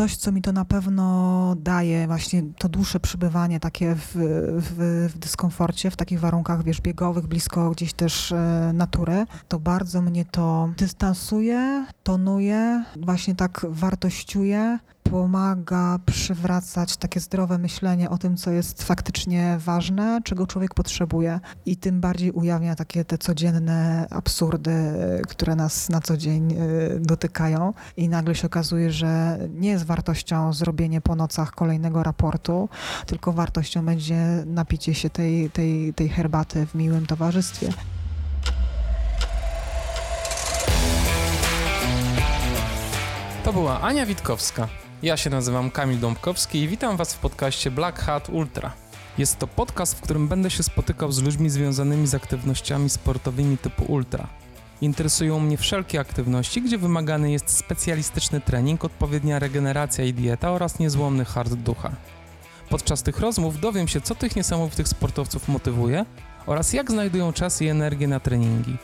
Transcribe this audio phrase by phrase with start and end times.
[0.00, 4.10] coś, co mi to na pewno daje, właśnie to dłuższe przybywanie takie w,
[4.56, 10.02] w, w dyskomforcie, w takich warunkach, wiesz, biegowych, blisko gdzieś też e, natury, to bardzo
[10.02, 14.78] mnie to dystansuje, tonuje, właśnie tak wartościuje
[15.10, 21.76] pomaga przywracać takie zdrowe myślenie o tym, co jest faktycznie ważne, czego człowiek potrzebuje i
[21.76, 24.72] tym bardziej ujawnia takie te codzienne absurdy,
[25.28, 30.52] które nas na co dzień y, dotykają i nagle się okazuje, że nie jest wartością
[30.52, 32.68] zrobienie po nocach kolejnego raportu,
[33.06, 37.72] tylko wartością będzie napicie się tej, tej, tej herbaty w miłym towarzystwie.
[43.44, 44.68] To była Ania Witkowska.
[45.02, 48.72] Ja się nazywam Kamil Dąbkowski i witam Was w podcaście Black Hat Ultra.
[49.18, 53.84] Jest to podcast, w którym będę się spotykał z ludźmi związanymi z aktywnościami sportowymi typu
[53.92, 54.28] ultra.
[54.80, 61.24] Interesują mnie wszelkie aktywności, gdzie wymagany jest specjalistyczny trening, odpowiednia regeneracja i dieta oraz niezłomny
[61.24, 61.90] hard ducha.
[62.68, 66.04] Podczas tych rozmów dowiem się, co tych niesamowitych sportowców motywuje
[66.46, 68.76] oraz jak znajdują czas i energię na treningi.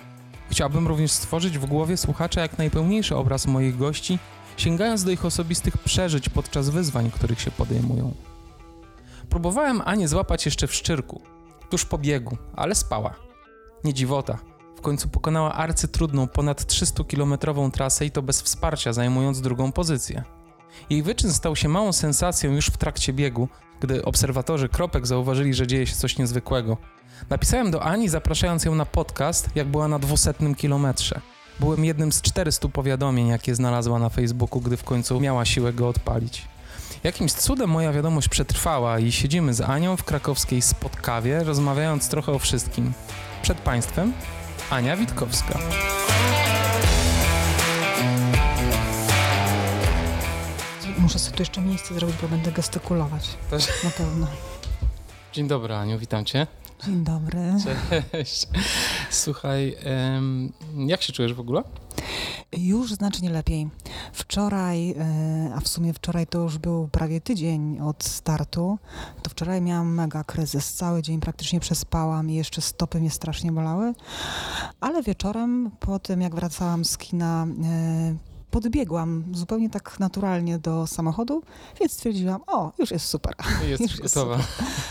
[0.50, 4.18] Chciałbym również stworzyć w głowie słuchacza jak najpełniejszy obraz moich gości
[4.56, 8.14] sięgając do ich osobistych przeżyć podczas wyzwań, których się podejmują.
[9.30, 11.20] Próbowałem Anię złapać jeszcze w szczyrku,
[11.70, 13.14] tuż po biegu, ale spała.
[13.84, 14.38] Nie dziwota.
[14.76, 20.24] W końcu pokonała arcytrudną, ponad 300-kilometrową trasę i to bez wsparcia, zajmując drugą pozycję.
[20.90, 23.48] Jej wyczyn stał się małą sensacją już w trakcie biegu,
[23.80, 26.76] gdy obserwatorzy kropek zauważyli, że dzieje się coś niezwykłego.
[27.30, 31.20] Napisałem do Ani, zapraszając ją na podcast, jak była na dwusetnym kilometrze.
[31.60, 35.88] Byłem jednym z 400 powiadomień, jakie znalazła na Facebooku, gdy w końcu miała siłę go
[35.88, 36.42] odpalić.
[37.04, 42.38] Jakimś cudem moja wiadomość przetrwała i siedzimy z Anią w krakowskiej spotkawie, rozmawiając trochę o
[42.38, 42.92] wszystkim.
[43.42, 44.12] Przed Państwem
[44.70, 45.58] Ania Witkowska.
[50.98, 53.28] Muszę sobie tu jeszcze miejsce zrobić, bo będę gestykulować.
[53.50, 53.84] Też?
[53.84, 54.26] Na pewno.
[55.32, 56.46] Dzień dobry, Aniu, witam Cię.
[56.84, 57.54] Dzień dobry.
[58.12, 58.48] Cześć.
[59.10, 59.76] Słuchaj,
[60.86, 61.62] jak się czujesz w ogóle?
[62.52, 63.68] Już znacznie lepiej.
[64.12, 68.78] Wczoraj, e, a w sumie wczoraj to już był prawie tydzień od startu,
[69.22, 70.74] to wczoraj miałam mega kryzys.
[70.74, 73.94] Cały dzień praktycznie przespałam i jeszcze stopy mnie strasznie bolały,
[74.80, 81.42] ale wieczorem po tym jak wracałam z kina e, podbiegłam zupełnie tak naturalnie do samochodu,
[81.80, 83.34] więc stwierdziłam, o, już jest super.
[83.68, 84.36] Jest już gotowa.
[84.36, 84.48] Jest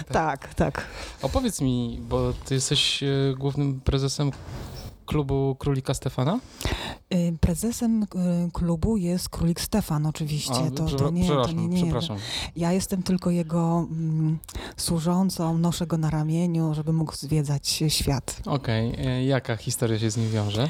[0.11, 0.87] tak, tak.
[1.21, 4.31] Opowiedz mi, bo ty jesteś e, głównym prezesem
[5.05, 6.39] klubu Królika Stefana?
[7.13, 8.07] Y, prezesem y,
[8.53, 10.53] klubu jest Królik Stefan, oczywiście.
[10.53, 11.83] A, to, to, nie, to nie, nie.
[11.83, 12.17] Przepraszam.
[12.55, 14.39] Ja jestem tylko jego mm,
[14.77, 18.41] służącą, noszę go na ramieniu, żeby mógł zwiedzać świat.
[18.45, 19.05] Okej, okay.
[19.05, 20.69] E, jaka historia się z nim wiąże?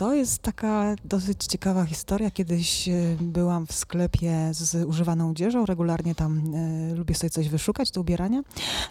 [0.00, 2.30] To jest taka dosyć ciekawa historia.
[2.30, 7.90] Kiedyś e, byłam w sklepie z używaną odzieżą, regularnie tam e, lubię sobie coś wyszukać
[7.90, 8.42] do ubierania,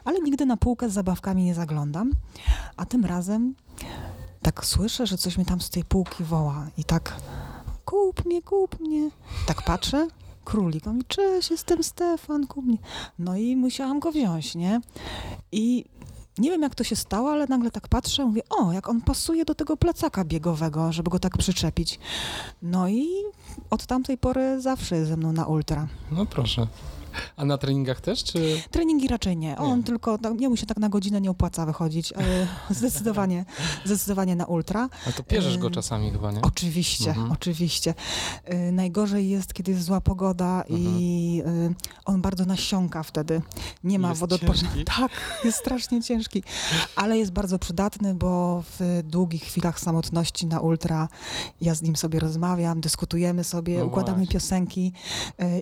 [0.05, 2.11] ale nigdy na półkę z zabawkami nie zaglądam.
[2.77, 3.55] A tym razem
[4.41, 7.15] tak słyszę, że coś mi tam z tej półki woła i tak
[7.85, 9.09] kup mnie, kup mnie.
[9.47, 10.07] Tak patrzę,
[10.45, 10.87] królik.
[10.87, 12.77] On mi, cześć, jestem Stefan, kup mnie.
[13.19, 14.81] No i musiałam go wziąć, nie?
[15.51, 15.85] I
[16.39, 19.45] nie wiem, jak to się stało, ale nagle tak patrzę, mówię, o, jak on pasuje
[19.45, 21.99] do tego plecaka biegowego, żeby go tak przyczepić.
[22.61, 23.07] No i
[23.69, 25.87] od tamtej pory zawsze jest ze mną na ultra.
[26.11, 26.67] No proszę.
[27.37, 28.61] A na treningach też, czy?
[28.71, 29.57] Treningi raczej nie.
[29.57, 29.83] On nie.
[29.83, 32.13] tylko, nie mu się tak na godzinę nie opłaca wychodzić.
[32.69, 33.45] zdecydowanie,
[33.85, 34.89] zdecydowanie na ultra.
[35.07, 36.41] A to pierzesz go czasami chyba, nie?
[36.41, 37.31] Oczywiście, mhm.
[37.31, 37.93] oczywiście.
[38.53, 40.79] Y, najgorzej jest, kiedy jest zła pogoda mhm.
[40.79, 41.43] i
[42.05, 43.41] on bardzo nasiąka wtedy.
[43.83, 44.85] Nie ma wodoodporności.
[44.99, 45.11] Tak,
[45.43, 46.43] jest strasznie ciężki.
[46.95, 51.07] Ale jest bardzo przydatny, bo w długich chwilach samotności na ultra
[51.61, 54.33] ja z nim sobie rozmawiam, dyskutujemy sobie, no układamy właśnie.
[54.33, 54.93] piosenki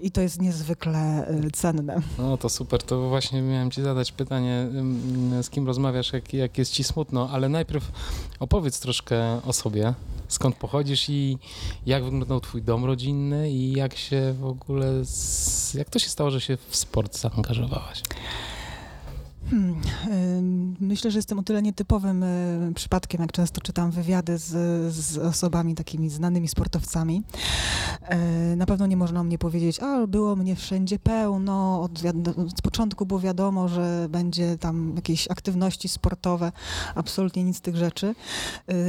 [0.01, 2.01] i to jest niezwykle cenne.
[2.17, 4.67] No to super, to właśnie miałem ci zadać pytanie,
[5.41, 7.91] z kim rozmawiasz, jak, jak jest ci smutno, ale najpierw
[8.39, 9.93] opowiedz troszkę o sobie,
[10.27, 11.37] skąd pochodzisz i
[11.85, 14.91] jak wyglądał twój dom rodzinny i jak się w ogóle,
[15.73, 18.01] jak to się stało, że się w sport zaangażowałaś?
[19.49, 24.49] Hmm, myślę, że jestem o tyle nietypowym y, przypadkiem, jak często czytam wywiady z,
[24.93, 27.23] z osobami takimi znanymi sportowcami.
[28.53, 31.91] Y, na pewno nie można o mnie powiedzieć, a było mnie wszędzie pełno, od,
[32.47, 36.51] od początku było wiadomo, że będzie tam jakieś aktywności sportowe,
[36.95, 38.15] absolutnie nic z tych rzeczy.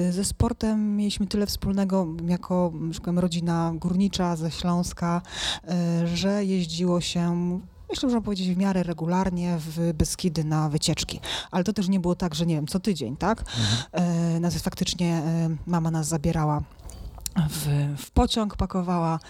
[0.08, 2.72] Y, ze sportem mieliśmy tyle wspólnego jako
[3.16, 5.22] rodzina górnicza ze Śląska,
[6.04, 11.20] że jeździło się myślę, że można powiedzieć w miarę regularnie w Beskidy na wycieczki.
[11.50, 13.40] Ale to też nie było tak, że nie wiem, co tydzień, tak?
[13.40, 14.36] Mhm.
[14.36, 16.62] E, nas faktycznie e, mama nas zabierała
[17.50, 17.66] w,
[18.02, 19.20] w, pociąg pakowała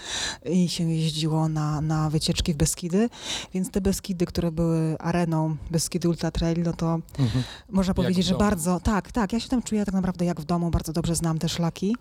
[0.44, 3.10] i się jeździło na, na wycieczki w Beskidy,
[3.54, 7.44] więc te Beskidy, które były areną Beskidy Ultra Trail, no to mhm.
[7.70, 10.70] można powiedzieć, że bardzo, tak, tak, ja się tam czuję tak naprawdę jak w domu,
[10.70, 11.96] bardzo dobrze znam te szlaki.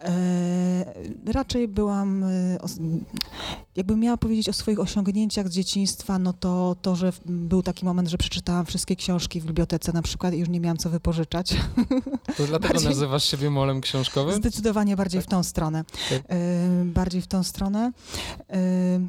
[0.00, 2.58] E, raczej byłam, e,
[3.76, 8.08] jakbym miała powiedzieć o swoich osiągnięciach z dzieciństwa, no to to, że był taki moment,
[8.08, 11.56] że przeczytałam wszystkie książki w bibliotece na przykład i już nie miałam co wypożyczać.
[12.36, 14.34] To dlatego bardziej, nazywasz siebie molem książkowym?
[14.34, 15.84] Zdecydowanie bardziej w tą stronę.
[16.10, 16.18] Tak.
[16.18, 17.92] Y, bardziej w tą stronę.
[18.50, 19.00] Y,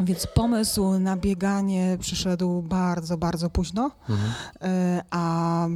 [0.00, 4.30] więc pomysł na bieganie przyszedł bardzo, bardzo późno, mhm.
[4.98, 5.66] Y, a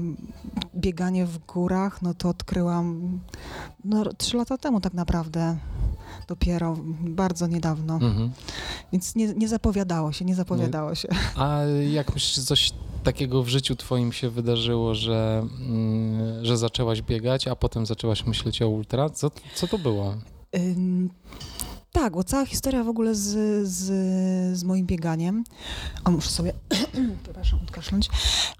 [0.76, 3.20] bieganie w górach, no to odkryłam
[3.84, 5.56] no, trzy lata temu tak naprawdę
[6.28, 7.94] dopiero bardzo niedawno.
[7.94, 8.30] Mhm.
[8.92, 11.08] Więc nie, nie, zapowiadało się, nie zapowiadało się.
[11.36, 11.60] A
[11.90, 12.72] jak myślisz, coś
[13.04, 18.62] takiego w życiu twoim się wydarzyło, że, mm, że zaczęłaś biegać, a potem zaczęłaś myśleć
[18.62, 19.10] o ultra?
[19.10, 20.14] Co, co to było?
[20.56, 21.10] Ym,
[21.92, 23.84] tak, bo cała historia w ogóle z, z,
[24.58, 25.44] z moim bieganiem,
[26.04, 26.52] o muszę sobie,
[27.24, 28.08] przepraszam, odkaszląć,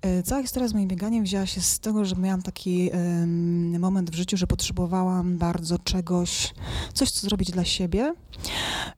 [0.03, 4.11] e, cała historia z moim bieganiem wzięła się z tego, że miałam taki um, moment
[4.11, 6.55] w życiu, że potrzebowałam bardzo czegoś,
[6.95, 8.15] coś co zrobić dla siebie,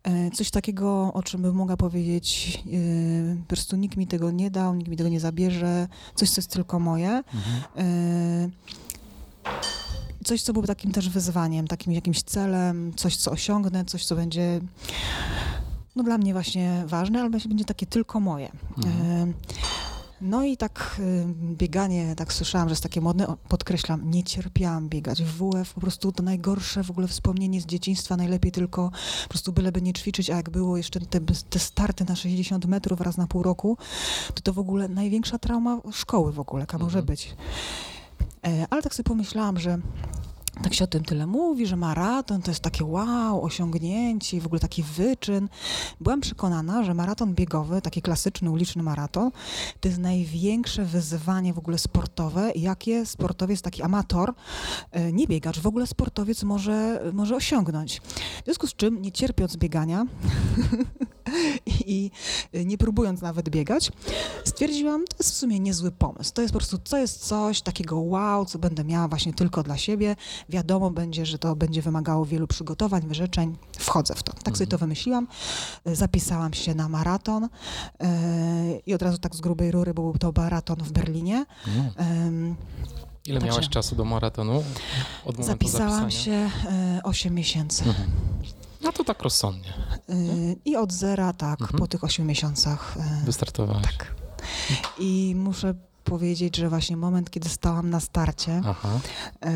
[0.03, 4.50] e, coś takiego, o czym bym mogła powiedzieć, e, po prostu nikt mi tego nie
[4.50, 7.23] dał, nikt mi tego nie zabierze, coś, co jest tylko moje.
[7.35, 8.50] Mhm
[10.25, 14.61] coś, co było takim też wyzwaniem, takim jakimś celem, coś, co osiągnę, coś, co będzie
[15.96, 18.52] no, dla mnie właśnie ważne, ale będzie takie tylko moje.
[18.76, 19.34] Mhm.
[20.20, 21.00] No i tak
[21.32, 25.22] bieganie, tak słyszałam, że jest takie modne, podkreślam, nie cierpiałam biegać.
[25.22, 28.90] W WF po prostu to najgorsze w ogóle wspomnienie z dzieciństwa, najlepiej tylko
[29.22, 31.20] po prostu byleby nie ćwiczyć, a jak było jeszcze te,
[31.50, 33.78] te starty na 60 metrów raz na pół roku,
[34.34, 36.87] to to w ogóle największa trauma szkoły w ogóle, jaka mhm.
[36.87, 37.34] może być.
[38.46, 39.78] E, ale tak sobie pomyślałam, że
[40.62, 44.61] tak się o tym tyle mówi, że maraton to jest takie wow, osiągnięcie w ogóle
[44.61, 45.49] taki wyczyn.
[46.00, 49.31] Byłam przekonana, że maraton biegowy, taki klasyczny uliczny maraton,
[49.81, 54.35] to jest największe wyzwanie w ogóle sportowe, jakie sportowiec, taki amator,
[54.91, 58.00] e, nie biegacz, w ogóle sportowiec może, może osiągnąć.
[58.41, 60.06] W związku z czym, nie cierpiąc biegania,
[61.87, 62.11] i
[62.64, 63.93] nie próbując nawet biegać,
[64.44, 66.32] stwierdziłam, to jest w sumie niezły pomysł.
[66.35, 69.76] To jest po prostu, to jest coś takiego wow, co będę miała właśnie tylko dla
[69.76, 70.17] siebie.
[70.48, 73.56] Wiadomo będzie, że to będzie wymagało wielu przygotowań, wyrzeczeń.
[73.78, 74.32] Wchodzę w to.
[74.32, 74.56] Tak mhm.
[74.56, 75.28] sobie to wymyśliłam.
[75.87, 77.42] Zapisałam się na maraton
[78.00, 78.08] yy,
[78.87, 81.46] i od razu tak z grubej rury, był to maraton w Berlinie.
[81.66, 82.56] Mhm.
[83.26, 84.64] Ile Także miałaś czasu do maratonu?
[85.25, 86.50] Od Zapisałam się
[86.98, 87.84] y, 8 miesięcy.
[87.84, 88.10] Mhm.
[88.82, 89.72] No to tak rozsądnie.
[90.64, 91.78] I od zera, tak, mhm.
[91.78, 92.96] po tych 8 miesiącach.
[92.96, 93.82] Yy, Wystartowałaś.
[93.82, 94.14] Tak.
[94.98, 95.75] I muszę
[96.05, 98.52] powiedzieć, że właśnie moment, kiedy stałam na starcie,
[99.44, 99.52] e,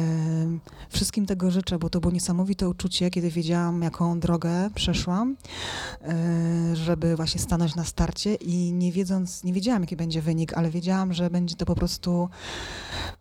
[0.88, 5.36] wszystkim tego życzę, bo to było niesamowite uczucie, kiedy wiedziałam, jaką drogę przeszłam,
[6.02, 10.70] e, żeby właśnie stanąć na starcie i nie wiedząc, nie wiedziałam, jaki będzie wynik, ale
[10.70, 12.28] wiedziałam, że będzie to po prostu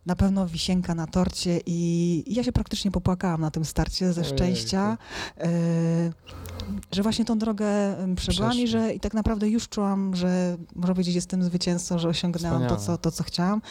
[0.06, 4.98] na pewno wisienka na torcie i, ja się praktycznie popłakałam na tym starcie ze szczęścia.
[5.38, 5.48] E,
[6.92, 7.66] że właśnie tą drogę
[8.16, 12.68] przebyłam i że i tak naprawdę już czułam, że można powiedzieć, jestem zwycięzcą, że osiągnęłam
[12.68, 13.62] to co, to, co chciałam.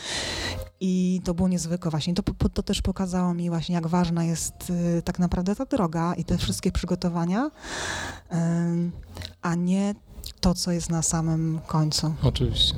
[0.80, 2.14] I to było niezwykłe właśnie.
[2.14, 6.26] To, to też pokazało mi właśnie, jak ważna jest y, tak naprawdę ta droga i
[6.26, 7.52] te wszystkie przygotowania,
[9.42, 9.96] a nie
[10.44, 12.14] to, co jest na samym końcu.
[12.24, 12.76] Oczywiście.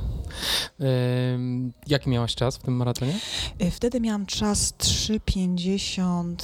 [1.86, 3.14] jaki miałaś czas w tym maratonie?
[3.62, 6.36] Y, wtedy miałam czas 3,50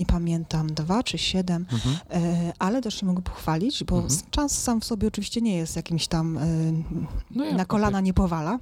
[0.00, 1.96] nie pamiętam, dwa czy siedem, mhm.
[2.10, 4.20] E, ale też się mogę pochwalić, bo mhm.
[4.30, 6.42] czas sam w sobie oczywiście nie jest jakimś tam e,
[7.30, 8.58] no na kolana nie powala.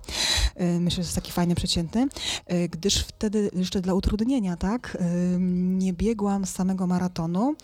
[0.54, 2.08] E, myślę, że jest taki fajny, przeciętny,
[2.70, 4.98] gdyż wtedy jeszcze dla utrudnienia, tak,
[5.78, 7.54] nie biegłam z samego maratonu.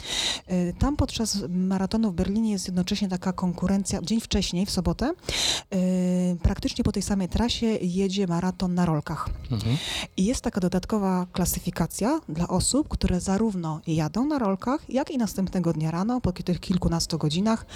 [0.79, 5.13] Tam podczas maratonu w Berlinie jest jednocześnie taka konkurencja, dzień wcześniej, w sobotę,
[6.43, 9.31] praktycznie po tej samej trasie jedzie maraton na rolkach.
[9.51, 9.77] Mhm.
[10.17, 15.19] I jest taka dodatkowa klasyfikacja dla osób, które zarówno zarówno jadą na rolkach, jak i
[15.19, 17.67] następnego dnia rano, po tych kilkunastu godzinach,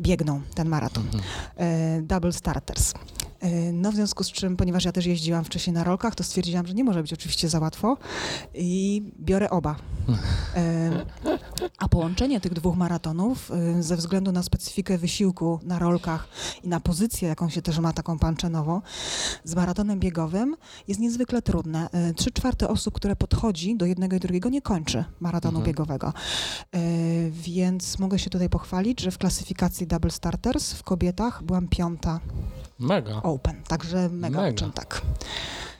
[0.00, 1.04] biegną ten maraton.
[1.04, 1.22] Mhm.
[1.56, 2.94] E, double starters.
[3.42, 6.66] E, no w związku z czym, ponieważ ja też jeździłam wcześniej na rolkach, to stwierdziłam,
[6.66, 7.96] że nie może być oczywiście za łatwo
[8.54, 9.76] i biorę oba.
[10.56, 11.06] E,
[11.78, 16.28] a połączenie tych dwóch maratonów e, ze względu na specyfikę wysiłku na rolkach
[16.62, 18.80] i na pozycję, jaką się też ma taką panczenową,
[19.44, 20.56] z maratonem biegowym
[20.88, 21.88] jest niezwykle trudne.
[22.16, 25.66] Trzy czwarte osób, które podchodzi do jednego i drugiego nie kończy maratonu mhm.
[25.66, 26.12] biegowego.
[27.30, 32.20] Więc mogę się tutaj pochwalić, że w klasyfikacji double starters w kobietach byłam piąta
[32.82, 33.22] Mega.
[33.22, 34.66] Open, także mega, Mega.
[34.66, 34.74] mega.
[34.74, 35.02] tak.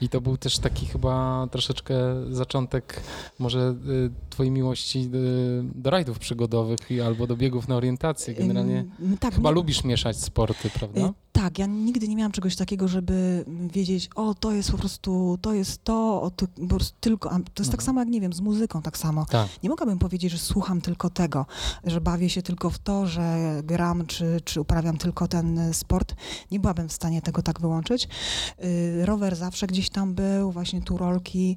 [0.02, 1.94] I to był też taki chyba troszeczkę
[2.30, 3.02] zaczątek
[3.38, 8.34] może y, twojej miłości y, do rajdów przygodowych albo do biegów na orientację.
[8.34, 11.00] Generalnie Ym, tak, chyba nie- lubisz mieszać sporty, prawda?
[11.00, 15.38] Y, Tak, ja nigdy nie miałam czegoś takiego, żeby wiedzieć, o to jest po prostu,
[15.42, 17.80] to jest to, o, to, po prostu tylko, to jest tak Mhm.
[17.80, 19.26] samo jak, nie wiem, z muzyką tak samo.
[19.30, 19.48] Tak.
[19.62, 21.46] Nie mogłabym powiedzieć, że słucham tylko tego,
[21.84, 26.14] że bawię się tylko w to, że gram, czy, czy uprawiam tylko ten sport.
[26.50, 28.08] Nie byłabym w stanie tego tak wyłączyć.
[29.04, 31.56] Rower zawsze gdzieś tam był, właśnie tu rolki.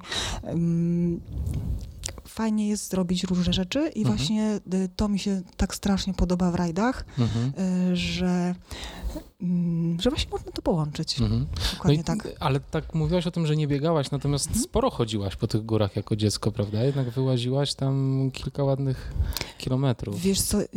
[2.28, 4.16] Fajnie jest zrobić różne rzeczy i Mhm.
[4.16, 7.52] właśnie y, to mi się tak strasznie podoba w rajdach, Mhm.
[7.92, 8.54] y, że,
[9.42, 11.20] mm, że właśnie można to połączyć.
[11.20, 11.46] Mhm.
[11.84, 12.28] No i, tak.
[12.40, 14.64] Ale tak mówiłaś o tym, że nie biegałaś, natomiast Mhm.
[14.64, 16.84] sporo chodziłaś po tych górach jako dziecko, prawda?
[16.84, 19.12] Jednak wyłaziłaś tam kilka ładnych
[19.58, 20.20] kilometrów.
[20.20, 20.68] Wiesz co, y,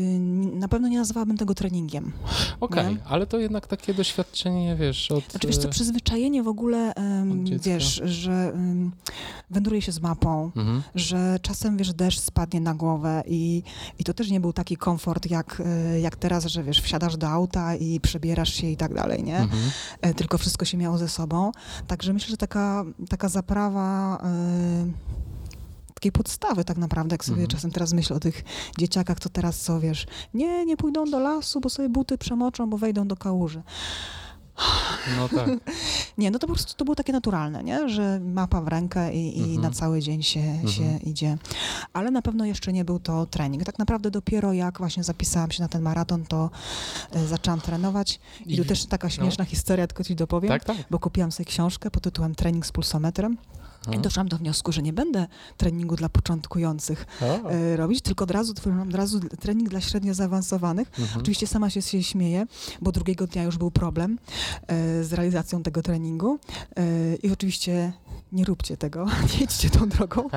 [0.53, 2.11] na pewno nie nazwałabym tego treningiem.
[2.59, 3.03] Okej, nie?
[3.05, 5.31] ale to jednak takie doświadczenie, wiesz, od...
[5.31, 6.93] Znaczy, wiesz co, przyzwyczajenie w ogóle,
[7.63, 8.91] wiesz, że um,
[9.49, 10.81] wędruje się z mapą, Mhm.
[10.95, 13.63] że czasem, wiesz, deszcz spadnie na głowę i,
[13.99, 17.29] i to też nie był taki komfort jak, e, jak teraz, że wiesz, wsiadasz do
[17.29, 19.37] auta i przebierasz się i tak dalej, nie?
[19.37, 19.61] Mhm.
[20.01, 21.51] E, Tylko wszystko się miało ze sobą.
[21.87, 24.17] Także myślę, że taka, taka zaprawa...
[24.23, 25.19] e,
[25.93, 27.47] Takiej podstawy tak naprawdę, jak sobie Mhm.
[27.49, 28.43] czasem teraz myślę o tych
[28.77, 32.77] dzieciakach, to teraz co, wiesz, nie, nie pójdą do lasu, bo sobie buty przemoczą, bo
[32.77, 33.61] wejdą do kałuży.
[35.17, 35.49] No tak.
[36.17, 37.89] Nie, no to po prostu to było takie naturalne, nie?
[37.89, 39.61] że mapa w rękę i, i Mhm.
[39.61, 41.01] na cały dzień się, się Mhm.
[41.01, 41.37] idzie.
[41.93, 43.63] Ale na pewno jeszcze nie był to trening.
[43.63, 46.49] Tak naprawdę dopiero jak właśnie zapisałam się na ten maraton, to
[47.11, 48.19] e, zaczęłam trenować.
[48.45, 50.49] I, tu też taka śmieszna historia, tylko ci dopowiem.
[50.49, 50.77] Tak, tak.
[50.91, 53.37] Bo kupiłam sobie książkę pod tytułem Trening z pulsometrem
[53.83, 54.01] i Mhm.
[54.01, 58.87] doszłam do wniosku, że nie będę treningu dla początkujących e, robić, tylko od razu tworzyłam
[58.87, 60.87] od razu trening dla średnio zaawansowanych.
[60.99, 61.21] Mhm.
[61.21, 62.45] Oczywiście sama się, się śmieję,
[62.81, 64.19] bo drugiego dnia już był problem
[64.67, 66.39] e, z realizacją tego treningu
[66.75, 67.93] e, i oczywiście
[68.31, 69.05] nie róbcie tego,
[69.39, 70.29] nie idźcie tą drogą,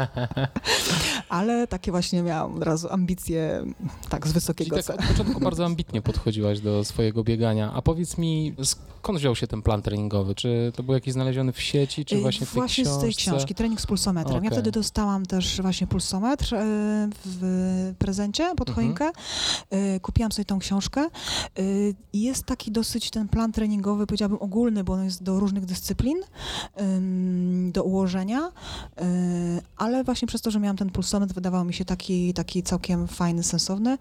[1.28, 3.64] ale takie właśnie miałam od razu ambicje
[4.08, 4.94] tak z Czyli wysokiego tak C.
[4.94, 7.72] od początku bardzo ambitnie podchodziłaś do swojego biegania.
[7.74, 10.34] A powiedz mi, skąd wziął się ten plan treningowy?
[10.34, 13.00] Czy to był jakiś znaleziony w sieci, czy Y, właśnie w tej Właśnie książce?
[13.00, 14.36] z tej książki, trening z pulsometrem.
[14.36, 14.44] Okej.
[14.46, 16.58] Ja wtedy dostałam też właśnie pulsometr e,
[17.24, 18.74] w prezencie pod Mhm.
[18.86, 19.10] choinkę.
[19.70, 21.08] E, Kupiłam sobie tą książkę
[22.12, 26.18] i jest taki dosyć ten plan treningowy, powiedziałabym ogólny, bo on jest do różnych dyscyplin,
[26.80, 28.40] ym, do ułożenia,
[28.98, 29.04] e,
[29.76, 33.42] ale właśnie przez to, że miałam ten pulsometr, wydawał mi się taki, taki całkiem fajny,
[33.42, 33.98] sensowny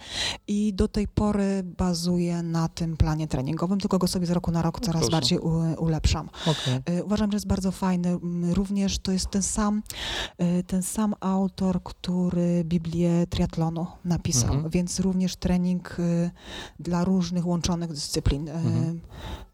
[0.48, 4.62] i do tej pory bazuję na tym planie treningowym, tylko go sobie z roku na
[4.62, 5.12] rok No coraz proszę.
[5.12, 5.52] bardziej u,
[5.84, 6.30] ulepszam.
[6.48, 6.98] Okej.
[7.00, 8.10] Y, Uważam, że jest bardzo fajny.
[8.10, 9.84] Mm, Również to jest ten sam,
[10.60, 14.70] y, ten sam autor, który Biblię triatlonu napisał, Mhm.
[14.70, 16.32] więc również trening y,
[16.80, 18.48] dla różnych łączonych dyscyplin.
[18.48, 19.02] Y, Mhm.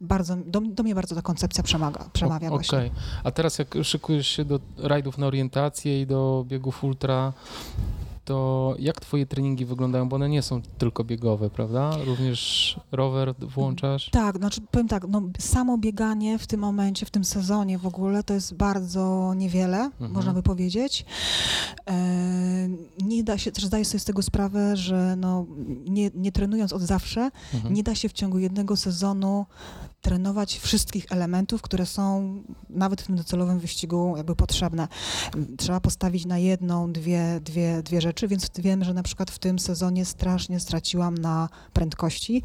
[0.01, 2.77] Bardzo, do, do mnie bardzo ta koncepcja przemaga, przemawia O- właśnie.
[2.77, 2.91] Okej.
[3.23, 3.75] A teraz jak
[4.23, 7.33] szykujesz się do rajdów na orientację i do biegów ultra,
[8.25, 10.09] to jak twoje treningi wyglądają?
[10.09, 11.91] Bo one nie są tylko biegowe, prawda?
[12.05, 14.09] Również rower włączasz?
[14.09, 18.23] Tak, znaczy powiem tak, no, samo bieganie w tym momencie, w tym sezonie w ogóle
[18.23, 20.11] to jest bardzo niewiele, Mhm.
[20.11, 21.05] można by powiedzieć.
[21.89, 21.95] E,
[23.03, 25.45] nie da się, też zdaję sobie z tego sprawę, że no,
[25.89, 27.73] nie, nie trenując od zawsze, Mhm.
[27.73, 29.45] nie da się w ciągu jednego sezonu
[30.11, 32.33] trenować wszystkich elementów, które są
[32.69, 34.87] nawet w tym docelowym wyścigu jakby potrzebne.
[35.57, 39.59] Trzeba postawić na jedną, dwie, dwie, dwie rzeczy, więc wiem, że na przykład w tym
[39.59, 42.43] sezonie strasznie straciłam na prędkości,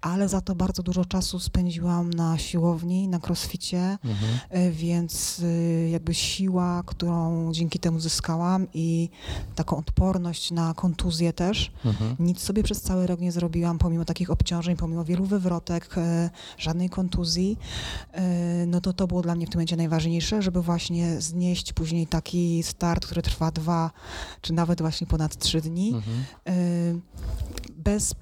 [0.00, 4.72] ale za to bardzo dużo czasu spędziłam na siłowni, na crossficie, Mhm.
[4.72, 9.08] więc y, jakby siła, którą dzięki temu zyskałam i
[9.54, 12.16] taką odporność na kontuzję też, Mhm.
[12.18, 16.30] nic sobie przez cały rok nie zrobiłam, pomimo takich obciążeń, pomimo wielu wywrotek, e,
[16.86, 17.58] żadnej kontuzji,
[18.12, 22.06] e, no to to było dla mnie w tym momencie najważniejsze, żeby właśnie znieść później
[22.06, 23.90] taki start, który trwa dwa,
[24.40, 26.24] czy nawet właśnie ponad trzy dni, Mhm.
[26.46, 26.52] e,
[27.76, 28.14] bez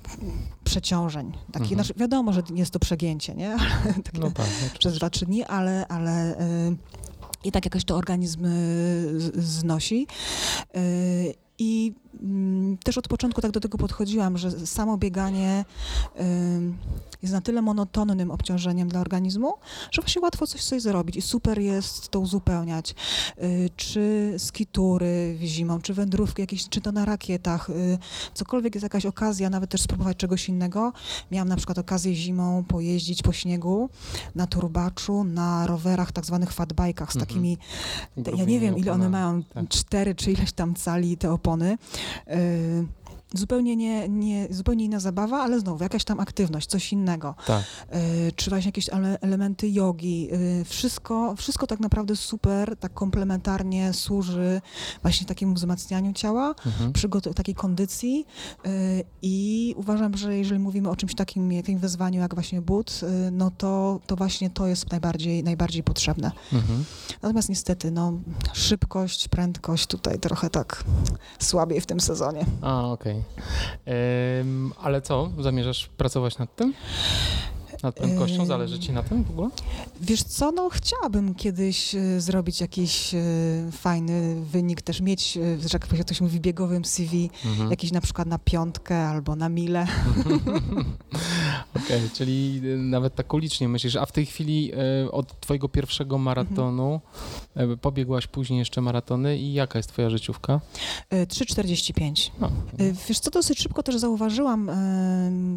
[0.64, 1.33] przeciążeń.
[1.52, 1.75] Takich, Mhm.
[1.75, 3.56] znaczy wiadomo, że jest to przegięcie, nie?
[4.04, 4.47] Takie No tak.
[4.78, 6.76] przez dwa, trzy dni, ale, ale y,
[7.44, 8.47] i tak jakoś to organizm
[9.35, 10.06] znosi.
[11.59, 11.92] I
[12.85, 15.64] też od początku tak do tego podchodziłam, że samo bieganie
[17.23, 19.54] jest na tyle monotonnym obciążeniem dla organizmu,
[19.92, 22.94] że właśnie łatwo coś sobie zrobić i super jest to uzupełniać.
[23.42, 27.99] Y, Czy skitury zimą, czy wędrówki jakieś, czy to na rakietach, y,
[28.35, 30.92] cokolwiek jest jakaś okazja, nawet też spróbować czegoś innego.
[31.30, 33.88] Miałam na przykład okazję zimą pojeździć po śniegu
[34.35, 37.26] na turbaczu, na rowerach, tak zwanych fatbajkach z Mhm.
[37.26, 37.61] takimi, te,
[38.16, 39.68] ja Grubymi nie wiem ile one mają, tak.
[39.68, 41.78] cztery czy ileś tam cali te opony.
[42.26, 42.87] Yy,
[43.34, 47.34] zupełnie, nie, nie, zupełnie inna zabawa, ale znowu jakaś tam aktywność, coś innego.
[47.46, 47.64] Tak.
[48.36, 50.28] Czy właśnie jakieś ele elementy jogi.
[50.60, 54.60] Y, wszystko, wszystko tak naprawdę super, tak komplementarnie służy
[55.02, 56.92] właśnie takiemu wzmacnianiu ciała, Mhm.
[57.34, 58.26] takiej kondycji
[58.66, 63.00] y, i uważam, że jeżeli mówimy o czymś takim, takim wyzwaniu jak właśnie but,
[63.32, 66.32] no to, to właśnie to jest najbardziej, najbardziej potrzebne.
[66.52, 66.84] Mhm.
[67.22, 68.12] Natomiast niestety, no,
[68.52, 70.84] szybkość, prędkość tutaj trochę tak
[71.38, 72.46] słabiej w tym sezonie.
[72.62, 73.16] A, okej.
[73.16, 73.23] Em,
[74.82, 76.74] Ale co, zamierzasz pracować nad tym?
[77.84, 78.46] Nad prędkością?
[78.46, 79.48] Zależy ci na tym w ogóle?
[80.00, 83.18] Wiesz co, no chciałabym kiedyś e, zrobić jakiś e,
[83.72, 87.70] fajny wynik, też mieć, e, że jak ktoś mówi, biegowym CV, Mhm.
[87.70, 89.86] jakiś na przykład na piątkę albo na milę.
[91.76, 94.72] Okej, czyli y, nawet tak ulicznie myślisz, a w tej chwili
[95.12, 97.00] od twojego pierwszego maratonu
[97.56, 100.60] y, pobiegłaś później jeszcze maratony i jaka jest twoja życiówka?
[101.10, 102.30] E, 3,45.
[102.40, 102.50] No.
[103.08, 104.70] Wiesz co, dosyć szybko też zauważyłam,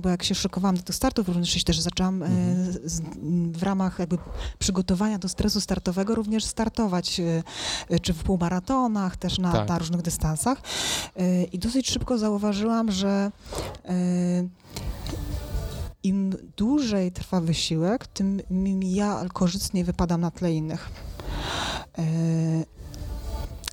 [0.01, 3.51] bo jak się szykowałam do tych startów, również też zaczęłam e, Mhm.
[3.51, 4.17] w ramach jakby
[4.59, 7.43] przygotowania do stresu startowego również startować, e,
[7.89, 9.69] e, czy w półmaratonach, też na, Tak.
[9.69, 10.62] na różnych dystansach.
[11.51, 13.31] I dosyć szybko zauważyłam, że
[16.03, 18.41] im dłużej trwa wysiłek, tym
[18.81, 20.89] ja korzystniej wypadam na tle innych.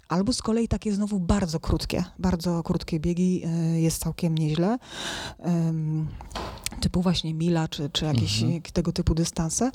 [0.08, 3.42] Albo z kolei takie znowu bardzo krótkie, bardzo krótkie biegi
[3.74, 4.78] jest całkiem nieźle.
[6.84, 8.62] Typu właśnie mila, czy, czy jakieś Mhm.
[8.62, 9.70] tego typu dystanse.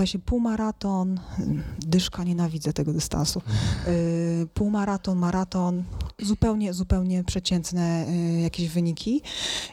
[0.00, 1.20] E, właśnie półmaraton,
[1.78, 3.42] dyszka, nienawidzę tego dystansu.
[3.86, 3.92] E,
[4.54, 5.84] półmaraton, maraton,
[6.22, 9.22] zupełnie, zupełnie przeciętne e, jakieś wyniki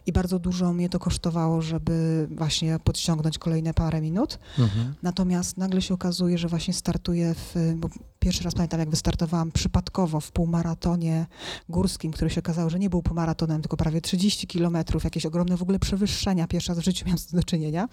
[0.06, 4.40] i bardzo dużo mnie to kosztowało, żeby właśnie podciągnąć kolejne parę minut.
[4.60, 4.96] Mhm.
[5.04, 10.20] Natomiast nagle się okazuje, że właśnie startuję w, bo pierwszy raz pamiętam, jak wystartowałam przypadkowo
[10.20, 11.26] w półmaratonie
[11.70, 15.62] górskim, który się okazało, że nie był półmaratonem, tylko prawie 30 kilometrów, jakieś ogromne w
[15.62, 17.88] ogóle przewyższenia, pierwszy raz w życiu miałam z do czynienia.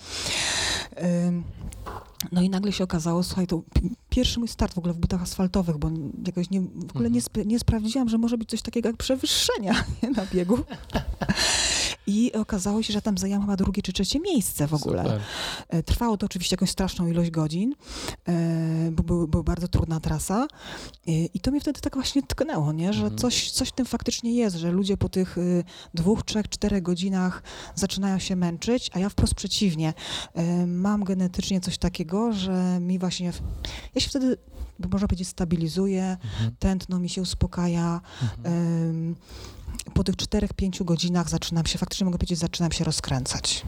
[2.32, 5.22] No i nagle się okazało, słuchaj, to pi- pierwszy mój start w ogóle w butach
[5.22, 5.90] asfaltowych, bo
[6.26, 9.84] jakoś nie, w ogóle nie, sp- nie sprawdziłam, że może być coś takiego jak przewyższenia
[10.02, 10.58] nie, na biegu.
[12.06, 15.02] I okazało się, że tam zajęłam chyba drugie czy trzecie miejsce w ogóle.
[15.02, 15.20] Super.
[15.68, 17.74] E, Trwało to oczywiście jakąś straszną ilość godzin,
[18.28, 20.46] e, bo była był bardzo trudna trasa.
[21.08, 22.92] E, I to mnie wtedy tak właśnie tknęło, nie?
[22.92, 23.18] że Mhm.
[23.18, 27.42] coś, coś w tym faktycznie jest, że ludzie po tych y, dwóch, trzech, czterech godzinach
[27.74, 29.94] zaczynają się męczyć, a ja wprost przeciwnie.
[30.66, 33.32] Mam genetycznie coś takiego, że mi właśnie,
[33.94, 34.36] ja się wtedy,
[34.92, 36.56] można powiedzieć, stabilizuję, Mhm.
[36.58, 38.00] tętno mi się uspokaja.
[38.22, 39.16] Mhm.
[39.94, 43.62] Po tych czterech, pięciu godzinach zaczynam się, faktycznie mogę powiedzieć, zaczynam się rozkręcać.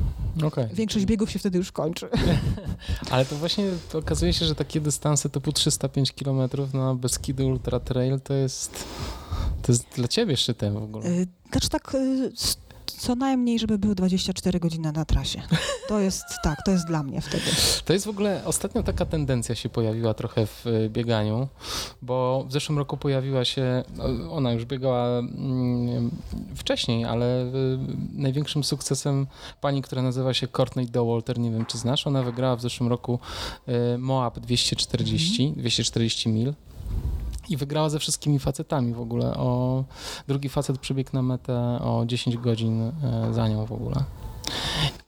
[0.45, 0.69] Okej.
[0.73, 2.09] Większość biegów się wtedy już kończy.
[3.11, 7.81] Ale to właśnie to okazuje się, że takie dystanse typu 305 km na Beskidy Ultra
[7.81, 8.85] Trail to jest,
[9.62, 11.07] to jest dla ciebie szczytem w ogóle.
[11.07, 12.33] Y, Znaczy tak, y,
[12.90, 15.42] co najmniej, żeby były 24 godziny na trasie.
[15.88, 17.44] To jest, tak, to jest dla mnie wtedy.
[17.85, 21.49] To jest w ogóle, ostatnio taka tendencja się pojawiła trochę w y, bieganiu,
[22.03, 26.11] bo w zeszłym roku pojawiła się, no, ona już biegała mm,
[26.55, 27.51] wcześniej, ale y,
[28.12, 29.27] największym sukcesem
[29.61, 33.18] pani, która nazywa się Courtney Dowalter, nie wiem czy znasz, ona wygrała w zeszłym roku
[33.68, 36.55] y, Moab 240, 240 mil.
[37.49, 39.35] I wygrała ze wszystkimi facetami w ogóle.
[39.35, 39.85] O,
[40.29, 42.93] drugi facet przybiegł na metę o 10 godzin e,
[43.33, 44.05] za nią w ogóle.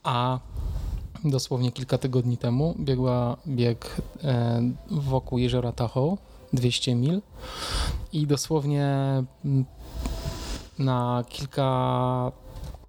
[0.02, 0.38] A
[1.24, 6.16] dosłownie kilka tygodni temu biegła bieg e, wokół jeziora Tahoe,
[6.52, 7.22] 200 mil
[8.12, 8.86] i dosłownie
[9.44, 9.64] mm,
[10.78, 12.32] na kilka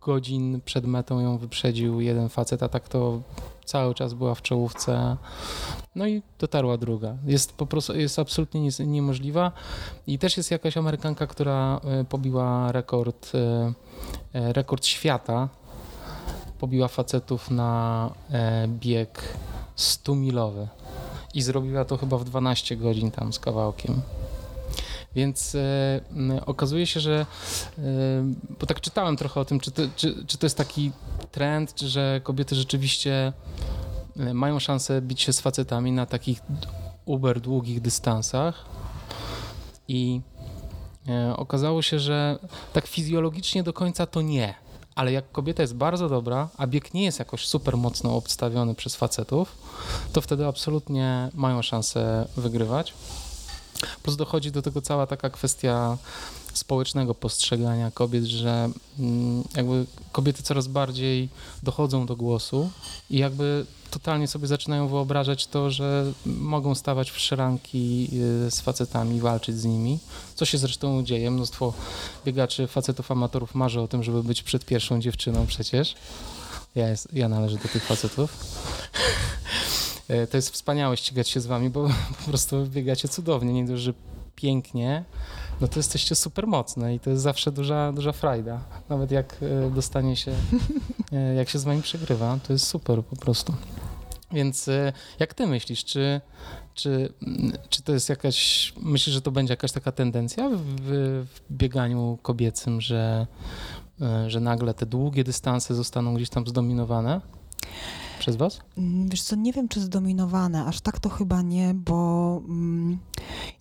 [0.01, 3.21] godzin przed metą ją wyprzedził jeden facet, a tak to
[3.69, 5.17] cały czas była w czołówce.
[5.95, 7.15] No i dotarła druga.
[7.25, 9.51] Jest po prostu, jest absolutnie nies- niemożliwa
[10.07, 13.73] i też jest jakaś Amerykanka, która e, pobiła rekord, e,
[14.33, 15.49] e, rekord świata
[16.59, 18.11] pobiła facetów na
[18.67, 19.21] bieg
[19.77, 20.67] 100-milowy
[21.33, 24.01] i zrobiła to chyba w 12 godzin tam z kawałkiem.
[25.15, 27.25] Więc e, okazuje się, że
[27.77, 27.81] e,
[28.59, 30.91] bo tak czytałem trochę o tym, czy to, czy, czy to jest taki
[31.31, 33.33] trend, czy że kobiety rzeczywiście
[34.17, 36.41] e, mają szansę bić się z facetami na takich
[37.05, 38.65] uber długich dystansach
[39.87, 40.21] i
[41.35, 42.39] okazało się, że
[42.73, 44.53] tak fizjologicznie do końca to nie.
[44.95, 48.95] Ale jak kobieta jest bardzo dobra, a bieg nie jest jakoś super mocno obstawiony przez
[48.95, 49.57] facetów,
[50.13, 52.93] to wtedy absolutnie mają szansę wygrywać.
[54.03, 55.97] Plus dochodzi do tego cała taka kwestia
[56.53, 61.29] społecznego postrzegania kobiet, że mm, jakby kobiety coraz bardziej
[61.63, 62.69] dochodzą do głosu
[63.09, 68.09] i jakby totalnie sobie zaczynają wyobrażać to, że mogą stawać w szranki
[68.47, 69.99] y, z facetami, walczyć z nimi,
[70.35, 71.31] co się zresztą dzieje.
[71.31, 71.73] Mnóstwo
[72.25, 75.95] biegaczy, facetów, amatorów marzy o tym, żeby być przed pierwszą dziewczyną przecież.
[76.75, 78.37] Ja, jest, ja należę do tych facetów.
[80.09, 81.89] E, to jest wspaniałe ścigać się z wami, bo
[82.25, 83.93] po prostu biegacie cudownie, nie dość, że
[84.35, 85.03] pięknie,
[85.61, 88.59] no to jesteście super mocne i to jest zawsze duża, duża frajda.
[88.89, 90.31] Nawet jak e, dostanie się,
[91.11, 93.53] e, jak się z wami przegrywa, to jest super po prostu.
[94.31, 94.69] Więc
[95.19, 96.21] jak ty myślisz, czy,
[96.73, 100.57] czy, mm, czy to jest jakaś, myślisz, że to będzie jakaś taka tendencja w,
[101.25, 103.27] w bieganiu kobiecym, że,
[104.27, 107.21] że nagle te długie dystanse zostaną gdzieś tam zdominowane?
[108.19, 108.59] Przez was?
[108.77, 112.97] Mm, wiesz co, nie wiem, czy zdominowane, aż tak to chyba nie, bo mm,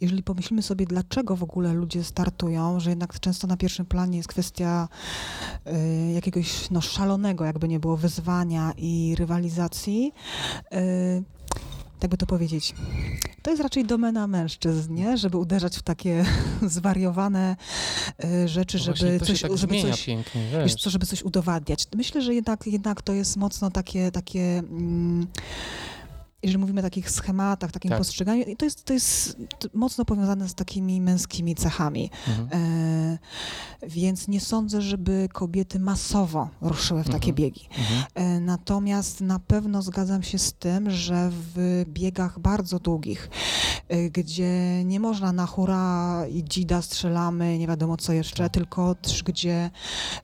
[0.00, 4.28] jeżeli pomyślimy sobie, dlaczego w ogóle ludzie startują, że jednak często na pierwszym planie jest
[4.28, 4.88] kwestia
[5.66, 10.12] y, jakiegoś no, szalonego, jakby nie było, wyzwania i rywalizacji,
[10.72, 11.37] y,
[11.98, 12.74] tak by to powiedzieć,
[13.42, 15.18] to jest raczej domena mężczyzn, nie?
[15.18, 16.24] żeby uderzać w takie
[16.76, 17.56] zwariowane
[18.24, 21.86] y, rzeczy, no żeby coś, tak żeby coś, pięknie, wiesz co, żeby coś udowadniać.
[21.96, 25.26] Myślę, że jednak, jednak to jest mocno takie, takie mm,
[26.42, 27.98] jeżeli mówimy o takich schematach, takim tak.
[27.98, 29.36] postrzeganiu, to jest, to jest
[29.74, 32.10] mocno powiązane z takimi męskimi cechami.
[32.28, 32.48] Mhm.
[32.62, 33.18] E,
[33.82, 37.34] więc nie sądzę, żeby kobiety masowo ruszyły w takie mhm.
[37.34, 37.68] biegi.
[37.78, 38.04] Mhm.
[38.14, 43.30] E, natomiast na pewno zgadzam się z tym, że w biegach bardzo długich,
[43.88, 48.52] e, gdzie nie można na hura i dzida strzelamy, nie wiadomo co jeszcze, tak.
[48.52, 49.70] tylko gdzie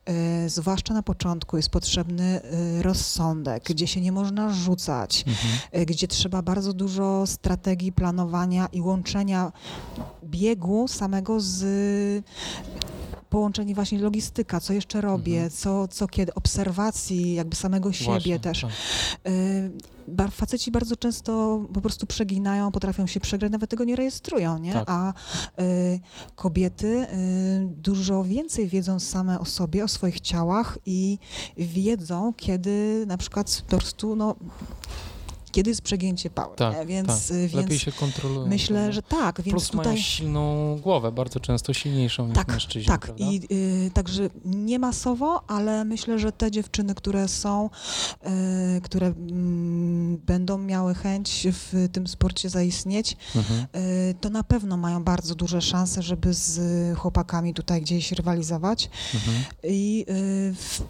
[0.05, 5.53] e, zwłaszcza na początku jest potrzebny e, rozsądek, gdzie się nie można rzucać, mhm.
[5.71, 9.51] E, gdzie gdzie trzeba bardzo dużo strategii, planowania i łączenia
[10.23, 12.25] biegu samego z
[13.29, 15.51] połączenie właśnie logistyka, co jeszcze robię, mhm.
[15.51, 18.61] co, co kiedy, obserwacji jakby samego siebie właśnie, też.
[18.61, 18.71] Tak.
[19.27, 24.73] Y, faceci bardzo często po prostu przeginają, potrafią się przegrać, nawet tego nie rejestrują, nie?
[24.73, 24.83] Tak.
[24.87, 25.13] A
[25.61, 25.99] y,
[26.35, 31.17] kobiety y, dużo więcej wiedzą same o sobie, o swoich ciałach i
[31.57, 34.35] wiedzą, kiedy na przykład po prostu, no
[35.55, 36.55] kiedy jest przegięcie pały.
[36.55, 37.37] Tak, więc, tak.
[37.37, 38.47] więc Lepiej się kontroluje.
[38.49, 39.41] Myślę, że tak.
[39.41, 39.85] Więc Plus tutaj...
[39.85, 42.87] mają silną głowę, bardzo często silniejszą tak, niż mężczyźni.
[42.87, 43.25] Tak, prawda?
[43.25, 47.69] i y, także nie masowo, ale myślę, że te dziewczyny, które są,
[48.77, 49.13] y, które y,
[50.25, 53.65] będą miały chęć w tym sporcie zaistnieć, mhm.
[53.75, 56.59] Y, to na pewno mają bardzo duże szanse, żeby z
[56.97, 58.89] chłopakami tutaj gdzieś rywalizować.
[59.13, 59.43] Mhm.
[59.63, 60.81] I y, w,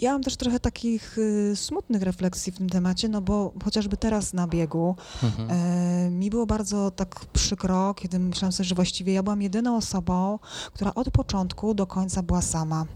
[0.00, 4.32] ja mam też trochę takich y, smutnych refleksji w tym temacie, no bo chociażby teraz
[4.32, 5.50] na biegu mhm.
[5.50, 10.38] e, mi było bardzo tak przykro, kiedy myślałam sobie, że właściwie ja byłam jedyną osobą,
[10.74, 12.86] która od początku do końca była sama.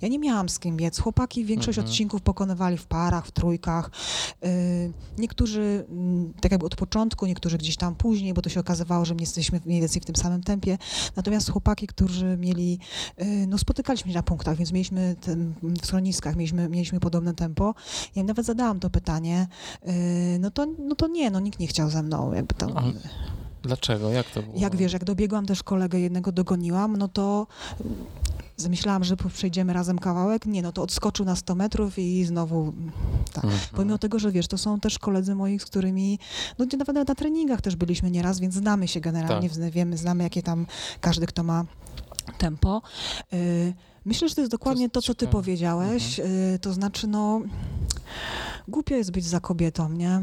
[0.00, 0.98] Ja nie miałam z kim biec.
[0.98, 1.90] Chłopaki większość mhm.
[1.90, 3.90] odcinków pokonywali w parach, w trójkach.
[4.44, 9.04] Y, niektórzy mm, tak jakby od początku, niektórzy gdzieś tam później, bo to się okazywało,
[9.04, 10.78] że my jesteśmy mniej więcej w tym samym tempie.
[11.16, 12.78] Natomiast chłopaki, którzy mieli,
[13.22, 17.74] y, no spotykaliśmy się na punktach, więc mieliśmy ten, w schroniskach, mieliśmy, mieliśmy podobne tempo.
[18.16, 19.46] Ja im nawet zadałam to pytanie,
[19.88, 22.92] y, no to, no to nie, no nikt nie chciał ze mną jakby tam...
[23.62, 24.10] Dlaczego?
[24.10, 24.54] Jak to było?
[24.58, 27.46] Jak wiesz, jak dobiegłam też kolegę jednego, dogoniłam, no to
[28.60, 30.46] Zamyślałam, że przejdziemy razem kawałek.
[30.46, 32.72] Nie, no to odskoczył na 100 metrów i znowu
[33.32, 33.44] tak.
[33.44, 33.62] Mhm.
[33.72, 36.18] Pomimo tego, że wiesz, to są też koledzy moich, z którymi,
[36.58, 39.70] no nawet na treningach też byliśmy nieraz, więc znamy się generalnie, tak.
[39.70, 40.66] wiemy, znamy jakie tam
[41.00, 41.64] każdy, kto ma
[42.38, 42.82] tempo.
[43.32, 46.20] Y, myślę, że to jest dokładnie to, co ty powiedziałeś.
[46.20, 46.54] Mhm.
[46.54, 47.40] Y, to znaczy, no,
[48.68, 50.22] głupio jest być za kobietą, nie?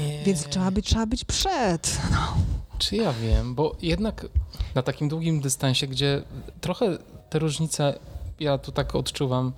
[0.00, 0.24] nie.
[0.24, 1.98] Więc trzeba być, trzeba być przed.
[2.10, 2.49] No.
[2.80, 4.26] Czy ja wiem, bo jednak
[4.74, 6.22] na takim długim dystansie, gdzie
[6.60, 6.98] trochę
[7.30, 7.98] te różnice,
[8.40, 9.52] ja tu tak odczuwam,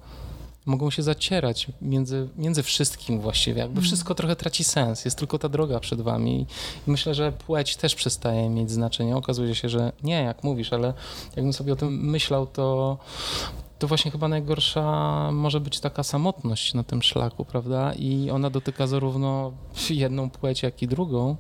[0.67, 3.61] mogą się zacierać między, między wszystkim właściwie.
[3.61, 3.85] Jakby mm.
[3.85, 5.05] wszystko trochę traci sens.
[5.05, 6.47] Jest tylko ta droga przed wami.
[6.89, 9.17] I myślę, że płeć też przestaje mieć znaczenie.
[9.17, 10.95] Okazuje się, że nie, jak mówisz, ale
[11.37, 12.99] jakbym sobie o tym myślał, to,
[13.79, 14.83] to właśnie chyba najgorsza
[15.33, 17.93] może być taka samotność na tym szlaku, prawda?
[17.93, 19.53] I ona dotyka zarówno
[19.91, 21.37] jedną płeć, jak i drugą.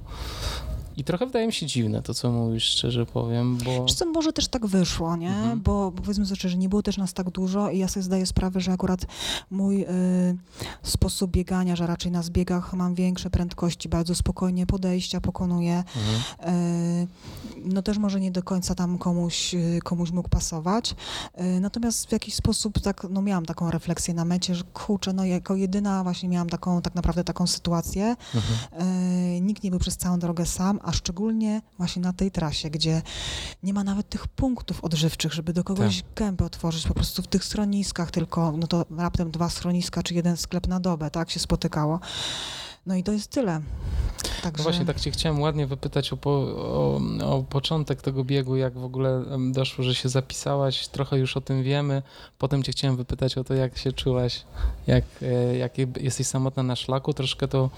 [0.96, 3.84] I trochę wydaje mi się dziwne to, co mówisz, szczerze powiem, bo...
[3.84, 5.28] Wiesz co, może też tak wyszło, nie?
[5.28, 5.60] Mhm.
[5.60, 8.26] Bo, bo powiedzmy sobie szczerze, nie było też nas tak dużo i ja sobie zdaję
[8.26, 9.06] sprawę, że akurat
[9.50, 9.86] mój y,
[10.82, 15.84] sposób biegania, że raczej na zbiegach mam większe prędkości, bardzo spokojnie podejścia pokonuję.
[15.96, 16.54] Mhm.
[16.54, 17.06] Y,
[17.64, 20.94] no też może nie do końca tam komuś, y, komuś mógł pasować.
[21.40, 25.24] Y, natomiast w jakiś sposób tak, no miałam taką refleksję na mecie, że kurczę, no
[25.24, 28.16] jako jedyna właśnie miałam taką, tak naprawdę taką sytuację.
[28.34, 28.86] Mhm.
[29.36, 33.02] Y, nikt nie był przez całą drogę sam, a szczególnie właśnie na tej trasie, gdzie
[33.62, 36.14] nie ma nawet tych punktów odżywczych, żeby do kogoś Tak.
[36.14, 40.36] gębę otworzyć, po prostu w tych schroniskach tylko, no to raptem dwa schroniska, czy jeden
[40.36, 42.00] sklep na dobę, tak się spotykało.
[42.86, 43.60] No i to jest tyle.
[44.42, 44.58] Także...
[44.58, 48.78] No właśnie, tak cię chciałem ładnie wypytać o, po, o, o początek tego biegu, jak
[48.78, 52.02] w ogóle doszło, że się zapisałaś, trochę już o tym wiemy.
[52.38, 54.44] Potem cię chciałem wypytać o to, jak się czułaś,
[54.86, 57.70] jak, e, jak jesteś samotna na szlaku, troszkę to,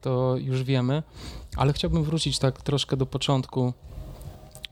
[0.00, 1.02] to już wiemy,
[1.58, 3.72] ale chciałbym wrócić tak troszkę do początku.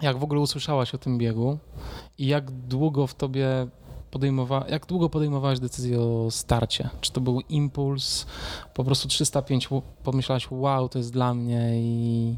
[0.02, 1.58] Jak w ogóle usłyszałaś o tym biegu
[2.18, 3.48] i jak długo w tobie
[4.12, 6.88] podejmowa- jak długo podejmowałaś decyzję o starcie?
[7.00, 8.26] Czy to był impuls,
[8.74, 12.34] po prostu 305 ł- pomyślałaś, wow, to jest dla mnie i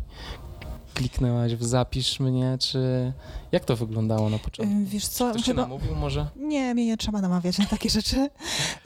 [0.98, 3.12] kliknęłaś w zapisz mnie, czy
[3.52, 4.74] jak to wyglądało na początku?
[4.84, 6.26] Wiesz co, Ktoś cię namówił może?
[6.36, 8.30] Nie, mnie nie trzeba namawiać na takie rzeczy.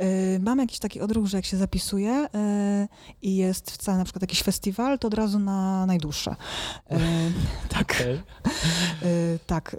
[0.01, 2.89] Y, Mam jakiś taki odruch, że jak się zapisuje y,
[3.23, 6.31] i jest wcale na przykład jakiś festiwal, to od razu na najdłuższe.
[6.93, 6.95] Y,
[7.69, 8.15] Tak, Okej.
[8.15, 9.77] y, tak.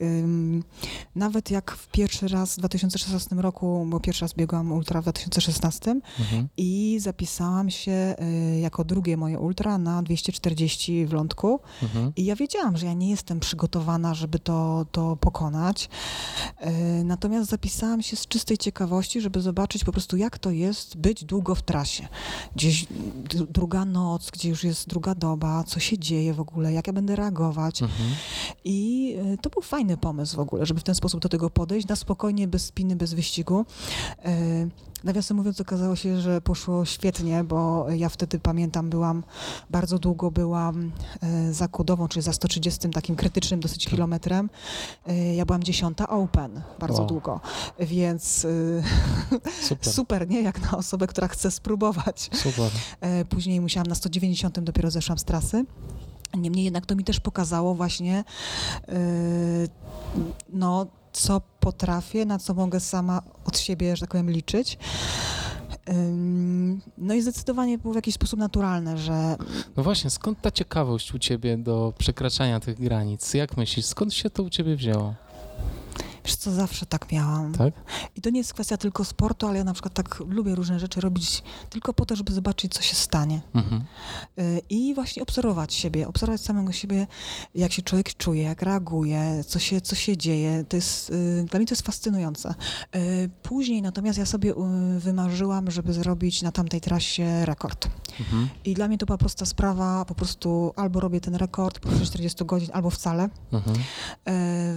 [1.15, 5.95] Nawet jak w pierwszy raz w 2016 roku, bo pierwszy raz biegłam ultra w 2016
[6.19, 6.47] Mhm.
[6.57, 8.15] i zapisałam się
[8.61, 11.59] jako drugie moje ultra na 240 w lądku.
[11.83, 12.11] Mhm.
[12.15, 15.89] I ja wiedziałam, że ja nie jestem przygotowana, żeby to, to pokonać.
[16.57, 16.71] E,
[17.03, 21.55] Natomiast zapisałam się z czystej ciekawości, żeby zobaczyć po prostu, jak to jest być długo
[21.55, 22.07] w trasie.
[22.55, 22.85] Gdzieś
[23.49, 27.15] druga noc, gdzie już jest druga doba, co się dzieje w ogóle, jak ja będę
[27.15, 27.81] reagować.
[27.81, 28.09] Mhm.
[28.63, 31.87] I e, to był fajny pomysł w ogóle, żeby w ten sposób do tego podejść,
[31.87, 33.65] na spokojnie, bez spiny, bez wyścigu.
[35.03, 39.23] Nawiasem mówiąc, okazało się, że poszło świetnie, bo ja wtedy pamiętam, byłam
[39.69, 43.91] bardzo długo byłam e, za Kudową, czyli za 130 takim krytycznym dosyć Tak.
[43.93, 44.49] kilometrem.
[45.07, 47.07] E, Ja byłam dziesiąta open bardzo Wow.
[47.07, 47.39] długo,
[47.79, 48.49] więc e,
[49.69, 50.41] Super, super, nie?
[50.41, 52.29] Jak na osobę, która chce spróbować.
[52.33, 52.71] super.
[53.29, 55.65] Później musiałam na 190 dopiero zeszłam z trasy.
[56.37, 58.23] Niemniej jednak to mi też pokazało właśnie,
[60.49, 64.77] no, co potrafię, na co mogę sama od siebie, że tak powiem, liczyć.
[66.97, 69.35] No i zdecydowanie było w jakiś sposób naturalne, że
[69.77, 73.33] No właśnie, skąd ta ciekawość u ciebie do przekraczania tych granic?
[73.33, 75.15] Jak myślisz, skąd się to u ciebie wzięło?
[76.25, 77.53] Wiesz co, zawsze tak miałam.
[77.53, 77.73] Tak?
[78.15, 81.01] I to nie jest kwestia tylko sportu, ale ja na przykład tak lubię różne rzeczy
[81.01, 83.41] robić tylko po to, żeby zobaczyć, co się stanie.
[83.53, 83.83] Mhm.
[84.39, 87.07] Y, I właśnie obserwować siebie, obserwować samego siebie,
[87.55, 90.65] jak się człowiek czuje, jak reaguje, co się, co się dzieje.
[90.69, 92.55] To jest, y, dla mnie to jest fascynujące.
[92.95, 94.53] Y, Później natomiast ja sobie
[94.97, 97.87] wymarzyłam, żeby zrobić na tamtej trasie rekord.
[98.19, 98.49] Mhm.
[98.65, 102.45] I dla mnie to była prosta sprawa, po prostu albo robię ten rekord po 40
[102.45, 103.29] godzin, albo wcale.
[103.51, 103.77] Mhm.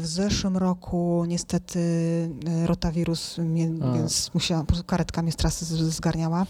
[0.02, 1.80] W zeszłym roku niestety
[2.46, 6.46] e, rotawirus, mnie, więc musiałam, karetka mnie z trasy zgarniała,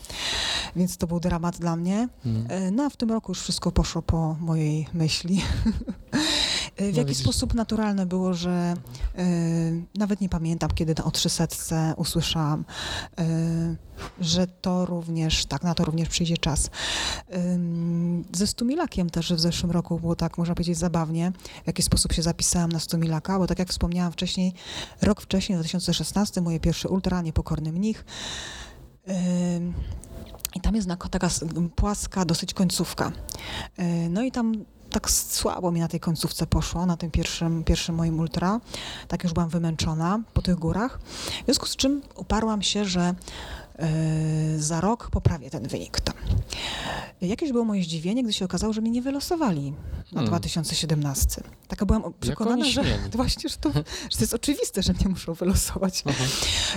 [0.77, 2.09] więc to był dramat dla mnie.
[2.27, 2.63] Mhm.
[2.63, 5.43] E, No a w tym roku już wszystko poszło po mojej myśli.
[6.77, 7.23] E, W No jaki widzisz.
[7.23, 8.75] sposób naturalne było, że
[9.19, 9.25] e,
[9.95, 11.47] nawet nie pamiętam, kiedy o 300
[11.97, 12.65] usłyszałam,
[13.19, 13.77] e,
[14.21, 16.71] że to również, tak, na to również przyjdzie czas.
[18.33, 21.33] Ze Stumilakiem też w zeszłym roku było tak, można powiedzieć, zabawnie,
[21.65, 24.53] w jaki sposób się zapisałam na Stumilaka, bo tak jak wspomniałam wcześniej,
[25.03, 28.05] rok wcześniej, w 2016, moje pierwsze ultra, Niepokorny Mnich,
[30.55, 31.29] i tam jest taka
[31.77, 33.13] płaska dosyć końcówka.
[34.11, 34.65] No i tam
[35.01, 38.61] tak słabo mi na tej końcówce poszło, na tym pierwszym, pierwszym moim ultra.
[39.09, 40.99] Tak już byłam wymęczona po tych górach.
[41.43, 43.15] W związku z czym uparłam się, że
[44.59, 46.15] za rok poprawię ten wynik tam.
[47.21, 49.71] Jakieś było moje zdziwienie, gdy się okazało, że mnie nie wylosowali
[50.13, 50.27] na Hmm.
[50.27, 51.43] 2017.
[51.69, 53.73] Taka byłam przekonana, że, właśnie, że to,
[54.11, 56.03] że to jest oczywiste, że mnie muszą wylosować.
[56.07, 56.29] Mhm.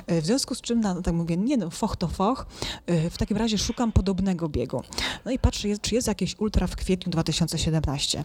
[0.07, 2.45] E, W związku z czym, tak mówię, nie no, foch to foch,
[2.85, 4.83] e, w takim razie szukam podobnego biegu.
[5.25, 8.23] No i patrzę, jest, czy jest jakieś ultra w kwietniu 2017.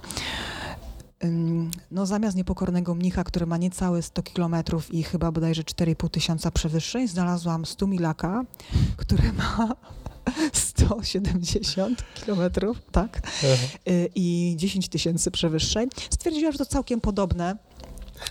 [1.91, 7.09] No zamiast niepokornego mnicha, który ma niecałe 100 kilometrów i chyba bodajże 4,5 tysiąca przewyższeń,
[7.09, 8.45] znalazłam Stumilaka,
[8.97, 9.69] który ma
[10.53, 13.23] 170 kilometrów, tak,
[13.89, 15.89] y, i 10 tysięcy przewyższeń.
[16.11, 17.57] Stwierdziłam, że to całkiem podobne.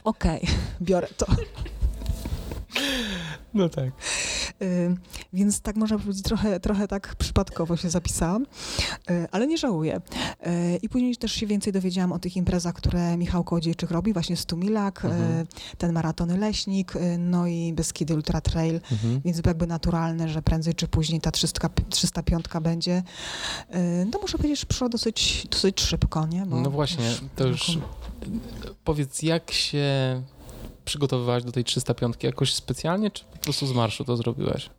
[0.04, 0.48] Okej,
[0.82, 1.26] biorę to.
[3.54, 3.86] No tak.
[4.62, 4.96] Y,
[5.34, 8.46] Więc tak można powiedzieć, trochę, trochę tak przypadkowo się zapisałam,
[9.12, 10.02] y, ale nie żałuję.
[10.48, 14.38] Y, I później też się więcej dowiedziałam o tych imprezach, które Michał Kołodziejczyk robi, właśnie
[14.38, 15.48] Stumilak, Mhm.
[15.78, 19.22] ten maratony Leśnik, no i Beskidy Ultra Trail, Mhm.
[19.26, 23.04] więc jakby naturalne, że prędzej czy później ta 300, 305 będzie.
[24.12, 26.46] No muszę powiedzieć, że przyszło dosyć, dosyć szybko, nie?
[26.46, 27.06] Bo No właśnie,
[27.36, 27.78] to już
[28.84, 30.22] powiedz, jak się
[30.86, 34.69] przygotowywałaś do tej 305 jakoś specjalnie, czy po prostu z marszu to zrobiłaś?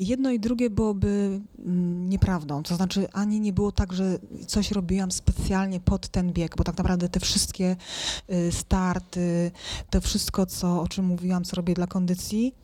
[0.00, 2.62] Jedno i drugie byłoby mm, nieprawdą.
[2.62, 6.78] To znaczy, ani nie było tak, że coś robiłam specjalnie pod ten bieg, bo tak
[6.78, 7.76] naprawdę te wszystkie
[8.30, 9.50] y, starty,
[9.90, 12.54] to wszystko, co, o czym mówiłam, co robię dla kondycji,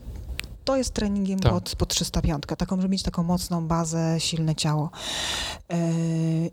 [0.64, 1.53] to jest treningiem tak.
[1.53, 4.90] pod, pod 305, taką, żeby mieć taką mocną bazę, silne ciało.
[5.70, 5.77] E,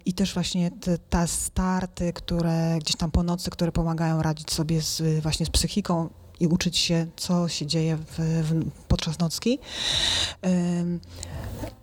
[0.06, 4.82] I też właśnie te, te starty, które gdzieś tam po nocy, które pomagają radzić sobie
[4.82, 6.10] z, właśnie z psychiką,
[6.42, 9.60] i uczyć się, co się dzieje w, w, podczas nocki.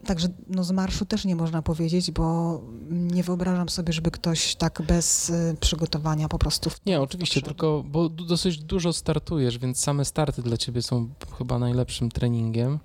[0.07, 4.83] Także no, z marszu też nie można powiedzieć, bo nie wyobrażam sobie, żeby ktoś tak
[4.83, 6.71] bez y, przygotowania po prostu.
[6.87, 12.11] Nie, oczywiście, tylko bo dosyć dużo startujesz, więc same starty dla ciebie są chyba najlepszym
[12.11, 12.79] treningiem.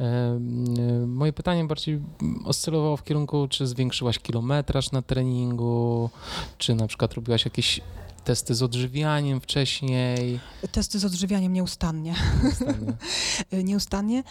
[0.00, 2.02] Y, moje pytanie bardziej
[2.44, 6.10] oscylowało w kierunku, czy zwiększyłaś kilometraż na treningu,
[6.58, 7.80] czy na przykład robiłaś jakieś
[8.26, 10.40] testy z odżywianiem wcześniej.
[10.72, 12.14] Testy z odżywianiem nieustannie.
[12.42, 12.96] Nieustannie.
[13.70, 14.22] nieustannie.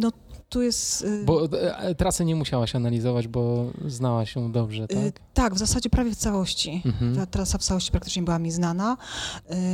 [0.00, 0.12] No
[0.48, 1.02] tu jest...
[1.02, 5.20] Y, bo e, e, trasy nie musiałaś analizować, bo znała się dobrze, y, tak?
[5.34, 6.82] Tak, w zasadzie prawie w całości.
[6.84, 7.16] Mhm.
[7.16, 8.96] Ta trasa w całości praktycznie była mi znana,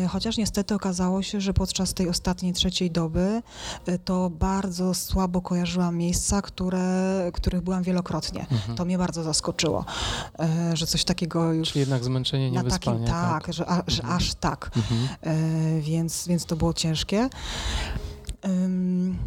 [0.04, 3.42] y, chociaż niestety okazało się, że podczas tej ostatniej, trzeciej doby
[4.04, 8.46] to bardzo słabo kojarzyłam miejsca, które, których byłam wielokrotnie.
[8.50, 8.76] Mhm.
[8.76, 9.84] To mnie bardzo zaskoczyło,
[10.74, 11.68] że coś takiego już...
[11.68, 14.18] Czyli jednak zmęczenie, nie na takim, tak, tak, że, a, że mhm.
[14.18, 14.70] aż tak.
[14.76, 15.08] Mhm.
[15.80, 17.28] Więc, więc to było ciężkie.
[18.44, 19.18] Um,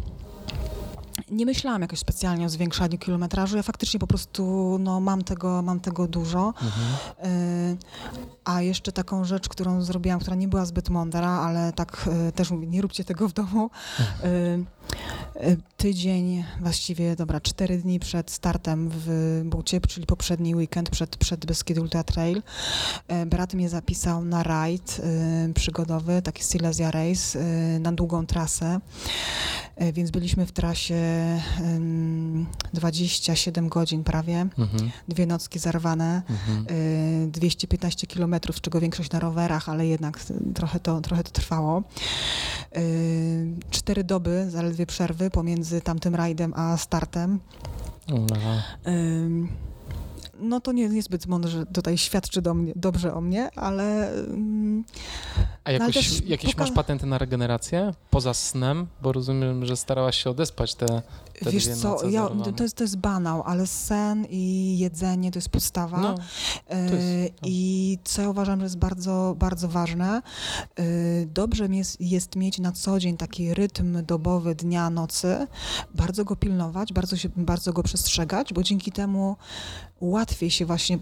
[1.30, 3.56] nie myślałam jakoś specjalnie o zwiększaniu kilometrażu.
[3.56, 6.54] Ja faktycznie po prostu no, mam, tego, mam tego dużo.
[6.62, 7.32] Mhm.
[7.32, 7.76] Y,
[8.44, 12.50] a jeszcze taką rzecz, którą zrobiłam, która nie była zbyt mądra, ale tak y, też
[12.50, 13.70] mówię, nie róbcie tego w domu.
[14.24, 14.64] Y,
[15.76, 21.78] tydzień, właściwie, dobra, cztery dni przed startem w Bucie, czyli poprzedni weekend przed, przed Beskid
[21.78, 22.42] Ultra Trail,
[23.26, 25.00] brat mnie zapisał na rajd
[25.54, 27.38] przygodowy, taki Silesia Race,
[27.80, 28.80] na długą trasę.
[29.92, 31.05] Więc byliśmy w trasie
[32.72, 34.90] 27 godzin prawie, mhm.
[35.08, 36.66] dwie nocki zarwane, mhm.
[37.30, 40.18] 215 kilometrów, z czego większość na rowerach, ale jednak
[40.54, 41.82] trochę to, trochę to trwało.
[42.72, 42.80] E,
[43.70, 47.40] cztery doby, zaledwie przerwy pomiędzy tamtym rajdem a startem.
[50.40, 54.12] No to nie niezbyt mądrze tutaj świadczy do mnie, dobrze o mnie, ale...
[54.12, 54.84] Mm,
[55.64, 58.86] A no jakoś, jakieś poka- masz patenty na regenerację poza snem?
[59.02, 61.02] Bo rozumiem, że starałaś się odespać te,
[61.44, 65.48] te Wiesz co, ja, to, jest, to jest banał, ale sen i jedzenie to jest
[65.48, 66.00] podstawa.
[66.00, 66.14] No,
[66.68, 67.48] to jest, no.
[67.48, 70.22] I co ja uważam, że jest bardzo, bardzo ważne,
[70.76, 70.82] e,
[71.26, 75.46] dobrze jest, jest mieć na co dzień taki rytm dobowy dnia, nocy,
[75.94, 79.36] bardzo go pilnować, bardzo, się, bardzo go przestrzegać, bo dzięki temu
[80.00, 80.98] łatwiej się właśnie,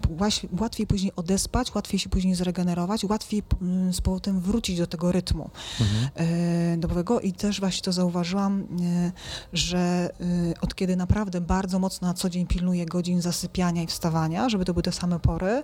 [0.59, 5.49] łatwiej później odespać, łatwiej się później zregenerować, łatwiej mm, z powrotem wrócić do tego rytmu
[5.81, 6.09] mhm.
[6.15, 9.11] E, dobowego i też właśnie to zauważyłam, e,
[9.53, 10.24] że e,
[10.61, 14.73] od kiedy naprawdę bardzo mocno na co dzień pilnuję godzin zasypiania i wstawania, żeby to
[14.73, 15.63] były te same pory,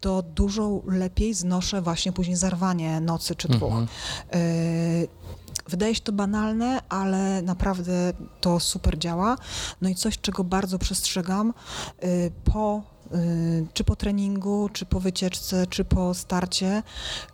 [0.00, 3.72] to dużo lepiej znoszę właśnie później zarwanie nocy czy dwóch.
[3.72, 3.86] Mhm.
[5.68, 9.36] Wydaje się to banalne, ale naprawdę to super działa.
[9.80, 11.54] No i coś, czego bardzo przestrzegam,
[12.04, 12.99] y, po Y,
[13.74, 16.82] czy po treningu, czy po wycieczce, czy po starcie,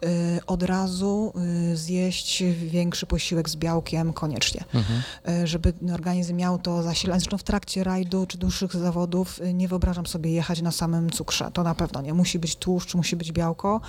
[0.05, 1.33] y, od razu
[1.73, 5.03] y, zjeść większy posiłek z białkiem koniecznie, mhm.
[5.47, 7.21] żeby organizm miał to zasilanie.
[7.21, 11.51] Zresztą w trakcie rajdu czy dłuższych zawodów nie wyobrażam sobie jechać na samym cukrze.
[11.53, 12.15] To na pewno nie.
[12.15, 13.81] Musi być tłuszcz, musi być białko,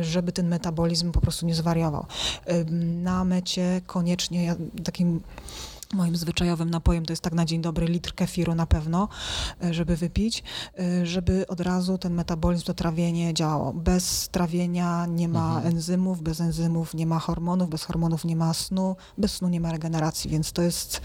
[0.00, 2.06] żeby ten metabolizm po prostu nie zwariował.
[3.02, 5.20] Na mecie koniecznie takim
[5.94, 9.08] Moim zwyczajowym napojem to jest tak na dzień dobry litr kefiru na pewno,
[9.64, 10.42] e, żeby wypić,
[10.78, 13.72] e, żeby od razu ten metabolizm, to trawienie działało.
[13.72, 15.74] Bez trawienia nie ma mhm.
[15.74, 19.72] enzymów, bez enzymów nie ma hormonów, bez hormonów nie ma snu, bez snu nie ma
[19.72, 21.00] regeneracji, więc to jest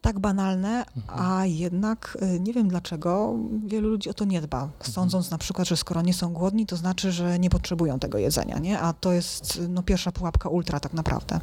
[0.00, 1.50] tak banalne, a mhm.
[1.50, 3.34] jednak y, nie wiem dlaczego
[3.66, 4.92] wielu ludzi o to nie dba, mhm.
[4.92, 8.58] sądząc na przykład, że skoro nie są głodni, to znaczy, że nie potrzebują tego jedzenia,
[8.58, 8.80] nie?
[8.80, 11.40] A to jest no, pierwsza pułapka ultra tak naprawdę.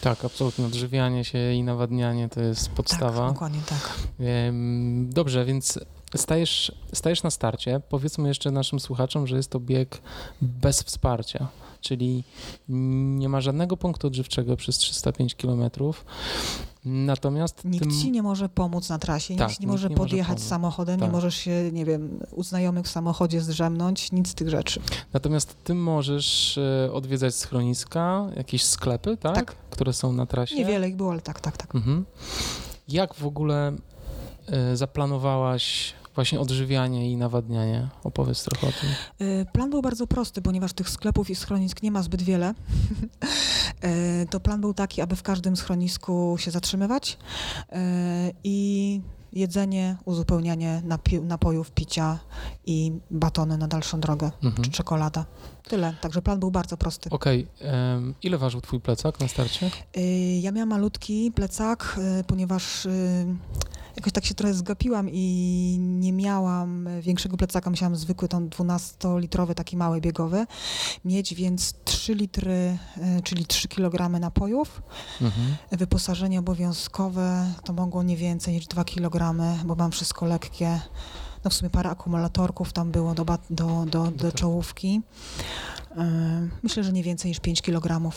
[0.00, 0.66] Tak, absolutnie.
[0.66, 3.24] Odżywianie się i nawadnianie to jest podstawa.
[3.24, 3.98] Tak, dokładnie tak.
[5.02, 5.78] Dobrze, więc
[6.16, 7.80] stajesz, stajesz na starcie.
[7.88, 10.02] Powiedzmy jeszcze naszym słuchaczom, że jest to bieg
[10.42, 11.48] bez wsparcia
[11.80, 12.24] czyli
[13.18, 16.04] nie ma żadnego punktu odżywczego przez 305 kilometrów.
[16.84, 18.00] Natomiast nikt tym...
[18.00, 21.08] ci nie może pomóc na trasie, tak, nikt nie może nie podjechać może samochodem, tak.
[21.08, 24.80] nie możesz się, nie wiem, u znajomych w samochodzie zdrzemnąć, nic z tych rzeczy.
[25.12, 29.34] Natomiast ty możesz e, odwiedzać schroniska, jakieś sklepy, tak?
[29.34, 29.54] tak.
[29.70, 30.56] Które są na trasie.
[30.56, 31.74] Niewiele ich było, ale tak, tak, tak.
[31.74, 32.04] Mhm.
[32.88, 33.72] Jak w ogóle
[34.46, 37.88] e, zaplanowałaś właśnie odżywianie i nawadnianie.
[38.04, 38.90] Opowiedz trochę o tym.
[39.28, 42.54] Y, plan był bardzo prosty, ponieważ tych sklepów i schronisk nie ma zbyt wiele.
[44.22, 47.18] Y, to plan był taki, aby w każdym schronisku się zatrzymywać
[47.72, 47.76] y,
[48.44, 49.00] i
[49.32, 52.18] jedzenie, uzupełnianie napi- napojów, picia
[52.66, 54.64] i batony na dalszą drogę, Mhm.
[54.64, 55.24] czy czekolada.
[55.68, 55.94] Tyle.
[56.00, 57.10] Także plan był bardzo prosty.
[57.10, 59.70] Okej, em, ile ważył twój plecak na starcie?
[60.40, 62.86] Ja miałam malutki plecak, ponieważ
[63.96, 67.70] jakoś tak się trochę zgapiłam i nie miałam większego plecaka.
[67.70, 70.46] Musiałam zwykły, tą 12-litrowy, taki mały biegowy
[71.04, 72.78] mieć, więc 3 litry,
[73.18, 74.82] y, czyli 3 kg napojów.
[75.20, 75.56] Mhm.
[75.72, 79.34] Wyposażenie obowiązkowe to mogło nie więcej niż 2 kg,
[79.64, 80.80] bo mam wszystko lekkie.
[81.44, 84.34] No w sumie parę akumulatorków tam było do, do, do, do tak.
[84.34, 85.02] czołówki.
[85.90, 85.94] Y,
[86.62, 88.12] Myślę, że nie więcej niż 5 kg.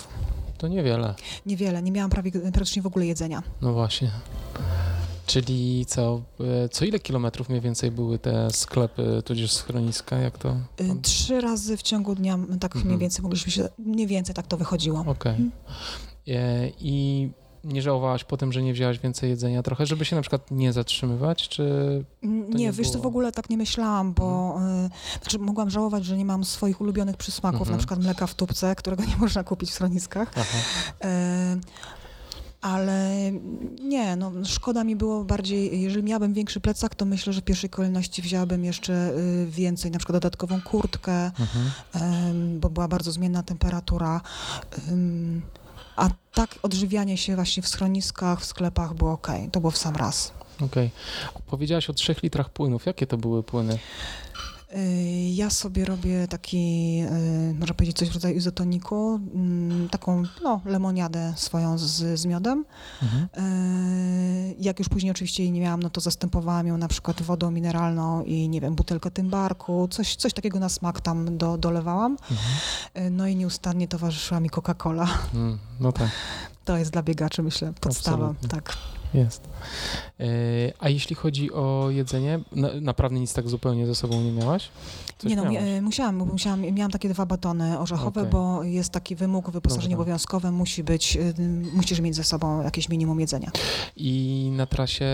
[0.58, 1.16] To niewiele.
[1.46, 3.44] Niewiele, nie miałam prawie, praktycznie w ogóle jedzenia.
[3.62, 4.12] No właśnie.
[5.34, 6.22] Czyli co,
[6.64, 10.50] e, co ile kilometrów mniej więcej były te sklepy, tudzież schroniska, jak to?
[10.82, 12.86] Y, Trzy razy w ciągu dnia, tak Mhm.
[12.86, 15.00] mniej więcej mogliśmy się, mniej więcej tak to wychodziło.
[15.08, 15.32] Okej.
[15.32, 15.52] Mhm.
[16.28, 17.30] E, I
[17.64, 20.74] nie żałowałaś po tym, że nie wzięłaś więcej jedzenia trochę, żeby się na przykład nie
[20.74, 21.64] zatrzymywać, czy...
[22.24, 26.18] Nie, nie wiesz, to w ogóle tak nie myślałam, bo y, znaczy mogłam żałować, że
[26.18, 27.72] nie mam swoich ulubionych przysmaków, Mhm.
[27.72, 30.32] na przykład mleka w tubce, którego nie można kupić w schroniskach.
[30.38, 31.62] Y,
[32.64, 33.10] ale
[33.82, 37.70] nie, no szkoda mi było bardziej, jeżeli miałabym większy plecak, to myślę, że w pierwszej
[37.70, 41.32] kolejności wzięłabym jeszcze y, więcej, na przykład dodatkową kurtkę,
[41.94, 42.60] Mhm.
[42.60, 44.22] bo była bardzo zmienna temperatura.
[44.90, 45.42] Em,
[45.96, 49.28] A tak odżywianie się właśnie w schroniskach, w sklepach było ok.
[49.52, 50.34] To było w sam raz.
[50.62, 50.92] Okej.
[51.48, 52.86] Powiedziałaś o trzech litrach płynów.
[52.86, 53.80] Jakie to były płyny?
[54.76, 57.00] Y, Ja sobie robię taki,
[57.52, 62.66] y, można powiedzieć, coś w rodzaju izotoniku, mm, taką no, lemoniadę swoją z, z miodem.
[63.04, 63.28] Mhm.
[63.48, 67.52] Y, Jak już później oczywiście jej nie miałam, no to zastępowałam ją na przykład wodą
[67.52, 72.18] mineralną i nie wiem, butelkę tymbarku, coś, coś takiego na smak tam do, dolewałam.
[72.32, 73.18] Mhm.
[73.18, 75.08] No i nieustannie towarzyszyła mi Coca-Cola.
[75.34, 76.10] Mm, no tak,
[76.66, 78.18] To jest dla biegaczy, myślę, podstawa.
[78.18, 78.50] Absolutnie.
[78.50, 78.78] Tak.
[79.14, 79.42] Jest.
[80.20, 80.26] E,
[80.80, 84.70] a jeśli chodzi o jedzenie, na, naprawdę nic tak zupełnie ze sobą nie miałaś?
[85.18, 85.70] Coś nie no, miałaś?
[85.70, 88.32] mi- musiałam, musiałam, miałam takie dwa batony orzechowe, Okej.
[88.32, 90.04] bo jest taki wymóg, wyposażenie Dobra.
[90.04, 91.34] obowiązkowe musi być, y,
[91.74, 93.52] musisz mieć ze sobą jakieś minimum jedzenia.
[93.98, 95.06] I na trasie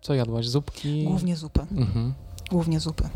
[0.00, 0.48] co jadłaś?
[0.48, 1.04] Zupki?
[1.04, 2.14] Głównie zupy, Mhm.
[2.50, 3.08] głównie zupy.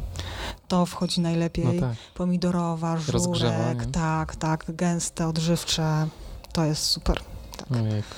[0.69, 1.65] To wchodzi najlepiej.
[1.65, 1.97] No tak.
[2.15, 6.09] Pomidorowa, żurek, tak, tak, gęste, odżywcze.
[6.53, 7.21] To jest super.
[7.69, 7.83] Tak.
[7.83, 8.15] Ojejku.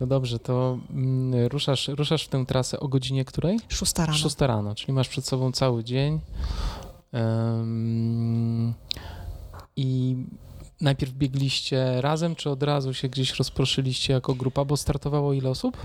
[0.00, 3.60] No dobrze, to mm, ruszasz, ruszasz w tę trasę o godzinie której?
[3.68, 4.18] Szósta rano.
[4.18, 6.20] 6 rano, czyli masz przed sobą cały dzień.
[7.12, 8.74] Em,
[9.76, 10.16] I
[10.80, 15.76] najpierw biegliście razem, czy od razu się gdzieś rozproszyliście jako grupa, bo startowało ile osób?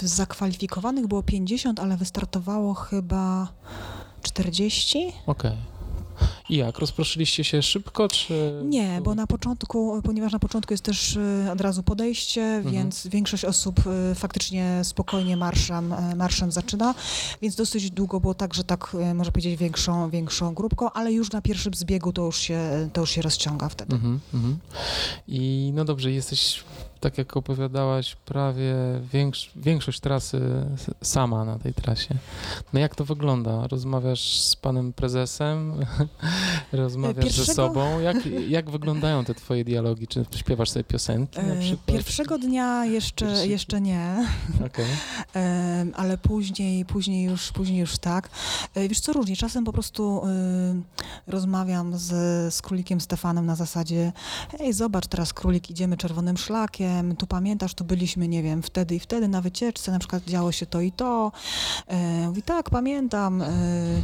[0.00, 3.48] Zakwalifikowanych było 50, ale wystartowało chyba
[4.22, 5.12] 40.
[5.26, 5.56] Okej.
[6.48, 6.78] I jak?
[6.78, 8.60] Rozproszyliście się szybko, czy...
[8.64, 12.74] Nie, bo na początku, ponieważ na początku jest też y, od razu podejście, Mhm.
[12.74, 13.80] więc większość osób
[14.12, 16.94] y, faktycznie spokojnie marszem, y, marszem zaczyna,
[17.42, 21.42] więc dosyć długo było tak, że tak, można powiedzieć, większą, większą grupką, ale już na
[21.42, 23.94] pierwszym zbiegu to już się, to już się rozciąga wtedy.
[23.94, 24.58] Mhm, mhm.
[25.28, 26.64] I no dobrze, jesteś,
[27.00, 28.74] tak jak opowiadałaś, prawie
[29.12, 30.40] większ, większość trasy
[31.02, 32.14] sama na tej trasie.
[32.72, 33.66] No jak to wygląda?
[33.66, 35.72] Rozmawiasz z panem prezesem?
[36.72, 38.00] Rozmawiasz ze Pierwszego- sobą?
[38.00, 38.16] Jak,
[38.48, 40.06] jak wyglądają te twoje dialogi?
[40.08, 41.86] Czy śpiewasz sobie piosenki na Y, przykład?
[41.86, 44.26] Pierwszego dnia jeszcze, Pierwszy- jeszcze nie,
[44.66, 44.84] Okej.
[45.34, 48.28] Em, ale później, później, już, później już tak.
[48.74, 49.36] E, Wiesz co, różnie.
[49.36, 54.12] Czasem po prostu y, rozmawiam z, z królikiem Stefanem na zasadzie
[54.58, 59.00] hej, zobacz, teraz królik, idziemy czerwonym szlakiem, tu pamiętasz, tu byliśmy, nie wiem, wtedy i
[59.00, 61.32] wtedy na wycieczce, na przykład działo się to i to.
[61.86, 63.42] E, mówi, tak, pamiętam.
[63.42, 63.48] E,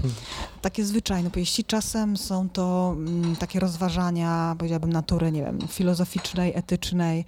[0.63, 1.65] takie zwyczajne powieści.
[1.65, 7.25] Czasem są to mm, takie rozważania, powiedziałabym, natury, nie wiem, filozoficznej, etycznej.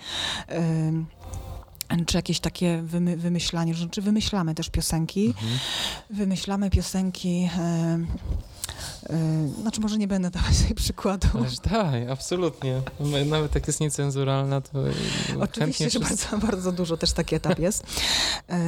[2.07, 5.27] czy jakieś takie wymy, wymyślanie, czy wymyślamy też piosenki.
[5.27, 5.59] Mhm.
[6.11, 7.61] Wymyślamy piosenki, e,
[9.11, 11.29] e, znaczy może nie będę dawać tutaj przykładu.
[11.35, 12.81] Ależ daj, absolutnie.
[13.27, 14.79] Nawet jak jest niecenzuralna, to
[15.41, 17.85] Oczywiście, że wszyscy- bardzo, bardzo dużo też taki etap jest.
[18.49, 18.59] E,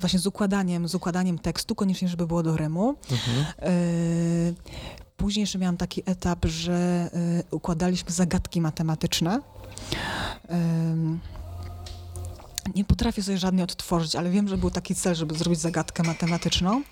[0.00, 2.94] właśnie z układaniem, z układaniem tekstu, koniecznie, żeby było do rymu.
[3.10, 3.44] Mhm.
[5.18, 9.40] Później jeszcze miałam taki etap, że e, układaliśmy zagadki matematyczne.
[10.48, 11.18] Em,
[12.74, 16.82] Nie potrafię sobie żadnej odtworzyć, ale wiem, że był taki cel, żeby zrobić zagadkę matematyczną.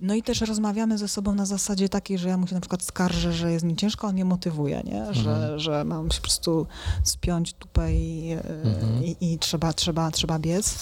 [0.00, 2.82] No i też rozmawiamy ze sobą na zasadzie takiej, że ja mu się na przykład
[2.82, 5.14] skarżę, że jest mi ciężko, on mnie motywuje, nie?
[5.14, 5.58] Że, Mhm.
[5.58, 6.66] że mam się po prostu
[7.04, 9.04] spiąć tupę i, e, Mhm.
[9.04, 10.74] i, i trzeba, trzeba, trzeba biec.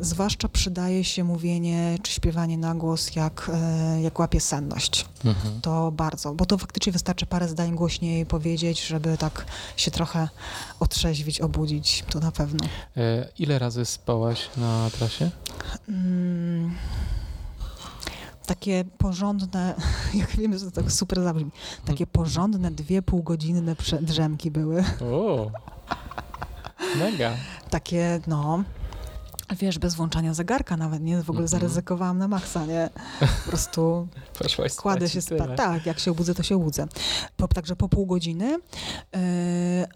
[0.00, 5.06] Zwłaszcza przydaje się mówienie czy śpiewanie na głos, jak, e, jak łapie senność.
[5.24, 5.60] Mhm.
[5.60, 9.46] To bardzo, bo to faktycznie wystarczy parę zdań głośniej powiedzieć, żeby tak
[9.76, 10.28] się trochę
[10.80, 12.66] otrzeźwić, obudzić, to na pewno.
[12.96, 15.30] E, ile razy spałaś na trasie?
[15.88, 16.74] Mm
[18.46, 19.74] takie porządne,
[20.20, 21.50] jak wiemy, że to tak super zabrzmi,
[21.84, 24.84] takie porządne dwie półgodzinne drzemki były.
[25.00, 25.50] O,
[26.98, 27.32] mega.
[27.70, 28.64] Takie, no,
[29.58, 31.22] Wiesz, bez włączania zegarka nawet, nie?
[31.22, 31.50] W ogóle mm -hmm.
[31.50, 32.90] zaryzykowałam na maksa, nie?
[33.20, 34.08] Po prostu
[34.82, 35.50] kładę się spać.
[35.56, 36.86] Tak, jak się obudzę, to się obudzę.
[37.36, 38.50] Po, także po pół godziny.
[38.50, 39.20] Yy,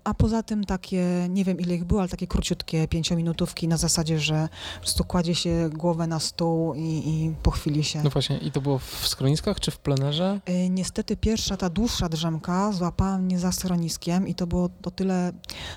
[0.04, 4.20] a poza tym takie, nie wiem ile ich było, ale takie króciutkie pięciominutówki na zasadzie,
[4.20, 8.02] że po prostu kładzie się głowę na stół i, i po chwili się...
[8.02, 10.40] No właśnie, i to było w schroniskach czy w plenerze?
[10.48, 15.32] Yy, niestety pierwsza, ta dłuższa drzemka złapała mnie za schroniskiem i to było to tyle...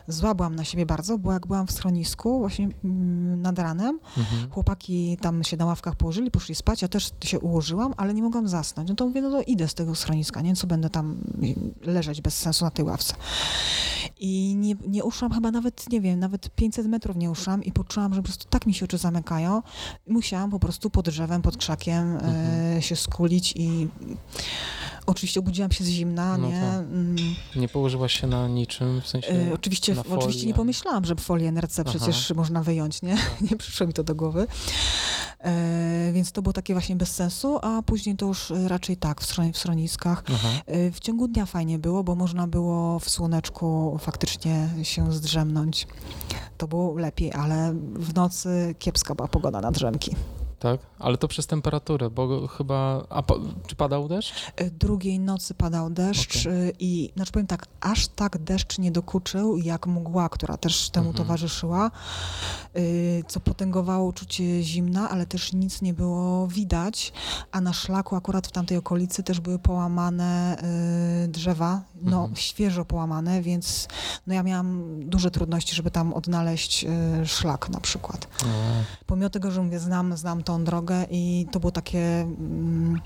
[0.08, 3.71] Złabłam na siebie bardzo, bo jak byłam w schronisku, właśnie mm, nad ranem.
[4.18, 4.52] Mhm.
[4.52, 8.48] Chłopaki tam się na ławkach położyli, poszli spać, ja też się ułożyłam, ale nie mogłam
[8.48, 8.90] zasnąć.
[8.90, 10.56] No to mówię, no to idę z tego schroniska, nie?
[10.56, 11.18] Co będę tam
[11.82, 13.14] leżeć bez sensu na tej ławce.
[14.20, 18.14] I nie, nie uszłam chyba nawet, nie wiem, nawet 500 metrów nie uszłam i poczułam,
[18.14, 19.62] że po prostu tak mi się oczy zamykają.
[20.08, 22.78] Musiałam po prostu pod drzewem, pod krzakiem mhm.
[22.78, 23.88] e, się skulić i
[25.06, 26.62] Oczywiście obudziłam się z zimna, no nie?
[26.62, 27.16] Mm.
[27.56, 31.84] Nie położyłaś się na niczym, w sensie e, oczywiście, oczywiście nie pomyślałam, że folię NRC
[31.84, 33.16] przecież można wyjąć, nie?
[33.16, 33.42] Tak.
[33.52, 34.48] nie przyszło mi to do głowy.
[35.40, 39.26] E, więc to było takie właśnie bez sensu, a później to już raczej tak, w,
[39.26, 40.24] schron w schroniskach.
[40.66, 45.88] E, w ciągu dnia fajnie było, bo można było w słoneczku faktycznie się zdrzemnąć.
[46.58, 50.16] To było lepiej, ale w nocy kiepska była pogoda na drzemki
[50.62, 50.80] tak?
[51.00, 53.06] Ale to przez temperaturę, bo chyba...
[53.10, 53.24] A
[53.68, 54.34] czy padał deszcz?
[54.56, 56.54] E, drugiej nocy padał deszcz okay.
[56.54, 61.10] E, i, znaczy powiem tak, aż tak deszcz nie dokuczył, jak mgła, która też temu
[61.10, 61.26] mhm.
[61.26, 61.92] towarzyszyła,
[62.74, 62.82] e,
[63.28, 67.14] co potęgowało uczucie zimna, ale też nic nie było widać,
[67.52, 70.58] a na szlaku akurat w tamtej okolicy też były połamane
[71.28, 72.36] drzewa, no mhm.
[72.36, 73.88] świeżo połamane, więc
[74.28, 76.86] no ja miałam duże trudności, żeby tam odnaleźć
[77.26, 78.28] szlak na przykład.
[79.06, 82.00] Pomimo tego, że mówię, znam, znam to tą drogę i to było takie...
[82.00, 83.02] Mm,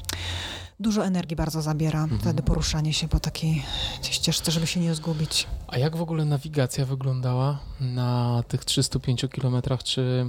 [0.80, 2.22] dużo energii bardzo zabiera mhm.
[2.22, 3.64] wtedy poruszanie się po takiej
[4.02, 5.48] ścieżce, żeby się nie zgubić.
[5.68, 9.84] A jak w ogóle nawigacja wyglądała na tych 305 kilometrach?
[9.84, 10.26] Czy,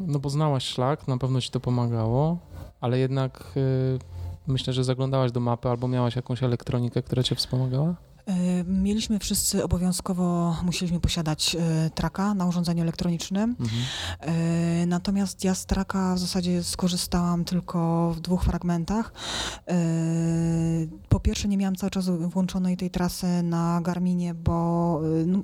[0.00, 2.38] no bo znałaś szlak, na pewno ci to pomagało,
[2.80, 3.98] ale jednak y,
[4.46, 7.94] myślę, że zaglądałaś do mapy albo miałaś jakąś elektronikę, która cię wspomagała?
[8.26, 13.56] E, mieliśmy wszyscy obowiązkowo, musieliśmy posiadać e, traka na urządzeniu elektronicznym.
[13.60, 13.82] Mhm.
[14.20, 19.12] E, natomiast ja z traka w zasadzie skorzystałam tylko w dwóch fragmentach.
[21.08, 25.38] Po pierwsze nie miałam cały czas włączonej tej trasy na Garminie, bo no,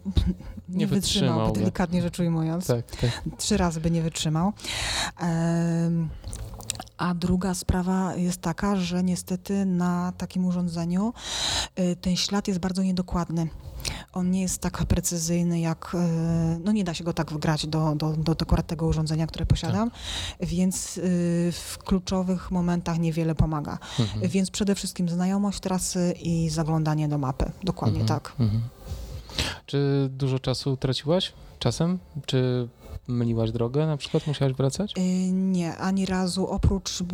[0.68, 2.66] nie, nie wytrzymał, wytrzymał delikatnie rzecz ujmując.
[2.66, 3.22] Tak, tak.
[3.38, 4.52] Trzy razy by nie wytrzymał.
[6.98, 11.12] A druga sprawa jest taka, że niestety na takim urządzeniu
[11.78, 13.48] y, ten ślad jest bardzo niedokładny.
[14.12, 17.94] On nie jest tak precyzyjny jak, y, no nie da się go tak wgrać do,
[17.94, 20.48] do, do akurat tego urządzenia, które posiadam, tak.
[20.48, 21.02] więc y,
[21.52, 23.78] w kluczowych momentach niewiele pomaga.
[23.98, 24.28] Mhm.
[24.28, 27.52] Więc przede wszystkim znajomość trasy i zaglądanie do mapy.
[27.64, 28.20] Dokładnie mhm.
[28.20, 28.32] tak.
[28.40, 28.62] Mhm.
[29.66, 31.98] Czy dużo czasu traciłaś czasem?
[32.26, 32.68] Czy
[33.08, 34.26] myliłaś drogę na przykład?
[34.26, 34.94] Musiałaś wracać?
[34.96, 36.46] Yy, nie, ani razu.
[36.46, 37.06] Oprócz, yy,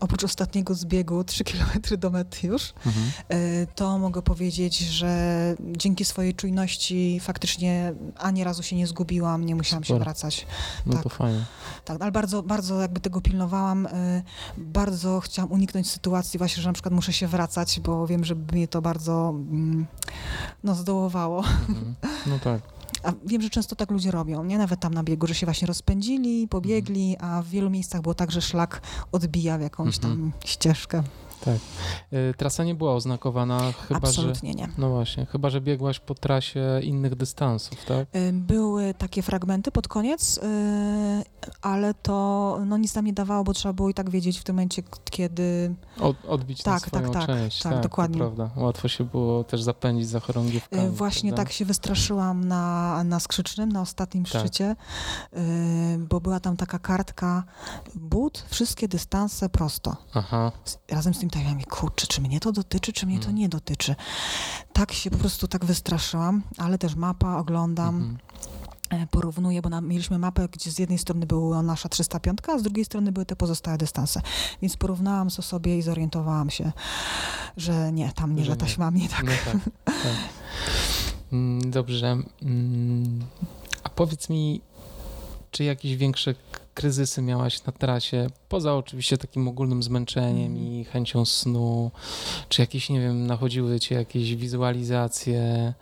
[0.00, 3.06] oprócz ostatniego zbiegu, 3 km do mety już, mhm.
[3.30, 9.54] yy, to mogę powiedzieć, że dzięki swojej czujności faktycznie ani razu się nie zgubiłam, nie
[9.54, 10.00] musiałam Super.
[10.00, 10.46] się wracać.
[10.86, 11.02] No tak.
[11.02, 11.44] to fajnie.
[11.84, 13.88] Tak, ale bardzo, bardzo jakby tego pilnowałam.
[14.58, 18.68] Bardzo chciałam uniknąć sytuacji właśnie, że na przykład muszę się wracać, bo wiem, że mnie
[18.68, 19.86] to bardzo mm,
[20.64, 21.44] no, zdołowało.
[21.68, 21.94] Mhm.
[22.26, 22.60] No tak.
[23.02, 24.58] A wiem, że często tak ludzie robią, nie?
[24.58, 28.30] Nawet tam na biegu, że się właśnie rozpędzili, pobiegli, a w wielu miejscach było tak,
[28.32, 28.82] że szlak
[29.12, 30.32] odbija w jakąś tam mhm.
[30.44, 31.02] ścieżkę.
[31.44, 31.56] Tak.
[32.12, 34.68] Y, trasa nie była oznakowana, chyba Absolutnie że, nie.
[34.78, 38.16] No właśnie, chyba że biegłaś po trasie innych dystansów, tak?
[38.16, 40.40] Y, były takie fragmenty pod koniec, y,
[41.62, 44.56] ale to no, nic nam nie dawało, bo trzeba było i tak wiedzieć w tym
[44.56, 45.74] momencie, kiedy...
[46.00, 47.62] Od, odbić tak, tak, tak, część.
[47.62, 48.18] Tak, tak dokładnie.
[48.18, 48.50] prawda.
[48.56, 50.88] Łatwo się było też zapędzić za chorągiewkami.
[50.88, 51.44] Właśnie prawda?
[51.44, 54.42] tak się wystraszyłam na, na skrzycznym, na ostatnim tak.
[54.42, 54.76] szczycie,
[55.98, 57.44] bo była tam taka kartka
[57.94, 59.96] but, wszystkie dystanse prosto.
[60.14, 60.52] Aha.
[60.90, 63.36] Razem z tym tak, ja mi kurczę, czy mnie to dotyczy, czy mnie to mm.
[63.36, 63.94] nie dotyczy.
[64.72, 67.96] Tak się po prostu tak wystraszyłam, ale też mapa oglądam.
[67.96, 68.18] Mhm
[68.90, 72.62] e, porównuję, bo na, mieliśmy mapę, gdzie z jednej strony była nasza 305, a z
[72.62, 74.20] drugiej strony były te pozostałe dystanse.
[74.62, 76.72] Więc porównałam to sobie i zorientowałam się,
[77.56, 79.24] że nie, tam nie, że, że taśmami tak.
[79.24, 79.54] No tak,
[79.84, 79.94] tak.
[81.32, 82.16] Mm, dobrze.
[82.42, 83.24] Mm,
[83.84, 84.60] a powiedz mi,
[85.50, 86.34] czy jakieś większe
[86.74, 90.58] kryzysy miałaś na trasie, poza oczywiście takim ogólnym zmęczeniem mm.
[90.58, 91.90] i chęcią snu,
[92.48, 95.74] czy jakieś, nie wiem, nachodziły cię jakieś wizualizacje?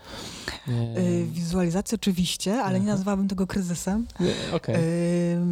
[0.67, 2.79] Yy, wizualizacje oczywiście, ale Aha.
[2.79, 4.07] nie nazwałabym tego kryzysem.
[4.15, 4.83] Okej, okay.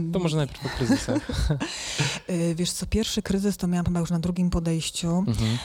[0.07, 1.49] yy, to może najpierw o kryzysach.
[2.29, 5.59] yy, wiesz co, pierwszy kryzys to miałam chyba już na drugim podejściu, mhm.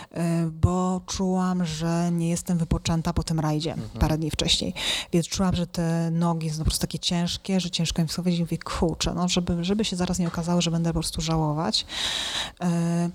[0.51, 3.89] Bo czułam, że nie jestem wypoczęta po tym rajdzie mhm.
[3.99, 4.73] parę dni wcześniej,
[5.13, 8.39] więc czułam, że te nogi są po prostu takie ciężkie, że ciężko im schować i
[8.39, 11.85] mówię, kurczę, no żeby żeby się zaraz nie okazało, że będę po prostu żałować.
[12.61, 13.09] E,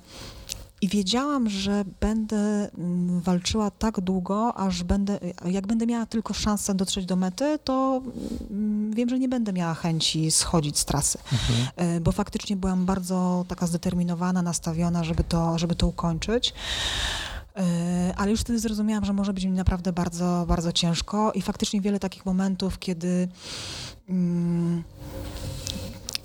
[0.80, 6.74] I wiedziałam, że będę mm, walczyła tak długo, aż będę, jak będę miała tylko szansę
[6.74, 8.02] dotrzeć do mety, to
[8.50, 11.18] mm, wiem, że nie będę miała chęci schodzić z trasy.
[11.32, 11.68] Mhm.
[11.76, 16.54] E, bo faktycznie byłam bardzo taka zdeterminowana, nastawiona, żeby to, żeby to ukończyć.
[17.58, 21.80] E, ale już wtedy zrozumiałam, że może być mi naprawdę bardzo, bardzo ciężko i faktycznie
[21.80, 23.28] wiele takich momentów, kiedy.
[24.08, 24.84] Mm,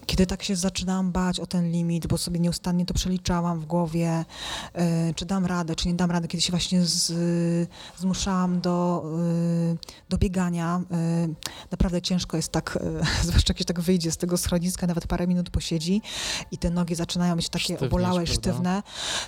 [0.05, 4.25] kiedy tak się zaczynałam bać o ten limit, bo sobie nieustannie to przeliczałam w głowie,
[5.09, 7.13] y, czy dam radę, czy nie dam rady, kiedy się właśnie z,
[7.97, 9.03] zmuszałam do,
[9.73, 9.77] y,
[10.09, 10.81] do biegania.
[11.25, 12.79] Y, naprawdę ciężko jest tak,
[13.23, 16.01] zwłaszcza jak się tak wyjdzie z tego schroniska, nawet parę minut posiedzi
[16.51, 18.33] i te nogi zaczynają być takie Sztywnieć, obolałe, prawda?
[18.33, 18.83] sztywne,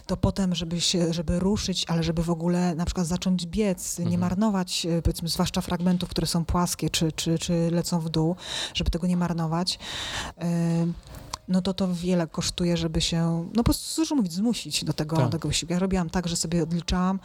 [0.06, 4.12] to potem, żeby się, żeby ruszyć, ale żeby w ogóle na przykład zacząć biec, mhm.
[4.12, 8.36] nie marnować, powiedzmy, zwłaszcza fragmentów, które są płaskie, czy, czy, czy lecą w dół,
[8.74, 9.80] żeby tego nie marnować
[11.48, 15.18] no to to wiele kosztuje, żeby się, no po prostu, dużo mówić, zmusić do tego,
[15.18, 15.32] tak.
[15.32, 15.74] tego wysiłku.
[15.74, 17.20] Ja robiłam tak, że sobie odliczałam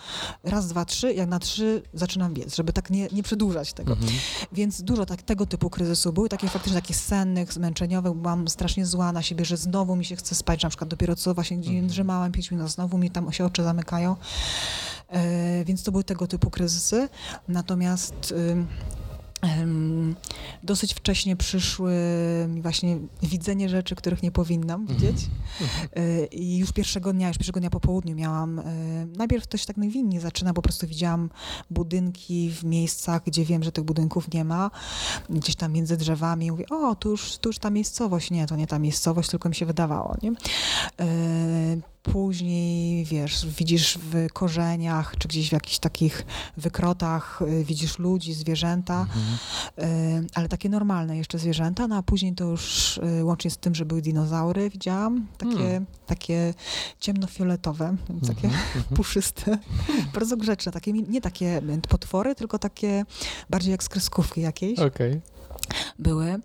[0.45, 3.93] raz, dwa, trzy, jak na trzy zaczynam biec, żeby tak nie, nie przedłużać tego.
[3.93, 4.12] Mhm.
[4.53, 9.12] Więc dużo tak, tego typu kryzysu były, takie faktycznie takich sennych, zmęczeniowych, byłam strasznie zła
[9.12, 11.86] na siebie, że znowu mi się chce spać, na przykład dopiero co właśnie mhm.
[11.86, 14.16] drzemałam pięć minut, znowu mi tam się oczy zamykają.
[15.09, 17.09] E, więc to były tego typu kryzysy.
[17.49, 18.32] Natomiast...
[18.32, 18.66] Y,
[20.62, 21.95] dosyć wcześnie przyszły
[22.49, 24.99] mi właśnie widzenie rzeczy, których nie powinnam mhm.
[24.99, 25.26] widzieć.
[25.97, 28.64] E, I już pierwszego dnia, już pierwszego dnia po południu miałam, e,
[29.16, 31.30] najpierw to się tak najwinnie zaczyna, po prostu widziałam
[31.70, 34.70] budynki w miejscach, gdzie wiem, że tych budynków nie ma,
[35.30, 36.51] gdzieś tam między drzewami.
[36.51, 38.30] Mówię, o, tu już, tu już ta miejscowość.
[38.30, 40.32] Nie, to nie ta miejscowość, tylko mi się wydawało, nie?
[42.03, 46.25] Później, wiesz, widzisz w korzeniach, czy gdzieś w jakichś takich
[46.57, 49.07] wykrotach, y, widzisz ludzi, zwierzęta,
[49.77, 50.27] mhm.
[50.35, 53.85] ale takie normalne jeszcze zwierzęta, no a później to już y, łącznie z tym, że
[53.85, 55.87] były dinozaury, widziałam, takie, hmm.
[56.07, 56.55] takie
[57.01, 58.97] ciemnofioletowe, takie mhm, mhm.
[58.97, 59.59] puszyste,
[60.15, 63.05] bardzo grzeczne, takie, nie takie potwory, tylko takie
[63.51, 64.79] bardziej jak z kreskówki jakiejś.
[64.79, 65.21] Okay
[65.99, 66.27] były.
[66.31, 66.41] E,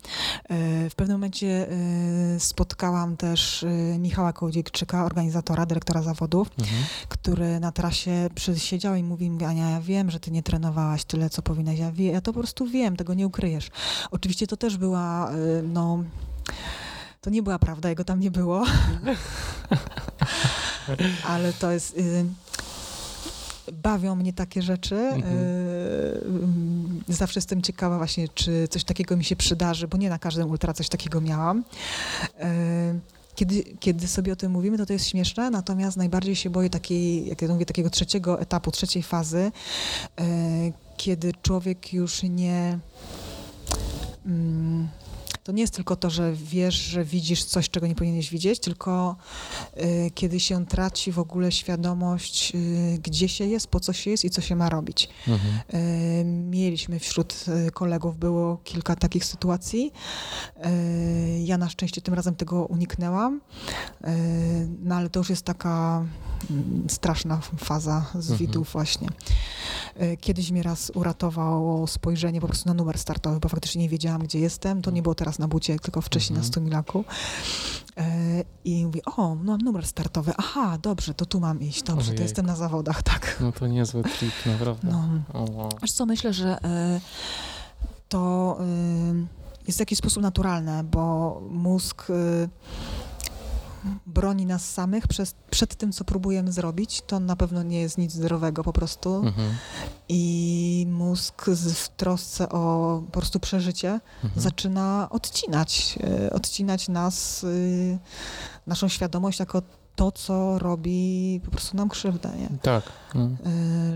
[0.90, 3.68] w pewnym momencie e, spotkałam też e,
[4.00, 6.84] Michała Kołodziejczyka, organizatora, dyrektora zawodów, mhm.
[7.10, 11.30] który na trasie przysiedział i mówi mi, Ania, ja wiem, że ty nie trenowałaś tyle,
[11.30, 11.80] co powinnaś.
[11.80, 13.70] Ja, wie, ja to po prostu wiem, tego nie ukryjesz.
[14.12, 15.32] Oczywiście to też była,
[15.64, 16.04] no...
[17.22, 18.64] To nie była prawda, jego tam nie było.
[21.28, 21.96] Ale to jest
[23.74, 24.96] bawią mnie takie rzeczy.
[24.96, 25.38] Mhm.
[27.10, 30.50] E, zawsze jestem ciekawa właśnie, czy coś takiego mi się przydarzy, bo nie na każdym
[30.50, 31.64] ultra coś takiego miałam.
[32.40, 33.00] E,
[33.36, 37.28] kiedy, kiedy sobie o tym mówimy, to to jest śmieszne, natomiast najbardziej się boję takiej,
[37.28, 39.52] jak ja mówię, takiego trzeciego etapu, trzeciej fazy,
[40.20, 40.24] e,
[40.98, 42.80] kiedy człowiek już nie...
[44.26, 44.88] Mm,
[45.46, 49.16] to nie jest tylko to, że wiesz, że widzisz coś, czego nie powinieneś widzieć, tylko
[49.78, 54.26] y, kiedy się traci w ogóle świadomość, y, gdzie się jest, po co się jest
[54.26, 55.10] i co się ma robić.
[55.28, 55.54] Mhm.
[55.74, 59.92] Y, mieliśmy wśród y, kolegów, było kilka takich sytuacji.
[60.66, 63.42] Y, ja na szczęście tym razem tego uniknęłam,
[64.08, 64.08] y,
[64.84, 66.06] no ale to już jest taka
[66.52, 68.38] mm, straszna faza z mhm.
[68.38, 69.10] widów właśnie.
[70.22, 74.40] Kiedyś mnie raz uratowało spojrzenie po prostu na numer startowy, bo faktycznie nie wiedziałam, gdzie
[74.40, 74.82] jestem.
[74.82, 76.46] To nie było teraz na bucie, tylko wcześniej mhm.
[76.46, 77.06] na Stumilaku.
[77.98, 80.34] E, I mówię, o, no mam numer startowy.
[80.38, 81.84] Aha, dobrze, to tu mam iść.
[81.84, 82.18] Dobrze, Ojejku.
[82.18, 83.38] to jestem na zawodach, tak.
[83.42, 84.88] No to niezły trik, naprawdę.
[84.92, 85.10] No.
[85.34, 85.70] Oh, wow.
[85.82, 87.02] Wiesz co, myślę, że e,
[88.10, 88.66] to e,
[89.68, 92.08] jest w jakiś sposób naturalne, bo mózg
[94.06, 98.14] broni nas samych przez, przed tym, co próbujemy zrobić, to na pewno nie jest nic
[98.14, 99.16] zdrowego po prostu.
[99.16, 99.56] Mhm.
[100.10, 104.42] I mózg w trosce o po prostu przeżycie mhm.
[104.42, 108.00] zaczyna odcinać, e, odcinać nas, y,
[108.68, 109.62] naszą świadomość jako
[109.96, 112.50] to, co robi po prostu nam krzywdę, nie?
[112.62, 112.84] Tak.
[113.16, 113.38] Mm.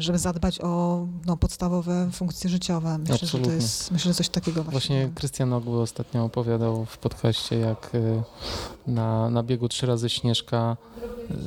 [0.01, 2.97] Żeby zadbać o no, podstawowe funkcje życiowe.
[2.97, 3.51] Myślę, Absolutnie.
[3.51, 4.79] że to jest myślę, że coś takiego właśnie.
[4.79, 8.21] Właśnie Krystian Ogły ostatnio opowiadał w podcaście, jak y,
[8.87, 10.77] na, na biegu trzy razy Śnieżka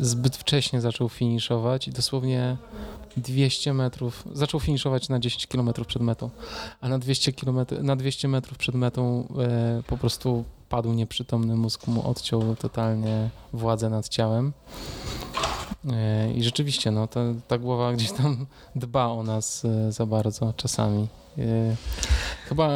[0.01, 2.57] zbyt wcześnie zaczął finiszować i dosłownie
[3.17, 6.31] 200 metrów, zaczął finiszować na 10 km przed metą,
[6.81, 11.87] a na 200, km, na 200 metrów przed metą e, po prostu padł nieprzytomny, mózg
[11.87, 14.53] mu odciął totalnie władzę nad ciałem.
[15.93, 18.47] E, I rzeczywiście, no, ta, ta głowa gdzieś tam
[18.77, 21.09] dba o nas e, za bardzo czasami.
[21.39, 21.77] E,
[22.49, 22.71] chyba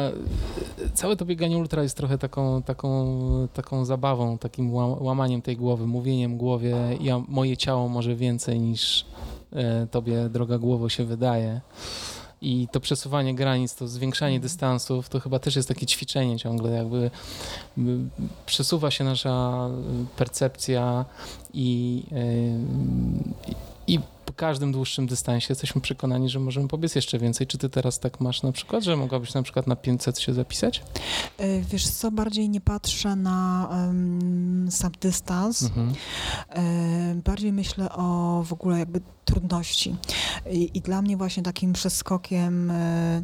[0.93, 2.87] całe to bieganie ultra jest trochę taką, taką,
[3.53, 9.05] taką zabawą, takim łamaniem tej głowy, mówieniem głowie, ja, moje ciało może więcej niż
[9.91, 11.61] tobie, droga głowo, się wydaje.
[12.41, 14.41] I to przesuwanie granic, to zwiększanie mhm.
[14.41, 17.11] dystansów, to chyba też jest takie ćwiczenie ciągle, jakby
[18.45, 19.69] przesuwa się nasza
[20.17, 21.05] percepcja
[21.53, 22.03] i,
[23.87, 23.99] i, i
[24.37, 27.47] każdym dłuższym dystansie jesteśmy przekonani, że możemy pobiec jeszcze więcej.
[27.47, 30.83] Czy ty teraz tak masz na przykład, że mogłabyś na przykład na 500 się zapisać?
[31.37, 35.63] E, wiesz co, bardziej nie patrzę na um, sam dystans.
[35.63, 35.93] Mhm.
[36.49, 39.95] E, bardziej myślę o w ogóle jakby trudności.
[40.51, 43.23] I, I, dla mnie właśnie takim przeskokiem e,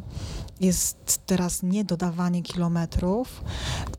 [0.60, 3.44] jest teraz nie dodawanie kilometrów,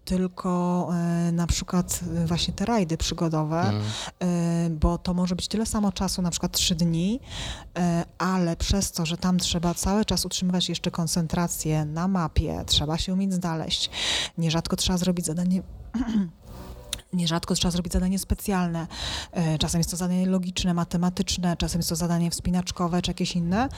[0.06, 4.78] tylko e, na przykład e, właśnie te rajdy przygodowe, mm.
[4.80, 7.20] bo to może być tyle samo czasu, na przykład trzy dni,
[8.18, 13.14] ale przez to, że tam trzeba cały czas utrzymywać jeszcze koncentrację na mapie, trzeba się
[13.14, 13.90] umieć znaleźć.
[14.38, 15.62] Nierzadko trzeba zrobić zadanie
[17.16, 18.88] Nierzadko trzeba zrobić zadanie specjalne.
[19.32, 23.70] E, czasem jest to zadanie logiczne, matematyczne, czasem jest to zadanie wspinaczkowe czy jakieś inne.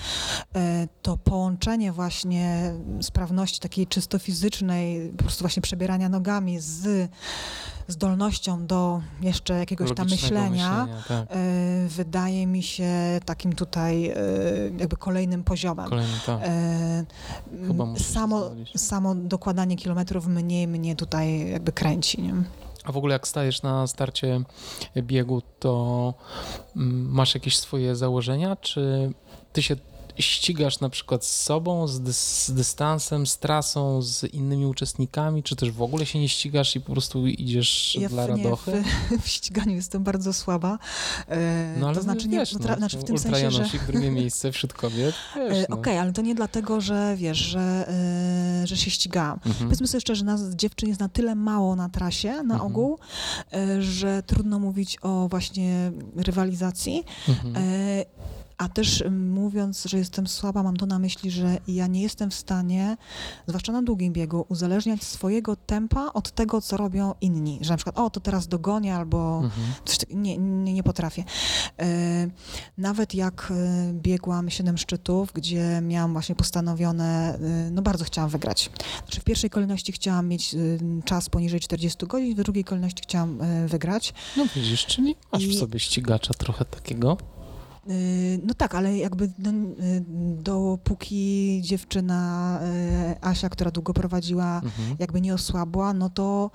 [0.55, 7.09] E, to połączenie właśnie sprawności takiej czysto fizycznej, po prostu właśnie przebierania nogami z
[7.87, 11.27] zdolnością do jeszcze jakiegoś tam myślenia, myślenia tak.
[11.29, 14.13] E, wydaje mi się takim tutaj
[14.77, 15.89] jakby kolejnym poziomem.
[15.89, 16.39] Kolejny, tak.
[17.99, 22.21] samo, samo dokładanie kilometrów mniej mnie tutaj jakby kręci.
[22.21, 22.33] Nie?
[22.87, 24.41] A w ogóle jak stajesz na starcie
[24.97, 26.13] biegu, to
[26.75, 29.11] mm, masz jakieś swoje założenia, czy
[29.53, 29.75] ty się
[30.19, 35.55] ścigasz na przykład z sobą, z, dys z, dystansem, z trasą, z innymi uczestnikami, czy
[35.55, 38.83] też w ogóle się nie ścigasz i po prostu idziesz ja dla radochy?
[39.11, 40.79] W, w ściganiu jestem bardzo słaba.
[41.27, 43.63] E, no ale to znaczy, wiesz, nie, no, znaczy w tym sensie, że...
[43.87, 45.49] drugie miejsce wśród kobiet, e, no.
[45.49, 47.89] Okej, okay, ale to nie dlatego, że wiesz, że,
[48.63, 49.39] e, że się ścigałam.
[49.45, 49.65] Mhm.
[49.65, 52.61] Powiedzmy sobie szczerze, nas dziewczyn jest na tyle mało na trasie, na mhm.
[52.61, 52.99] ogół,
[53.53, 57.03] e, że trudno mówić o właśnie rywalizacji.
[57.29, 57.55] Mhm.
[58.57, 62.33] A też mówiąc, że jestem słaba, mam to na myśli, że ja nie jestem w
[62.33, 62.97] stanie,
[63.47, 67.59] zwłaszcza na długim biegu, uzależniać swojego tempa od tego, co robią inni.
[67.61, 69.67] Że na przykład, o, to teraz dogonię, albo mhm.
[69.85, 71.23] coś nie, nie, nie potrafię.
[71.79, 71.85] E,
[72.77, 77.39] nawet jak e, biegłam siedem szczytów, gdzie miałam właśnie postanowione,
[77.71, 78.69] no bardzo chciałam wygrać.
[79.03, 80.55] Znaczy w pierwszej kolejności chciałam mieć
[81.05, 84.13] czas poniżej 40 godzin, w drugiej kolejności chciałam wygrać.
[84.37, 85.47] No widzisz, czyli masz I...
[85.47, 87.17] w sobie ścigacza trochę takiego.
[87.89, 90.03] Y, no tak, ale jakby no, y,
[90.41, 92.59] dopóki dziewczyna
[93.11, 94.95] y, Asia, która długo prowadziła, mhm.
[94.99, 96.51] jakby nie osłabła, no to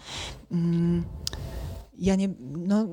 [0.50, 1.04] mm,
[2.02, 2.86] ja nie, no,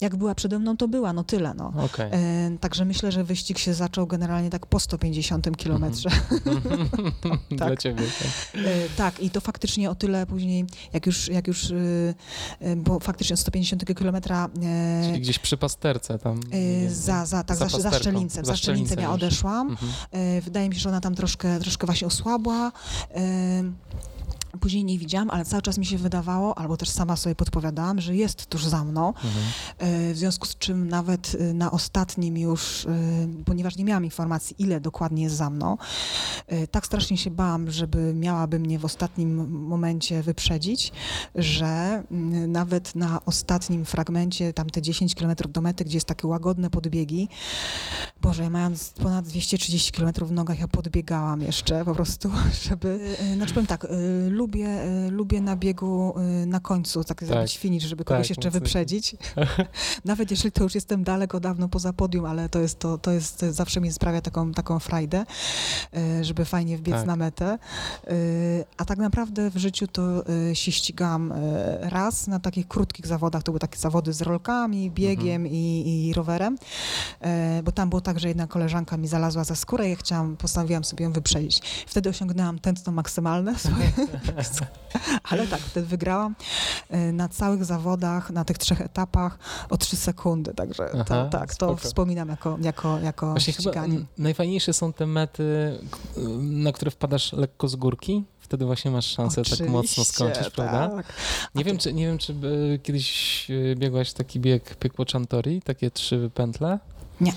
[0.00, 1.72] jak była przede mną, to była, no tyle, no.
[1.84, 2.10] Okay.
[2.12, 6.10] E, także myślę, że wyścig się zaczął generalnie tak po 150 kilometrze.
[7.58, 7.68] tak.
[7.68, 8.02] Dla ciebie.
[8.02, 8.62] Tak.
[8.64, 11.74] E, tak, i to faktycznie o tyle później, jak już, jak już e,
[12.60, 14.48] e bo faktycznie od 150 kilometra...
[14.62, 16.40] E, Czyli gdzieś przy pasterce tam.
[16.50, 19.70] E, za, za, tak, za, za, za Szczelincem, za Szczelincem ja odeszłam.
[19.70, 19.92] Mhm.
[20.42, 22.72] wydaje mi się, że ona tam troszkę, troszkę właśnie osłabła.
[24.60, 28.16] Później nie widziałam, ale cały czas mi się wydawało, albo też sama sobie podpowiadałam, że
[28.16, 29.08] jest tuż za mną.
[29.08, 29.32] Mhm.
[29.78, 32.88] E, w związku z czym nawet e, na ostatnim już, e,
[33.44, 35.76] ponieważ nie miałam informacji, ile dokładnie jest za mną,
[36.70, 40.92] tak strasznie się bałam, żeby miałaby mnie w ostatnim momencie wyprzedzić,
[41.34, 46.26] że mm, nawet na ostatnim fragmencie, tam te 10 km do mety, gdzie jest takie
[46.26, 47.28] łagodne podbiegi,
[48.22, 52.30] Boże, mając ponad 230 km w nogach, ja podbiegałam jeszcze po prostu,
[52.68, 53.86] żeby, znaczy powiem tak,
[54.28, 57.28] lubię, e, lubię na biegu e, na końcu tak, tak.
[57.28, 59.16] zrobić finish, żeby kogoś tak, jeszcze wyprzedzić.
[60.04, 63.40] Nawet jeśli to już jestem daleko, dawno poza podium, ale to jest, to, to jest
[63.50, 65.24] zawsze mi sprawia taką, taką frajdę,
[65.94, 67.06] e, żeby fajnie wbiec tak.
[67.06, 67.58] na metę.
[68.76, 71.32] A tak naprawdę w życiu to się ścigałam
[71.80, 75.54] raz na takich krótkich zawodach, to były takie zawody z rolkami, biegiem mhm.
[75.54, 76.58] i, i rowerem,
[77.64, 80.84] bo tam było tak, że jedna koleżanka mi zalazła za skórę i ja chciałam, postanowiłam
[80.84, 81.62] sobie ją wyprzedzić.
[81.86, 83.92] Wtedy osiągnęłam tętno maksymalne swoje,
[85.30, 86.34] Ale tak, wtedy wygrałam
[86.90, 89.38] e, na całych zawodach, na tych trzech etapach
[89.70, 91.74] o trzy sekundy, także Aha, to, tak, spoko.
[91.74, 94.00] to wspominam jako, jako, jako Właśnie ściganie.
[94.18, 95.78] najfajniejsze są te mety,
[96.40, 100.44] na które wpadasz lekko z górki, wtedy właśnie masz szansę tak Oczywiście, tak mocno skończyć,
[100.44, 100.52] tak.
[100.52, 101.02] prawda?
[101.54, 102.34] Nie wiem, czy, nie wiem, czy
[102.82, 106.78] kiedyś e, biegłaś taki bieg Piekło Chantori, takie trzy pętle?
[107.20, 107.32] Nie.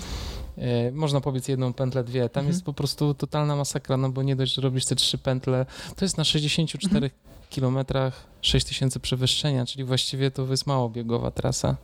[0.58, 2.20] E, można powiedzieć jedną pętlę, dwie.
[2.28, 2.46] Tam Mhm.
[2.46, 6.04] jest po prostu totalna masakra, no bo nie dość, że robisz te trzy pętle, to
[6.04, 7.10] jest na 64 Mhm.
[7.50, 11.76] kilometrach 6000 przewyższenia, czyli właściwie to jest mało biegowa trasa.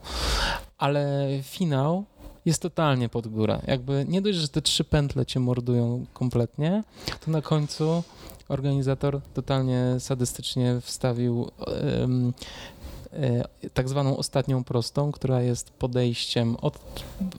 [0.78, 2.04] Ale finał
[2.44, 3.60] jest totalnie pod górę.
[3.66, 6.82] Jakby nie dość, że te trzy pętle cię mordują kompletnie,
[7.24, 8.02] to na końcu
[8.48, 11.50] organizator totalnie sadystycznie wstawił
[13.74, 16.78] tak zwaną ostatnią prostą, która jest podejściem od,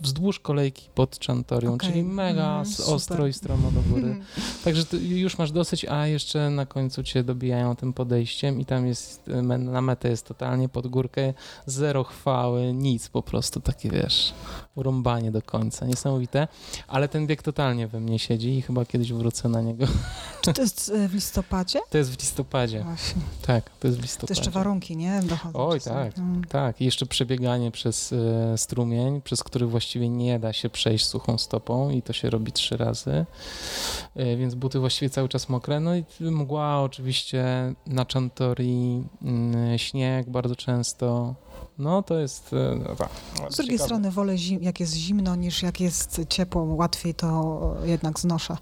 [0.02, 1.90] wzdłuż kolejki pod Czantorią, Okej.
[1.90, 2.94] czyli mega Mhm, super.
[2.96, 4.16] ostro i stromo do góry.
[4.64, 8.88] Także ty już masz dosyć, a jeszcze na końcu cię dobijają tym podejściem i tam
[8.88, 11.34] jest, e, na metę jest totalnie pod górkę,
[11.66, 14.34] zero chwały, nic po prostu, takie wiesz,
[14.76, 16.48] urąbanie do końca, niesamowite,
[16.88, 19.86] ale ten bieg totalnie we mnie siedzi i chyba kiedyś wrócę na niego.
[20.42, 21.80] Czy to jest e, w listopadzie?
[21.90, 23.22] To jest w listopadzie, Właśnie.
[23.48, 24.40] tak, to jest w To listopadzie.
[24.40, 25.22] jeszcze warunki, nie?
[25.24, 26.18] Dochodzą Oj, tak.
[26.18, 26.44] Mm.
[26.44, 31.38] Tak, i jeszcze przebieganie przez e, strumień, przez który właściwie nie da się przejść suchą
[31.38, 33.26] stopą i to się robi trzy razy,
[34.16, 35.80] e, więc buty właściwie cały czas mokre.
[35.80, 37.46] No i mgła oczywiście
[37.88, 41.36] na Czantori, mm, śnieg bardzo często.
[41.78, 42.54] No to jest...
[42.54, 43.10] e, No, tak,
[43.50, 43.86] Z drugiej ciekawe.
[43.88, 46.64] strony wolę, zim, jak jest zimno, niż jak jest ciepło.
[46.64, 48.58] Łatwiej to jednak znoszę.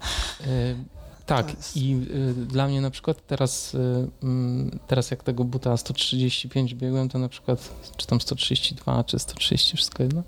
[1.26, 3.78] Tak, jest- i y, dla mnie na przykład teraz, y,
[4.22, 9.76] mm, teraz jak tego buta 135 biegłem, to na przykład, czy tam 132, czy 130,
[9.76, 10.22] wszystko jedno,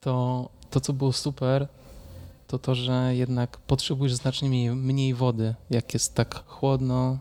[0.00, 1.68] to to, co było super,
[2.48, 7.18] to to, że jednak potrzebujesz znacznie mniej, mniej wody, jak jest tak chłodno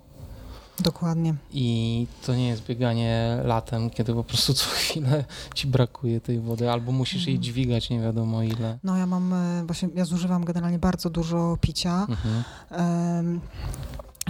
[0.79, 1.35] Dokładnie.
[1.51, 6.71] i to nie jest bieganie latem, kiedy po prostu co chwilę ci brakuje tej wody,
[6.71, 7.43] albo musisz jej Mhm.
[7.43, 8.79] dźwigać nie wiadomo ile.
[8.83, 13.39] No ja mam, e, właśnie ja zużywam generalnie bardzo dużo picia, Mhm.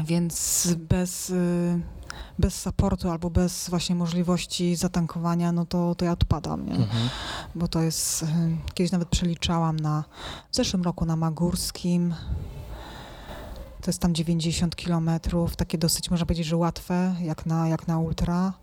[0.06, 1.80] więc bez, y,
[2.39, 6.76] bez supportu albo bez właśnie możliwości zatankowania, no to, to ja odpadam, nie?
[6.76, 7.10] Mhm.
[7.56, 8.28] Bo to jest, y,
[8.74, 10.04] kiedyś nawet przeliczałam na,
[10.52, 12.14] w zeszłym roku na Magórskim,
[13.84, 18.00] to jest tam 90 kilometrów, takie dosyć, można powiedzieć, że łatwe, jak na, jak na
[18.00, 18.54] ultra.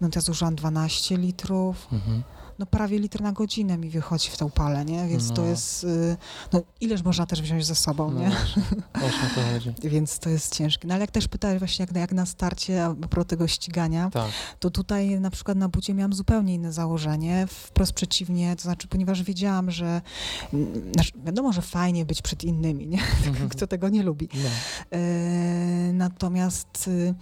[0.00, 2.22] No to ja zużyłam 12 litrów, Mhm.
[2.58, 5.06] No prawie litr na godzinę mi wychodzi w tą palę, nie?
[5.08, 5.48] Więc to No.
[5.48, 6.16] jest, y,
[6.52, 8.30] no ileż można też wziąć ze sobą, No nie?
[8.94, 9.72] właśnie, to chodzi.
[9.88, 10.88] Więc to jest ciężkie.
[10.88, 14.10] No ale jak też pytałeś właśnie jak, na- jak na starcie a propos tego ścigania,
[14.10, 14.30] Tak.
[14.58, 19.22] to tutaj na przykład na bucie miałam zupełnie inne założenie, wprost przeciwnie, to znaczy ponieważ
[19.22, 20.02] wiedziałam, że
[20.54, 22.98] mm, znaczy, wiadomo, że fajnie być przed innymi, nie?
[23.28, 23.48] Mhm.
[23.48, 24.28] Kto tego nie lubi.
[24.34, 24.48] No.
[24.98, 27.14] E, natomiast y,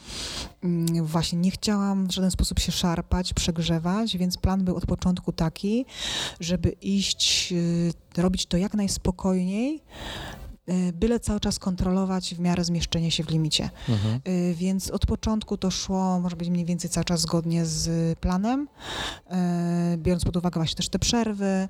[0.65, 5.22] mm, właśnie nie chciałam w żaden sposób się szarpać, przegrzewać, więc plan był od początku
[5.33, 5.87] taki,
[6.41, 9.83] żeby iść, y, robić to jak najspokojniej,
[10.69, 13.71] y, byle cały czas kontrolować w miarę zmieszczenie się w limicie.
[13.89, 14.21] Mhm.
[14.29, 18.69] Y, Więc od początku to szło, może być mniej więcej cały czas zgodnie z planem,
[19.97, 21.69] biorąc pod uwagę właśnie też te przerwy,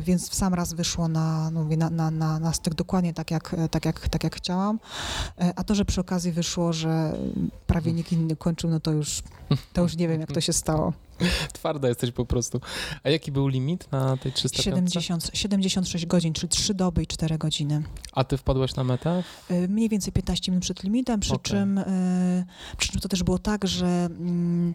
[0.00, 3.30] więc w sam raz wyszło na, no mówię, na, na, na, na styk dokładnie tak
[3.30, 4.80] jak, tak, jak, tak jak chciałam.
[5.56, 7.18] A to, że przy okazji wyszło, że
[7.66, 9.22] prawie nikt inny kończył, no to już,
[9.72, 10.92] to już nie wiem, jak to się stało.
[11.52, 12.60] Twarda jesteś po prostu.
[13.04, 14.64] A jaki był limit na tej 305?
[14.64, 17.82] 70, 76 godzin, czyli 3 doby i 4 godziny.
[18.12, 19.22] A ty wpadłaś na metę?
[19.50, 21.42] Y, Mniej więcej 15 minut przed limitem, przy, Okej.
[21.50, 22.44] czym, y,
[22.76, 24.74] przy czym to też było tak, że mm,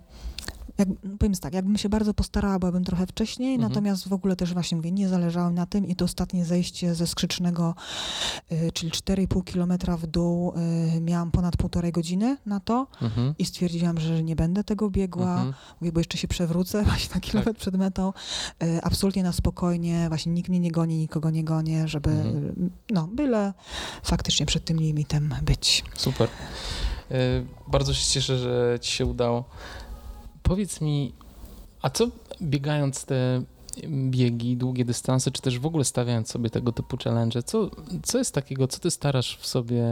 [0.78, 3.72] jak, no powiem tak, jakbym się bardzo postarała, byłabym trochę wcześniej, Mhm.
[3.72, 7.08] natomiast w ogóle też właśnie mówię, nie zależało na tym i to ostatnie zejście ze
[7.08, 7.76] Skrzycznego,
[8.52, 10.54] y, czyli 4,5 kilometra w dół,
[10.98, 13.34] y, miałam ponad półtorej godziny na to Mhm.
[13.40, 15.54] i stwierdziłam, że nie będę tego biegła, Mhm.
[15.82, 18.14] mówię, bo jeszcze się przewrócę właśnie na kilometr przed metą.
[18.64, 22.70] Y, absolutnie na spokojnie, właśnie nikt mnie nie goni, nikogo nie gonię, żeby, Mhm.
[22.90, 23.54] no, byle
[24.04, 25.84] faktycznie przed tym limitem być.
[25.96, 26.30] Super.
[27.12, 29.44] Y, Bardzo się cieszę, że ci się udało.
[30.48, 31.14] Powiedz mi,
[31.82, 32.08] a co
[32.42, 33.42] biegając te
[33.88, 37.70] biegi, długie dystanse, czy też w ogóle stawiając sobie tego typu challenge, co,
[38.04, 39.86] co jest takiego, co ty starasz w sobie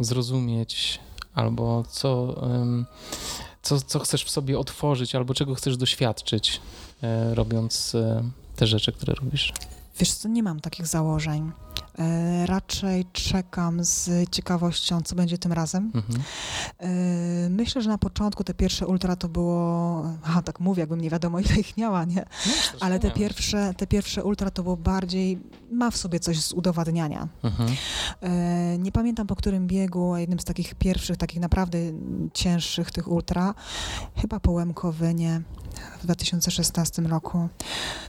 [0.00, 1.00] zrozumieć,
[1.34, 2.40] albo co,
[3.62, 6.60] co, co chcesz w sobie otworzyć, albo czego chcesz doświadczyć,
[7.02, 8.22] y, robiąc y,
[8.56, 9.52] te rzeczy, które robisz?
[9.98, 11.52] Wiesz co, nie mam takich założeń.
[11.98, 15.90] E, raczej czekam z ciekawością, co będzie tym razem.
[15.94, 16.22] Mhm.
[16.78, 21.10] E, myślę, że na początku te pierwsze ultra to było, aha, tak mówię, jakbym nie
[21.10, 22.24] wiadomo ile ich miała, nie?
[22.80, 25.38] Ale te pierwsze, te pierwsze ultra to było bardziej,
[25.72, 27.28] ma w sobie coś z udowadniania.
[27.42, 27.68] Mhm.
[28.22, 31.78] E, Nie pamiętam po którym biegu, a jednym z takich pierwszych, takich naprawdę
[32.34, 33.54] cięższych tych ultra,
[34.16, 35.42] chyba po Łemkowynie
[36.00, 37.48] w 2016 roku.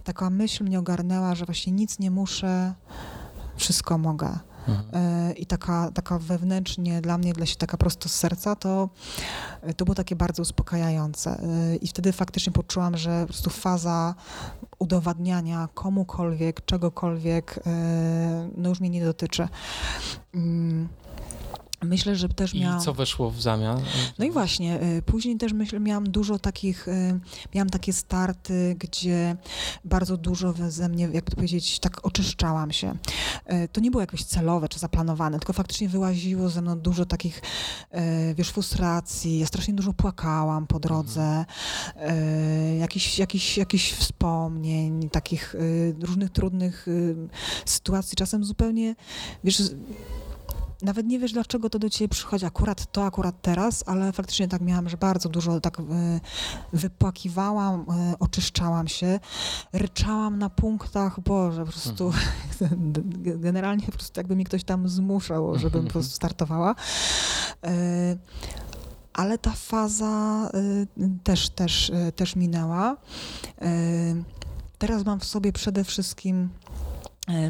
[0.03, 2.73] Taka myśl mnie ogarnęła, że właśnie nic nie muszę,
[3.61, 4.39] wszystko mogę.
[4.67, 4.85] mhm.
[4.93, 8.89] E, i taka, taka wewnętrznie dla mnie, dla się taka prosto z serca, to,
[9.77, 11.41] to było takie bardzo uspokajające.
[11.81, 14.15] I wtedy faktycznie poczułam, że po prostu faza
[14.79, 17.59] udowadniania komukolwiek, czegokolwiek,
[18.57, 19.47] no już mnie nie dotyczy.
[21.83, 22.79] Myślę, że też miałam...
[22.79, 23.81] I co weszło w zamian?
[24.19, 27.19] No i właśnie, y, później też myślę, miałam dużo takich, y,
[27.55, 29.35] miałam takie starty, gdzie
[29.85, 32.97] bardzo dużo ze mnie, jakby to powiedzieć, tak oczyszczałam się.
[33.51, 37.41] Y, to nie było jakoś celowe czy zaplanowane, tylko faktycznie wyłaziło ze mną dużo takich,
[38.35, 39.39] wiesz, frustracji.
[39.39, 41.45] Ja strasznie dużo płakałam po drodze,
[41.95, 42.79] mhm.
[42.79, 45.55] jakichś, jakichś, jakichś wspomnień, takich
[46.01, 46.87] różnych trudnych
[47.65, 48.95] sytuacji, czasem zupełnie,
[49.43, 49.61] wiesz,
[50.81, 54.61] nawet nie wiesz, dlaczego to do ciebie przychodzi akurat to, akurat teraz, ale faktycznie tak
[54.61, 55.83] miałam, że bardzo dużo tak e,
[56.73, 59.19] wypłakiwałam, e, oczyszczałam się,
[59.73, 62.13] ryczałam na punktach, Boże, po prostu
[62.61, 62.93] mhm.
[63.41, 66.75] generalnie po prostu jakby mi ktoś tam zmuszał, żebym po prostu startowała.
[67.63, 68.17] E,
[69.13, 70.49] ale ta faza
[71.23, 72.97] też, też, też minęła.
[74.77, 76.49] Teraz mam w sobie przede wszystkim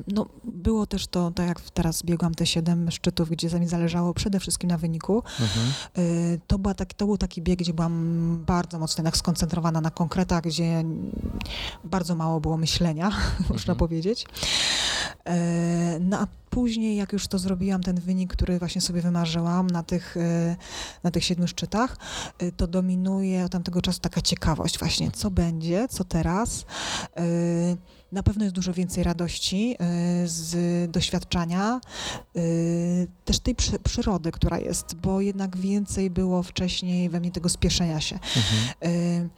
[0.08, 4.40] no, było też to, tak jak teraz biegłam te siedem szczytów, gdzie mi zależało przede
[4.40, 5.24] wszystkim na wyniku.
[5.40, 5.68] Mhm.
[5.98, 6.02] E,
[6.48, 10.44] to, była taki, to był taki bieg, gdzie byłam bardzo mocno jednak skoncentrowana na konkretach,
[10.44, 10.84] gdzie
[11.84, 13.46] bardzo mało było myślenia, mhm.
[13.50, 14.26] można powiedzieć.
[15.26, 19.84] E, no a później, jak już to zrobiłam, ten wynik, który właśnie sobie wymarzyłam na
[19.84, 20.16] tych,
[21.04, 21.98] na tych siedmiu szczytach,
[22.58, 26.66] to dominuje od tamtego czasu taka ciekawość właśnie, co będzie, co teraz
[28.12, 29.76] na pewno jest dużo więcej radości
[30.24, 31.82] y, z doświadczania,
[32.38, 37.50] y, też tej przy, przyrody, która jest, bo jednak więcej było wcześniej we mnie tego
[37.50, 38.16] spieszenia się.
[38.16, 38.94] Mhm.
[38.94, 39.30] Y,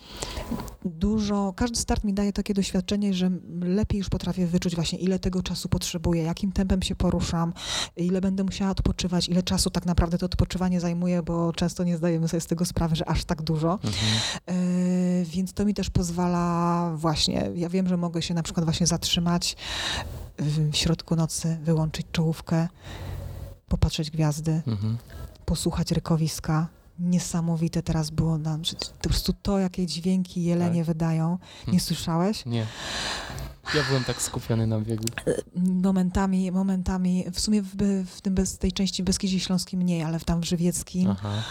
[0.86, 5.44] dużo, każdy start mi daje takie doświadczenie, że lepiej już potrafię wyczuć właśnie, ile tego
[5.44, 7.54] czasu potrzebuję, jakim tempem się poruszam,
[7.98, 12.28] ile będę musiała odpoczywać, ile czasu tak naprawdę to odpoczywanie zajmuje, bo często nie zdajemy
[12.28, 13.74] sobie z tego sprawy, że aż tak dużo.
[13.74, 15.26] Mhm.
[15.26, 19.56] Więc to mi też pozwala właśnie, ja wiem, że mogę się na przykład właśnie zatrzymać
[20.40, 22.68] w środku nocy, wyłączyć czołówkę,
[23.68, 24.98] popatrzeć gwiazdy, mhm.
[25.46, 26.68] posłuchać rykowiska.
[27.00, 28.62] Niesamowite teraz było nam,
[29.02, 30.88] po prostu to, jakie dźwięki jelenie tak.
[30.88, 31.32] wydają.
[31.60, 31.80] Nie hmm.
[31.80, 32.46] słyszałeś?
[32.46, 32.68] Nie.
[33.76, 35.04] Ja byłem tak skupiony na biegu.
[35.56, 37.76] Momentami, momentami, w sumie w,
[38.16, 41.10] w tym bez, tej części Beskidzie Śląskim mniej, ale w tam w Żywieckim.
[41.10, 41.44] Aha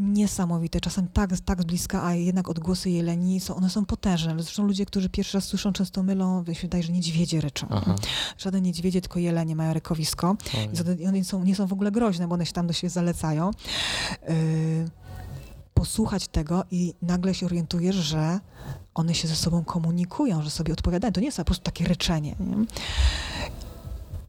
[0.00, 4.34] niesamowite, czasem tak, tak z bliska, a jednak odgłosy jeleni, są, one są potężne.
[4.42, 7.66] Zresztą ludzie, którzy pierwszy raz słyszą, często mylą, się wydaje, że niedźwiedzie ryczą.
[7.70, 7.94] Aha.
[8.38, 10.36] Żadne niedźwiedzie, tylko jelenie mają rykowisko.
[10.98, 13.50] I one są, nie są w ogóle groźne, bo one się tam do siebie zalecają.
[14.28, 14.34] Yy,
[15.74, 18.40] posłuchać tego i nagle się orientujesz, że
[18.94, 21.12] one się ze sobą komunikują, że sobie odpowiadają.
[21.12, 22.36] To nie jest po prostu takie ryczenie.
[22.40, 22.56] Nie?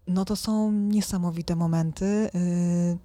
[0.07, 2.29] No to są niesamowite momenty.
[2.33, 2.97] Yy,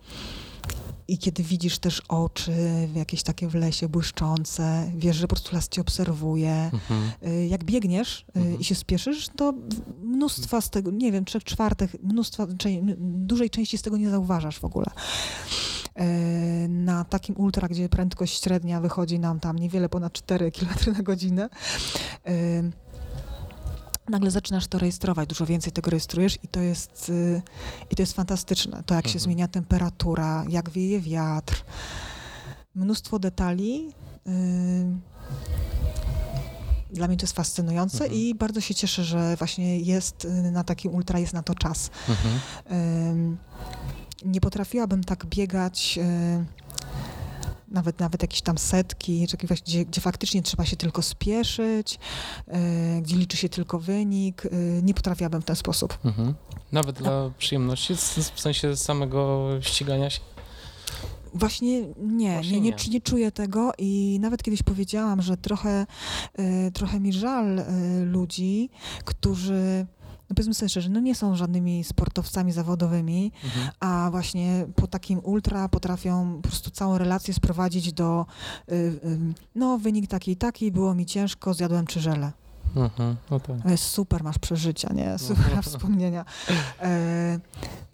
[1.08, 2.52] i kiedy widzisz też oczy,
[2.94, 6.70] jakieś takie w lesie błyszczące, wiesz, że po prostu las cię obserwuje.
[6.72, 7.10] Mhm.
[7.26, 8.60] Y, jak biegniesz y, mhm.
[8.60, 9.54] i się spieszysz, to
[10.02, 12.46] mnóstwa z tego, nie wiem, trzech czwartych, mnóstwa,
[12.98, 14.86] dużej części z tego nie zauważasz w ogóle.
[16.00, 21.02] Y, na takim ultra, gdzie prędkość średnia wychodzi nam tam niewiele ponad 4 km na
[21.02, 21.48] godzinę,
[24.08, 27.42] nagle zaczynasz to rejestrować, dużo więcej tego rejestrujesz i to jest, y,
[27.90, 28.82] i to jest fantastyczne.
[28.86, 29.12] To jak mhm.
[29.12, 31.64] się zmienia temperatura, jak wieje wiatr,
[32.74, 33.92] mnóstwo detali.
[34.26, 35.16] Y,
[36.90, 38.20] dla mnie to jest fascynujące mhm.
[38.20, 41.90] i bardzo się cieszę, że właśnie jest y, na takim ultra, jest na to czas.
[42.08, 43.36] Mhm.
[44.24, 45.98] Nie potrafiłabym tak biegać
[47.68, 49.26] nawet, nawet jakieś tam setki,
[49.62, 51.98] gdzie, gdzie faktycznie trzeba się tylko spieszyć,
[52.48, 54.46] e, gdzie liczy się tylko wynik.
[54.46, 54.50] E,
[54.82, 55.98] nie potrafiłabym w ten sposób.
[56.04, 56.34] Mhm.
[56.72, 57.96] Nawet dla przyjemności,
[58.34, 60.20] w sensie samego ścigania się?
[61.34, 65.86] Właśnie nie, Właśnie nie, nie, nie, czuję tego i nawet kiedyś powiedziałam, że trochę,
[66.38, 67.64] y, trochę mi żal y,
[68.04, 68.70] ludzi,
[69.04, 69.86] którzy
[70.30, 73.68] no powiedzmy sobie szczerze, no nie są żadnymi sportowcami zawodowymi, mhm.
[73.80, 78.26] a właśnie po takim ultra potrafią po prostu całą relację sprowadzić do
[78.68, 79.18] y, y,
[79.54, 82.32] no wynik taki i taki, było mi ciężko, zjadłem czyżele.
[82.76, 83.56] Mhm, no tak.
[83.76, 85.18] super, masz przeżycia, nie?
[85.18, 85.62] Super mhm.
[85.72, 86.24] wspomnienia.
[86.80, 87.38] E,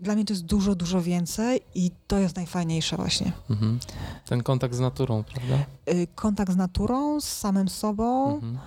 [0.01, 3.33] dla mnie to jest dużo, dużo więcej i to jest najfajniejsze właśnie.
[3.51, 3.79] Mhm.
[4.27, 5.65] Ten kontakt z naturą, prawda?
[5.87, 8.59] E, kontakt z naturą, z samym sobą, mhm.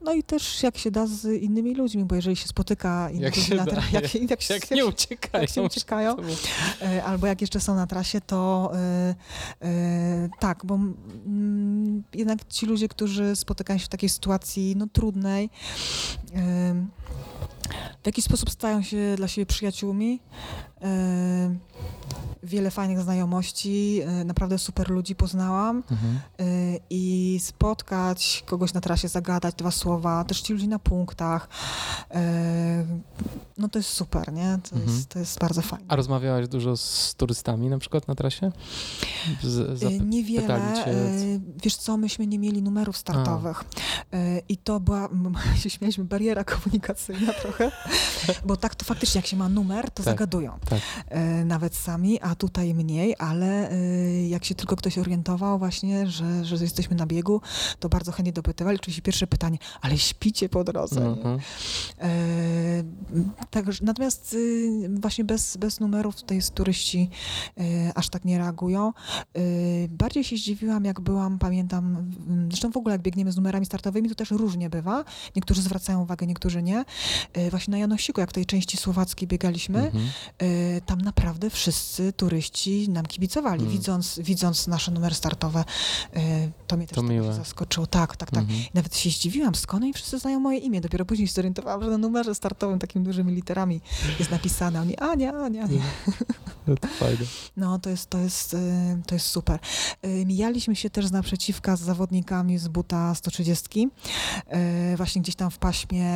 [0.00, 3.54] no i też jak się da z innymi ludźmi, bo jeżeli się spotyka innych ludzi
[3.54, 6.16] na trasie, jak, jak, jak, jak, nie uciekają, jak się uciekają
[6.82, 9.14] e, albo jak jeszcze są na trasie, to e,
[9.62, 15.50] e, tak, bo m, jednak ci ludzie, którzy spotykają się w takiej sytuacji no, trudnej,
[18.02, 20.20] w jakiś sposób stają się dla siebie przyjaciółmi.
[20.82, 21.54] E,
[22.42, 26.18] wiele fajnych znajomości, e, naprawdę super ludzi poznałam mhm.
[26.38, 26.44] E,
[26.90, 31.48] i spotkać kogoś na trasie, zagadać dwa słowa, też ci ludzi na punktach,
[33.58, 34.58] no to jest super, nie?
[34.70, 34.96] To, mhm.
[34.96, 35.84] jest, to jest bardzo fajne.
[35.88, 38.52] A rozmawiałaś dużo z turystami na przykład na trasie?
[39.42, 40.60] Z, Niewiele.
[41.62, 43.64] Wiesz co, myśmy nie mieli numerów startowych
[44.12, 44.16] A.
[44.48, 45.08] i to była,
[45.62, 47.72] się śmialiśmy, bariera komunikacyjna trochę,
[48.44, 50.58] bo tak to faktycznie jak się ma numer, to tak, zagadują.
[50.72, 50.82] Tak.
[51.44, 56.56] Nawet sami, a tutaj mniej, ale y, jak się tylko ktoś orientował właśnie, że, że
[56.56, 57.40] jesteśmy na biegu,
[57.78, 58.78] to bardzo chętnie dopytywali.
[58.78, 61.06] Oczywiście pierwsze pytanie, ale śpicie po drodze?
[61.06, 61.38] Mhm.
[62.00, 62.10] E,
[63.50, 67.10] tak, natomiast y, właśnie bez, bez numerów tutaj turyści
[67.94, 68.92] aż tak nie reagują.
[69.88, 72.10] Bardziej się zdziwiłam, jak byłam, pamiętam,
[72.48, 75.04] zresztą w ogóle jak biegniemy z numerami startowymi, to też różnie bywa.
[75.36, 76.84] Niektórzy zwracają uwagę, niektórzy nie.
[77.50, 80.04] Właśnie na Janosiku, jak w tej części słowackiej biegaliśmy, mhm.
[80.86, 83.78] Tam naprawdę wszyscy turyści nam kibicowali, hmm.
[83.78, 85.64] widząc, widząc nasze numery startowe.
[86.14, 87.86] E, to mnie też to tak zaskoczyło.
[87.86, 88.42] Tak, tak, tak.
[88.44, 88.60] Mhm.
[88.74, 90.80] Nawet się zdziwiłam, skąd oni wszyscy znają moje imię.
[90.80, 93.80] Dopiero później się zorientowałam, że na numerze startowym takimi dużymi literami
[94.18, 94.80] jest napisane.
[94.80, 95.64] Oni, Ania, Ania.
[95.64, 95.82] Ania.
[96.66, 97.24] No to fajne.
[97.56, 99.58] No, to jest, to jest, e, to jest super.
[100.26, 103.88] Mijaliśmy się też z naprzeciwka z zawodnikami z buta 130.
[104.96, 106.12] Właśnie gdzieś tam w paśmie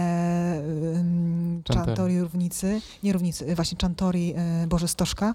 [1.65, 3.79] Czantori Równicy, nie Równicy, właśnie
[4.35, 5.33] Czantori Boże Stożka.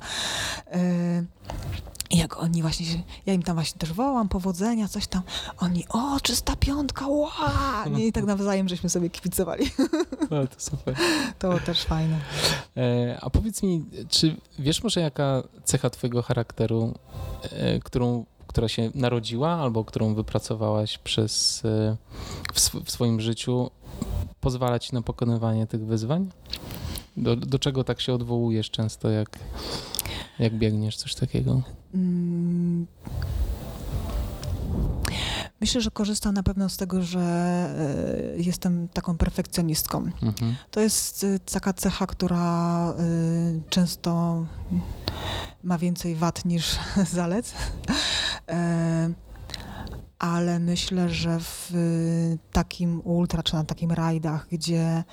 [2.10, 5.22] I jak oni właśnie, się, ja im tam właśnie też wołam, powodzenia, coś tam,
[5.58, 7.86] oni, o, czysta piątka, ła!
[7.92, 9.66] Nie, I tak nawzajem żeśmy sobie kibicowali.
[10.32, 10.96] No, to super.
[11.40, 12.20] To też fajne.
[12.78, 16.94] E, a powiedz mi, czy wiesz może jaka cecha twojego charakteru,
[17.44, 21.98] e, którą, która się narodziła albo którą wypracowałaś przez, e,
[22.54, 23.72] w, sw w swoim życiu,
[24.42, 26.30] pozwala ci na pokonywanie tych wyzwań?
[27.18, 29.40] Do, do czego tak się odwołujesz często, jak,
[30.40, 31.62] jak biegniesz, coś takiego?
[31.94, 32.88] Mm.
[35.62, 39.98] Myślę, że korzystam na pewno z tego, że e, jestem taką perfekcjonistką.
[39.98, 40.56] Mhm.
[40.72, 42.94] To jest e, taka cecha, która e,
[43.70, 44.46] często
[45.64, 46.78] ma więcej wad niż
[47.14, 47.54] zalet.
[50.20, 51.74] Ale myślę, że w
[52.52, 55.04] takim ultra, czy na takim rajdach, gdzie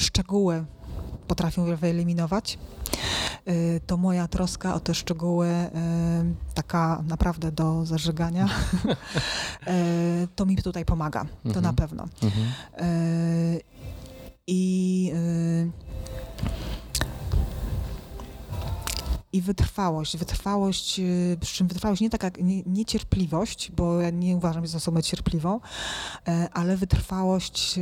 [0.00, 0.64] szczegóły
[1.26, 2.58] potrafią wyeliminować,
[3.48, 8.48] y, to moja troska o te szczegóły, y, taka naprawdę do zażygania,
[9.66, 11.64] y, to mi tutaj pomaga, to mhm.
[11.64, 12.08] na pewno.
[12.22, 12.46] Mhm.
[14.46, 15.12] I
[19.32, 20.16] i wytrwałość.
[20.16, 21.00] Wytrwałość,
[21.40, 25.60] przy czym wytrwałość nie taka, nie, niecierpliwość, bo ja nie uważam się za osobę cierpliwą,
[26.52, 27.78] ale wytrwałość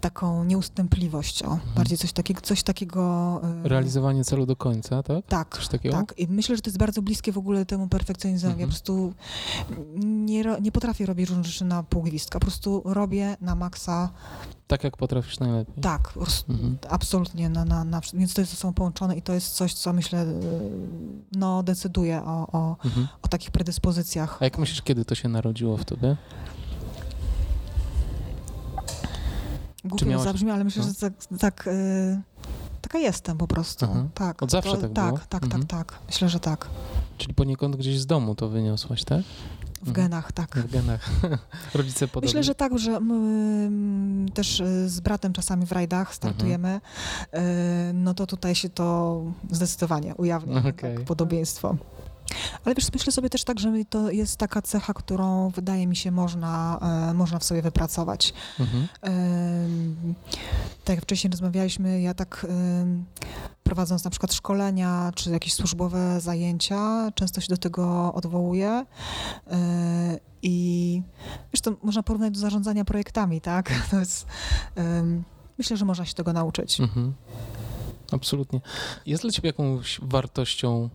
[0.00, 1.74] taką nieustępliwość, o, mhm.
[1.74, 3.40] bardziej coś takiego, coś takiego...
[3.64, 5.26] E, Realizowanie celu do końca, tak?
[5.26, 5.58] Tak,
[5.92, 6.14] tak.
[6.18, 8.52] I myślę, że to jest bardzo bliskie w ogóle temu perfekcjonizmowi.
[8.52, 8.60] Mhm.
[8.60, 9.14] Ja po prostu
[10.04, 14.10] nie, nie potrafię robić różnych rzeczy na pół gwizdka, po prostu robię na maksa
[14.66, 15.82] tak, jak potrafisz najlepiej.
[15.82, 16.12] Tak,
[16.48, 16.78] mhm.
[16.90, 17.48] absolutnie.
[17.48, 20.18] Na, na, na, więc to jest ze sobą połączone i to jest coś, co myślę,
[20.18, 20.26] e,
[21.32, 23.08] no, decyduje o, o, mhm.
[23.22, 24.38] o takich predyspozycjach.
[24.40, 26.16] A jak myślisz, kiedy to się narodziło w tobie?
[29.84, 30.24] Głupio miałaś...
[30.24, 30.88] zabrzmi, ale myślę, no.
[30.88, 32.20] że tak, tak y,
[32.82, 33.86] taka jestem po prostu.
[33.90, 34.08] Aha.
[34.14, 34.42] Tak.
[34.42, 35.18] Od zawsze to, tak Tak, było?
[35.18, 35.66] tak, tak mhm.
[35.66, 35.98] tak, tak.
[36.06, 36.68] Myślę, że tak.
[37.18, 39.22] Czyli poniekąd gdzieś z domu to wyniosłaś, tak?
[39.82, 39.94] W mhm.
[39.94, 40.56] genach, tak.
[40.56, 41.10] W genach.
[41.74, 42.28] Rodzice podobnie?
[42.28, 46.80] Myślę, że tak, że my, też y, z bratem czasami w rajdach startujemy,
[47.32, 48.02] mhm.
[48.04, 50.72] no to tutaj się to zdecydowanie ujawnia, okay.
[50.96, 51.76] tak, podobieństwo.
[52.64, 56.10] Ale wiesz, myślę sobie też tak, że to jest taka cecha, którą wydaje mi się
[56.10, 56.78] można,
[57.10, 58.32] e, można w sobie wypracować.
[58.60, 58.88] Mhm.
[60.84, 62.46] tak jak wcześniej rozmawialiśmy, ja tak
[63.64, 68.86] prowadząc na przykład szkolenia czy jakieś służbowe zajęcia, często się do tego odwołuję.
[69.50, 71.02] E, I
[71.52, 73.70] wiesz, to można porównać do zarządzania projektami, tak?
[73.90, 74.26] To jest,
[75.58, 76.80] myślę, że można się tego nauczyć.
[76.80, 77.14] Mhm.
[78.12, 78.60] Absolutnie.
[79.06, 80.88] Jest dla ciebie jakąś wartością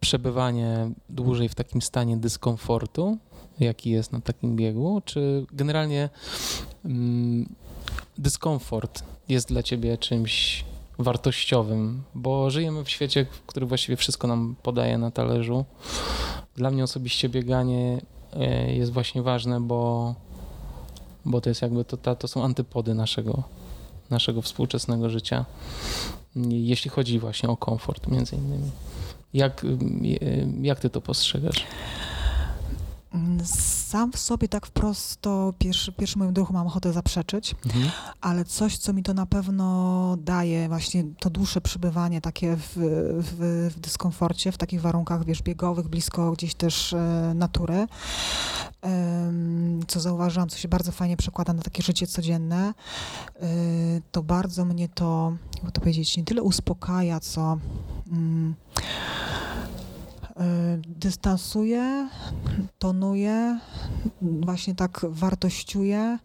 [0.00, 3.18] przebywanie dłużej w takim stanie dyskomfortu,
[3.60, 6.08] jaki jest na takim biegu, czy generalnie
[6.84, 7.54] mm,
[8.18, 10.64] dyskomfort jest dla ciebie czymś
[10.98, 15.64] wartościowym, bo żyjemy w świecie, w którym właściwie wszystko nam podaje na talerzu.
[16.56, 18.00] Dla mnie osobiście bieganie
[18.32, 20.14] e, jest właśnie ważne, bo,
[21.24, 23.42] bo to jest jakby to, to są antypody naszego,
[24.10, 25.44] naszego współczesnego życia,
[26.48, 28.70] jeśli chodzi właśnie o komfort między innymi.
[29.34, 29.66] Jak,
[30.62, 31.66] jak ty to postrzegasz?
[33.90, 37.90] sam w sobie tak wprost to pierwszy, pierwszy moim duchu mam ochotę zaprzeczyć, mhm.
[38.20, 42.72] ale coś, co mi to na pewno daje, właśnie to dłuższe przybywanie takie w,
[43.18, 49.32] w, w dyskomforcie, w takich warunkach, wiesz, biegowych, blisko gdzieś też e, natury, e,
[49.88, 52.74] co zauważyłam, co się bardzo fajnie przekłada na takie życie codzienne,
[53.36, 53.46] e,
[54.12, 55.32] to bardzo mnie to,
[55.62, 57.58] jak to powiedzieć, nie tyle uspokaja, co...
[58.10, 58.54] Mm,
[60.40, 62.08] E, dystansuje,
[62.78, 63.58] tonuje,
[64.22, 66.18] właśnie tak wartościuje,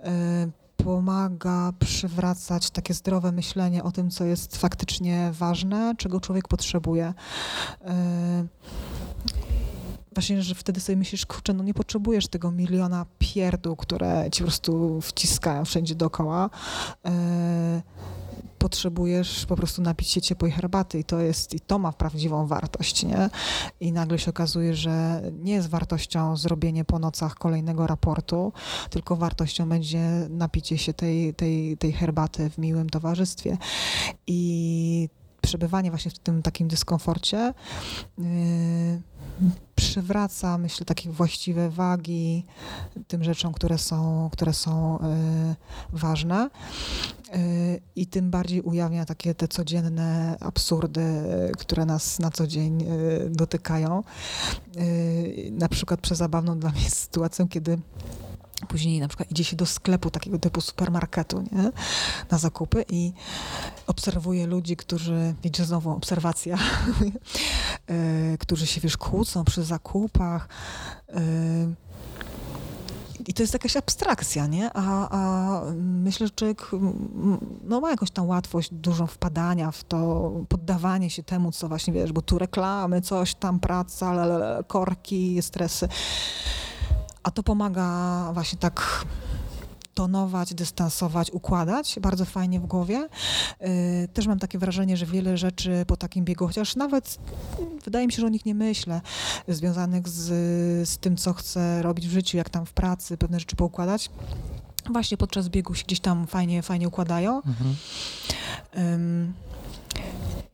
[0.00, 7.14] e, pomaga przywracać takie zdrowe myślenie o tym, co jest faktycznie ważne, czego człowiek potrzebuje.
[10.16, 14.38] E, właśnie, że wtedy sobie myślisz, kurczę, no nie potrzebujesz tego miliona pierdół, które ci
[14.40, 16.50] po prostu wciskają wszędzie dookoła
[18.58, 23.02] potrzebujesz po prostu napić się ciepłej herbaty i to jest, i to ma prawdziwą wartość,
[23.04, 23.30] nie?
[23.80, 28.52] I nagle się okazuje, że nie jest wartością zrobienie po nocach kolejnego raportu,
[28.90, 33.58] tylko wartością będzie napicie się tej, tej, tej herbaty w miłym towarzystwie.
[34.26, 35.08] I
[35.40, 37.54] przebywanie właśnie w tym takim dyskomforcie
[38.18, 38.24] yy,
[39.74, 42.44] przywraca, myślę, takie właściwe wagi
[43.08, 44.98] tym rzeczom, które są, które są
[45.48, 46.50] yy, ważne.
[47.32, 47.38] Yy,
[47.96, 51.02] I tym bardziej ujawnia takie te codzienne absurdy,
[51.58, 54.02] które nas na co dzień yy, dotykają.
[55.50, 57.78] Na przykład przezabawną dla mnie sytuacją, kiedy
[58.68, 61.70] Później na przykład idzie się do sklepu takiego typu supermarketu nie?
[62.30, 63.12] na zakupy i
[63.86, 66.58] obserwuje ludzi, którzy, wiecie, znowu obserwacja,
[67.86, 70.48] e, którzy się, wiesz, kłócą przy zakupach.
[71.08, 71.20] E,
[73.26, 74.70] I to jest jakaś abstrakcja, nie?
[74.74, 76.70] A, a myślę, że człowiek
[77.64, 82.12] no, ma jakąś tam łatwość dużą wpadania w to, poddawanie się temu, co właśnie, wiesz,
[82.12, 84.26] bo tu reklamy, coś tam, praca,
[84.66, 85.88] korki, stresy
[87.26, 89.04] a to pomaga właśnie tak
[89.94, 93.08] tonować, dystansować, układać bardzo fajnie w głowie.
[93.62, 97.18] Y, też mam takie wrażenie, że wiele rzeczy po takim biegu, chociaż nawet
[97.84, 99.00] wydaje mi się, że o nich nie myślę,
[99.48, 100.24] związanych z,
[100.88, 104.10] z tym, co chcę robić w życiu, jak tam w pracy, pewne rzeczy poukładać.
[104.90, 107.36] Właśnie podczas biegu się gdzieś tam fajnie, fajnie układają.
[107.36, 107.76] Mhm.
[108.76, 109.32] Um,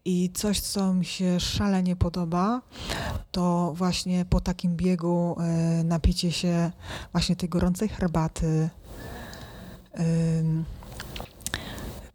[0.04, 2.62] i coś, co mi się szalenie podoba,
[3.30, 5.36] to właśnie po takim biegu
[5.80, 6.72] y, napicie się
[7.12, 8.70] właśnie tej gorącej herbaty,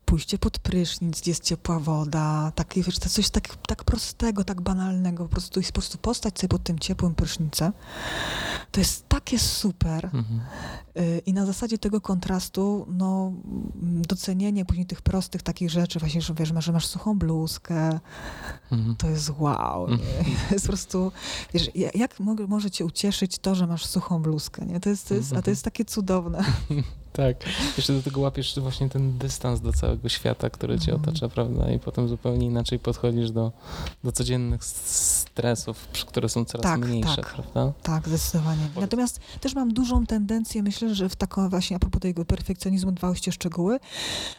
[0.07, 5.23] pójście pod prysznic, gdzie jest ciepła woda, takie, wiesz, coś tak, tak prostego, tak banalnego,
[5.23, 7.73] po prostu, po prostu postać sobie pod tym ciepłym prysznicem.
[8.71, 10.05] To jest takie super.
[10.05, 10.41] Mhm.
[10.97, 13.33] Y, I na zasadzie tego kontrastu, no,
[14.07, 17.99] docenienie później tych prostych takich rzeczy, właśnie, że wiesz, że masz suchą bluzkę,
[18.71, 18.95] mhm.
[18.95, 19.87] to jest wow.
[19.87, 19.99] Mhm.
[20.47, 21.11] To jest po prostu,
[21.53, 24.79] wiesz, jak może cię ucieszyć to, że masz suchą bluzkę, nie?
[24.79, 25.51] To jest, to jest, a to mhm.
[25.51, 26.43] jest takie cudowne.
[27.17, 27.37] Tak.
[27.77, 31.01] Jeszcze do tego łapiesz właśnie ten dystans do całego świata, który cię mhm.
[31.01, 31.71] otacza, prawda?
[31.71, 33.51] I potem zupełnie inaczej podchodzisz do,
[34.03, 37.33] do codziennych stresów, które są coraz tak, mniejsze, tak.
[37.33, 37.73] prawda?
[37.83, 38.61] Tak, zdecydowanie.
[38.81, 43.29] Natomiast też mam dużą tendencję, myślę, że w taką właśnie a propos tego perfekcjonizmu, dbałości
[43.29, 43.79] o szczegóły,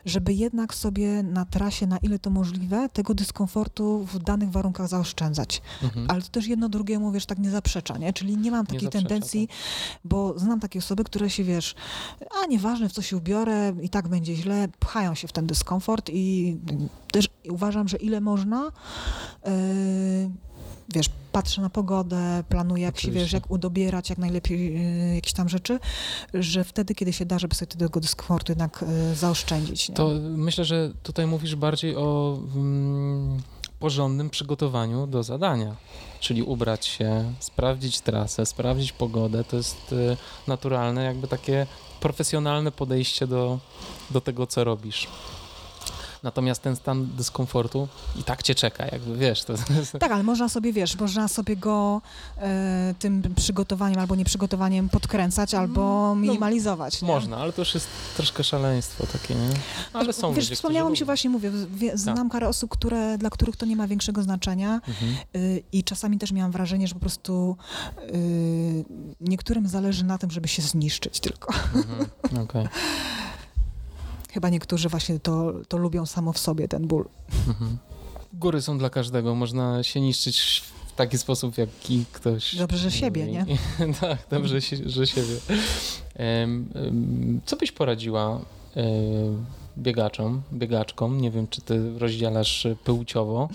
[0.04, 5.62] żeby jednak sobie na trasie, na ile to możliwe, tego dyskomfortu w danych warunkach zaoszczędzać.
[5.82, 6.06] Mhm.
[6.10, 8.12] Ale to też jedno drugiemu, wiesz, tak nie zaprzecza, nie?
[8.12, 9.56] Czyli nie mam takiej nie zaprzecza, tendencji, tak.
[10.04, 11.74] bo znam takie osoby, które się, wiesz,
[12.42, 15.46] a nie nieważne w co się ubiorę, i tak będzie źle, pchają się w ten
[15.46, 16.56] dyskomfort i
[17.12, 18.72] też uważam, że ile można,
[19.44, 19.52] yy,
[20.94, 23.20] wiesz, patrzę na pogodę, planuję, jak Oczywiście.
[23.20, 24.74] się, wiesz, jak udobierać, jak najlepiej
[25.08, 25.78] yy, jakieś tam rzeczy,
[26.34, 29.88] że wtedy, kiedy się da, żeby sobie tego dyskomfortu jednak yy, zaoszczędzić.
[29.88, 29.94] Nie?
[29.94, 33.42] To myślę, że tutaj mówisz bardziej o mm,
[33.78, 35.76] porządnym przygotowaniu do zadania,
[36.20, 41.66] czyli ubrać się, sprawdzić trasę, sprawdzić pogodę, to jest y, naturalne, jakby takie
[42.00, 43.58] profesjonalne podejście do,
[44.10, 45.08] do tego, co robisz.
[46.22, 47.88] Natomiast ten stan dyskomfortu
[48.20, 49.44] i tak cię czeka, jakby wiesz.
[49.44, 49.54] To...
[50.00, 52.02] Tak, ale można sobie, wiesz, można sobie go
[52.38, 57.02] e, tym przygotowaniem albo nieprzygotowaniem podkręcać albo mm, no, minimalizować.
[57.02, 57.08] Nie?
[57.08, 59.48] Można, ale to już jest troszkę szaleństwo takie, nie?
[59.92, 61.98] Ale są Wiesz, ludzie, wspomniało mi się właśnie, mówię, tak.
[61.98, 62.32] znam tak.
[62.32, 65.16] parę osób, które, dla których to nie ma większego znaczenia mhm.
[65.36, 67.56] y, i czasami też miałam wrażenie, że po prostu
[68.14, 68.84] y,
[69.20, 71.54] niektórym zależy na tym, żeby się zniszczyć tylko.
[71.74, 72.06] Mhm.
[72.42, 72.68] Okay.
[74.38, 77.08] Chyba niektórzy właśnie to, to lubią samo w sobie, ten ból.
[77.48, 77.78] Mhm.
[78.32, 82.56] Góry są dla każdego, można się niszczyć w taki sposób, jaki ktoś...
[82.56, 83.46] Dobrze, że siebie, nie?
[84.00, 85.36] tak, dobrze, że siebie.
[87.46, 88.40] Co byś poradziła
[89.78, 91.20] biegaczom, biegaczkom.
[91.20, 93.48] Nie wiem, czy ty rozdzielasz płciowo,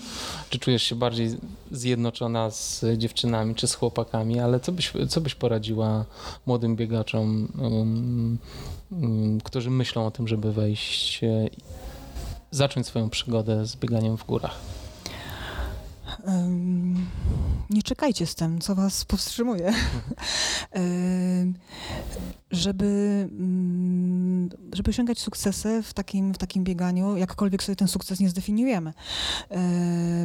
[0.50, 1.28] czy czujesz się bardziej
[1.70, 6.04] zjednoczona z dziewczynami, czy z chłopakami, ale co byś, co byś poradziła
[6.46, 8.38] młodym biegaczom, um,
[8.92, 11.20] um, którzy myślą o tym, żeby wejść,
[12.50, 14.83] zacząć swoją przygodę z bieganiem w górach?
[17.70, 19.72] Nie czekajcie z tym, co was powstrzymuje.
[22.54, 28.28] żeby, mm, żeby osiągać sukcesy w takim, w takim bieganiu, jakkolwiek sobie ten sukces nie
[28.28, 28.92] zdefiniujemy,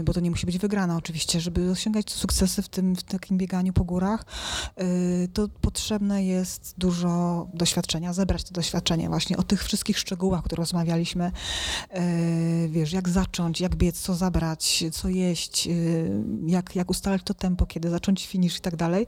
[0.03, 3.73] bo to nie musi być wygrana oczywiście, żeby osiągać sukcesy w tym w takim bieganiu
[3.73, 4.25] po górach,
[4.75, 4.85] e,
[5.33, 10.59] to potrzebne jest dużo doświadczenia, zebrać to doświadczenie właśnie o tych wszystkich szczegółach, o których
[10.59, 11.31] rozmawialiśmy,
[11.89, 15.69] e, wiesz, jak zacząć, jak biec, co zabrać, co jeść,
[16.47, 19.07] jak, jak ustalać to tempo, kiedy zacząć finish i tak dalej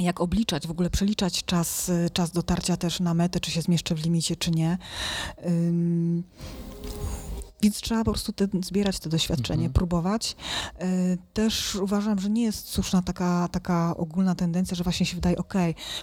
[0.00, 4.04] jak obliczać, w ogóle przeliczać czas, czas dotarcia też na metę, czy się zmieszczę w
[4.04, 4.78] limicie, czy nie.
[7.62, 9.72] Więc trzeba po prostu te, zbierać to doświadczenie, mhm.
[9.72, 10.36] próbować.
[10.82, 15.38] Y, też uważam, że nie jest słuszna taka, taka ogólna tendencja, że właśnie się wydaje,
[15.38, 15.54] ok,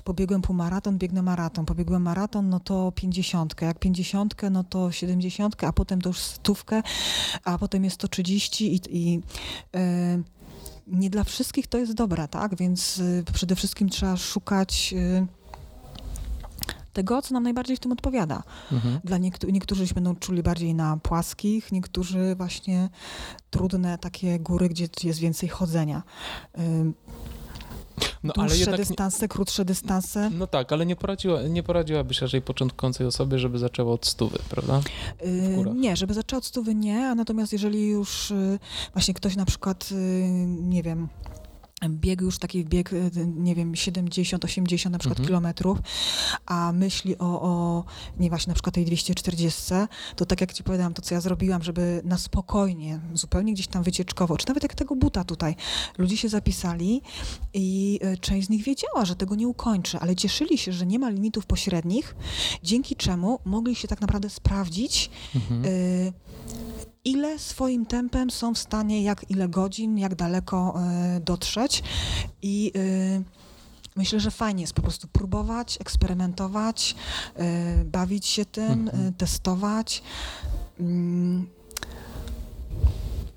[0.03, 5.73] pobiegłem półmaraton, biegnę maraton, pobiegłem maraton, no to pięćdziesiątkę, jak pięćdziesiątkę, no to siedemdziesiątkę, a
[5.73, 6.81] potem to już stówkę,
[7.43, 9.13] a potem jest to trzydzieści i, i
[9.73, 10.23] yy,
[10.87, 12.55] nie dla wszystkich to jest dobre, tak?
[12.55, 14.93] Więc y, przede wszystkim trzeba szukać
[16.95, 18.43] tego, co nam najbardziej w tym odpowiada.
[18.71, 18.99] Mhm.
[19.03, 22.89] Dla niektó niektórzy się będą czuli bardziej na płaskich, niektórzy właśnie
[23.49, 26.03] trudne takie góry, gdzie jest więcej chodzenia.
[28.23, 30.29] No, Dłuższe ale dystanse, krótsze dystanse.
[30.29, 34.81] No tak, ale nie, poradziła, nie poradziłabyś raczej początkującej osobie, żeby zaczęła od stówy, prawda?
[35.21, 38.59] Yy, nie, żeby zaczęła od stówy nie, a natomiast jeżeli już yy,
[38.93, 39.97] właśnie ktoś na przykład, yy,
[40.47, 41.07] nie wiem,
[41.89, 45.27] bieg już taki bieg, y, nie wiem, 70-80 na przykład mhm.
[45.27, 45.77] kilometrów,
[46.45, 47.83] a myśli o, o,
[48.19, 49.73] nie właśnie na przykład tej 240,
[50.15, 53.83] to tak jak ci powiedziałam, to co ja zrobiłam, żeby na spokojnie, zupełnie gdzieś tam
[53.83, 55.55] wycieczkowo, czy nawet jak tego buta tutaj,
[55.97, 57.01] ludzie się zapisali
[57.53, 60.99] i y, część z nich wiedziała, że tego nie ukończy, ale cieszyli się, że nie
[60.99, 62.15] ma limitów pośrednich,
[62.63, 65.65] dzięki czemu mogli się tak naprawdę sprawdzić, mhm.
[65.65, 66.13] y,
[67.05, 70.79] ile swoim tempem są w stanie, jak ile godzin, jak daleko
[71.17, 71.83] y, dotrzeć
[72.41, 73.23] i y,
[73.95, 76.95] myślę, że fajnie jest po prostu próbować, eksperymentować,
[77.81, 79.13] y, bawić się tym, mhm.
[79.13, 80.03] testować.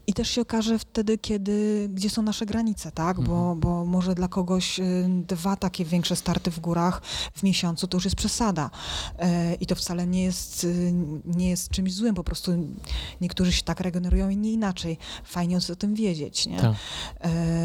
[0.08, 3.20] I też się okaże wtedy, kiedy, gdzie są nasze granice, tak?
[3.20, 3.60] Bo, mhm.
[3.60, 7.02] bo może dla kogoś y, dwa takie większe starty w górach
[7.34, 8.70] w miesiącu to już jest przesada.
[9.18, 10.92] E, I to wcale nie jest, y,
[11.24, 12.52] nie jest czymś złym, po prostu
[13.20, 14.98] niektórzy się tak regenerują, inni inaczej.
[15.24, 16.60] Fajnie jest o tym wiedzieć, nie?
[16.60, 16.74] Tak.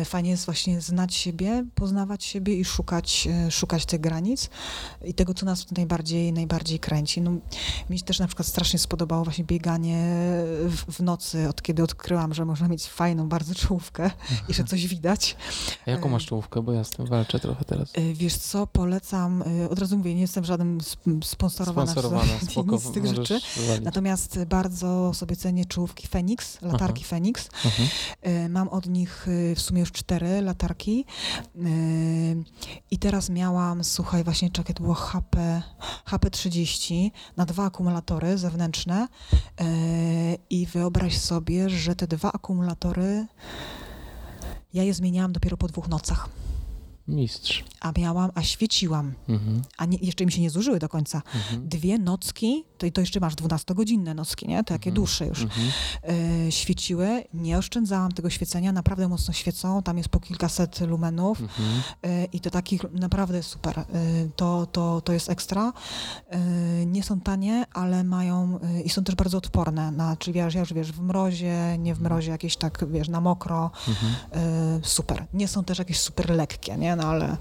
[0.05, 4.49] Fajnie jest właśnie znać siebie, poznawać siebie i szukać, szukać tych granic
[5.05, 7.21] i tego, co nas najbardziej, najbardziej kręci.
[7.21, 7.31] No,
[7.89, 9.97] mi się też na przykład strasznie spodobało właśnie bieganie
[10.65, 14.11] w, w nocy, od kiedy odkryłam że można mieć fajną bardzo czołówkę
[14.49, 15.35] i że coś widać.
[15.87, 16.61] A jaką masz czołówkę?
[16.61, 17.91] Bo ja z tym walczę trochę teraz.
[17.93, 20.79] E, wiesz co, polecam, e, od razu mówię, nie jestem żaden
[21.23, 23.85] sponsorowana, sponsorowana spoko, z tych rzeczy, walić.
[23.85, 27.09] natomiast bardzo sobie cenię czołówki Fenix, latarki Aha.
[27.09, 27.49] Fenix.
[27.65, 27.83] Aha.
[28.21, 31.05] E, mam od nich w sumie już cztery latarki
[32.91, 35.61] i teraz miałam, słuchaj, właśnie czekaj, to było HP,
[36.09, 39.07] HP30 na dwa akumulatory zewnętrzne
[40.49, 43.27] i wyobraź sobie, że te dwa dwa akumulatory.
[44.73, 46.29] Ja je zmieniałam dopiero po dwóch nocach.
[47.07, 47.63] Mistrz.
[47.79, 49.13] A miałam, a świeciłam.
[49.29, 49.61] Mhm.
[49.77, 51.21] A nie, jeszcze mi się nie zużyły do końca.
[51.35, 51.69] Mhm.
[51.69, 54.63] Dwie nocki, to, to jeszcze masz 12-godzinne nocki, nie?
[54.63, 54.95] Takie mhm.
[54.95, 55.41] dłuższe już.
[55.41, 55.71] Mhm.
[56.47, 59.83] E, świeciły, nie oszczędzałam tego świecenia, naprawdę mocno świecą.
[59.83, 61.81] Tam jest po kilkaset lumenów mhm.
[62.03, 63.79] e, i to takich naprawdę super.
[63.79, 63.85] E,
[64.35, 65.73] to, to, to jest ekstra.
[66.29, 66.39] E,
[66.85, 69.91] nie są tanie, ale mają e, i są też bardzo odporne.
[69.91, 72.13] Na, czyli wiesz, ja już wiesz, w mrozie, nie w mhm.
[72.13, 73.71] mrozie, jakieś tak, wiesz, na mokro.
[73.87, 74.13] Mhm.
[74.31, 75.25] E, super.
[75.33, 76.92] Nie są też jakieś super lekkie, nie?
[76.95, 77.37] No ale...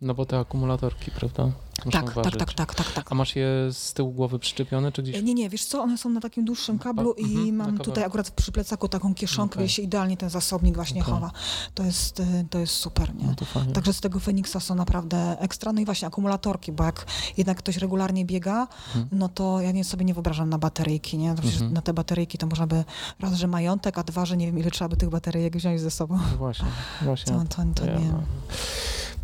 [0.00, 1.50] No bo te akumulatorki, prawda?
[1.90, 3.12] tak, tak, tak, tak, tak, tak.
[3.12, 5.22] A masz je z tyłu głowy przyczepione, czy gdzieś?
[5.22, 8.30] Nie, nie, wiesz co, one są na takim dłuższym kablu i mhm, mam tutaj akurat
[8.30, 9.64] przy plecaku taką kieszonkę, okay.
[9.64, 11.14] gdzie się idealnie ten zasobnik właśnie okay.
[11.14, 11.30] chowa.
[11.74, 13.26] To jest, y, to jest super, nie?
[13.26, 15.72] No Także z tego Feniksa są naprawdę ekstra.
[15.72, 17.06] No i właśnie akumulatorki, bo jak
[17.36, 19.08] jednak ktoś regularnie biega, mhm.
[19.12, 21.30] no to ja nie sobie nie wyobrażam na bateryjki, nie?
[21.30, 21.72] Mhm.
[21.72, 22.84] Na te bateryjki to można by
[23.20, 25.90] raz, że majątek, a dwa, że nie wiem ile trzeba by tych bateryjek wziąć ze
[25.90, 26.18] sobą.
[26.32, 26.68] No właśnie,
[27.02, 27.32] właśnie.
[27.32, 28.08] To, to, to ja, nie.
[28.08, 28.22] No.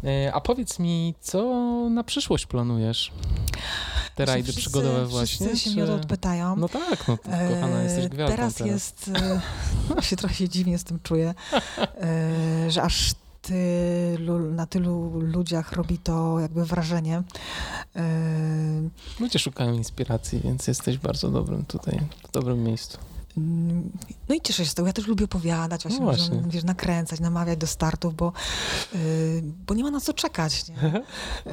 [0.05, 1.43] E, a powiedz mi, co
[1.91, 3.13] na przyszłość planujesz?
[4.15, 5.47] Te rajdy wszyscy, przygodowe właśnie?
[5.47, 5.83] Wszyscy się czy...
[5.83, 6.57] mnie odpytają.
[6.57, 8.55] No tak, no kochana, jesteś gwiazdą teraz.
[8.55, 9.11] Teraz jest,
[9.99, 11.35] e, się trochę dziwnie z tym czuję,
[12.01, 13.13] e, że aż
[13.43, 17.23] tylu, na tylu ludziach robi to jakby wrażenie.
[19.21, 22.99] Ludzie szukają inspiracji, więc jesteś bardzo dobrym tutaj, w dobrym miejscu.
[23.37, 23.91] Mm,
[24.29, 24.87] no i cieszę się z tego.
[24.87, 26.43] Ja też lubię opowiadać, właśnie, no właśnie.
[26.47, 28.33] wiesz, nakręcać, namawiać do startów, bo,
[28.95, 30.69] yy, bo nie ma na co czekać.
[30.69, 30.75] Nie?
[31.47, 31.53] Yy,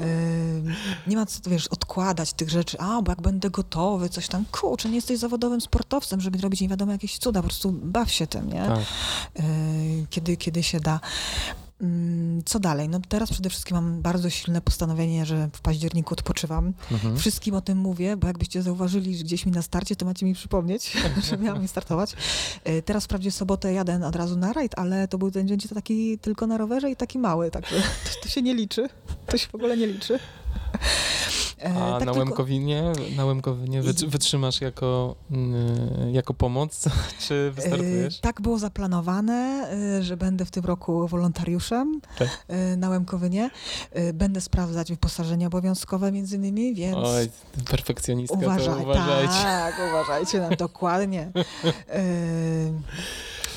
[1.07, 2.79] nie ma co, wiesz, odkładać tych rzeczy.
[2.79, 4.45] A, bo jak będę gotowy, coś tam.
[4.51, 7.39] Kurczę, nie jesteś zawodowym sportowcem, żeby robić nie wiadomo jakieś cuda.
[7.41, 8.65] Po prostu baw się tym, nie?
[8.65, 8.79] Tak.
[9.35, 9.45] Yy,
[10.09, 10.99] kiedy, kiedy się da.
[11.81, 12.89] Mm, co dalej?
[12.89, 16.73] No teraz przede wszystkim mam bardzo silne postanowienie, że w październiku odpoczywam.
[16.91, 17.17] Mhm.
[17.17, 20.33] Wszystkim o tym mówię, bo jakbyście zauważyli że gdzieś mi na starcie, to macie mi
[20.33, 20.97] przypomnieć,
[21.29, 22.13] że miałam mi startować.
[22.63, 26.19] E, Teraz wprawdzie sobotę jadę od razu na rajd, ale to był, będzie to taki
[26.19, 27.75] tylko na rowerze i taki mały, także
[28.05, 28.89] to, to się nie liczy.
[29.25, 30.19] To się w ogóle nie liczy.
[31.63, 32.83] E, A tak na tylko- Łemkowinie,
[33.15, 36.83] na Łemkowinie wytr- wytrzymasz jako, mm, jako pomoc,
[37.27, 38.17] czy wystartujesz?
[38.17, 39.67] E, Tak było zaplanowane,
[39.99, 42.45] e, że będę w tym roku wolontariuszem Tak.
[42.77, 43.49] na Łemkowynie.
[43.91, 46.97] E, Będę sprawdzać wyposażenie obowiązkowe między innymi, więc...
[46.97, 47.29] Oj,
[47.69, 49.33] perfekcjonistka, Uważaj, uważajcie.
[49.43, 51.31] Tak, uważajcie na dokładnie.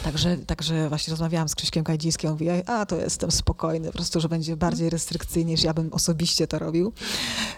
[0.04, 4.20] Także, także właśnie rozmawiałam z Krzyśkiem Kajdzińskim, on mówi, a to jestem spokojny, po prostu,
[4.20, 6.92] że będzie bardziej restrykcyjnie, niż ja bym osobiście to robił.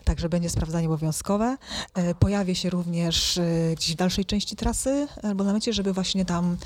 [0.05, 1.57] Także będzie sprawdzanie obowiązkowe.
[1.95, 6.25] E, Pojawię się również e, gdzieś w dalszej części trasy, albo na mecie, żeby właśnie
[6.25, 6.57] tam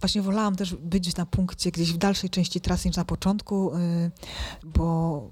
[0.00, 4.10] Właśnie wolałam też być na punkcie gdzieś w dalszej części trasy niż na początku, y,
[4.64, 5.30] bo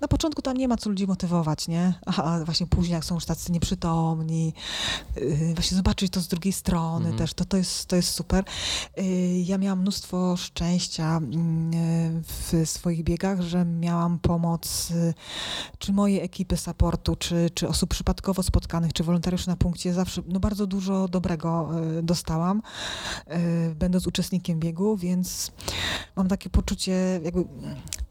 [0.00, 1.94] na początku tam nie ma co ludzi motywować, nie?
[2.06, 4.52] A właśnie później, jak są już tacy nieprzytomni,
[5.16, 7.18] y, właśnie zobaczyć to z drugiej strony Mhm.
[7.18, 8.44] też, to, to, jest, to jest super.
[8.98, 9.02] Y,
[9.46, 15.14] Ja miałam mnóstwo szczęścia mm, y, w swoich biegach, że miałam pomoc y,
[15.78, 19.94] czy mojej ekipy supportu, czy, czy osób przypadkowo spotkanych, czy wolontariuszy na punkcie.
[19.94, 22.62] Zawsze no, bardzo dużo dobrego y, dostałam,
[23.70, 25.52] y, będąc uczestnikiem biegu, więc
[26.16, 27.44] mam takie poczucie jakby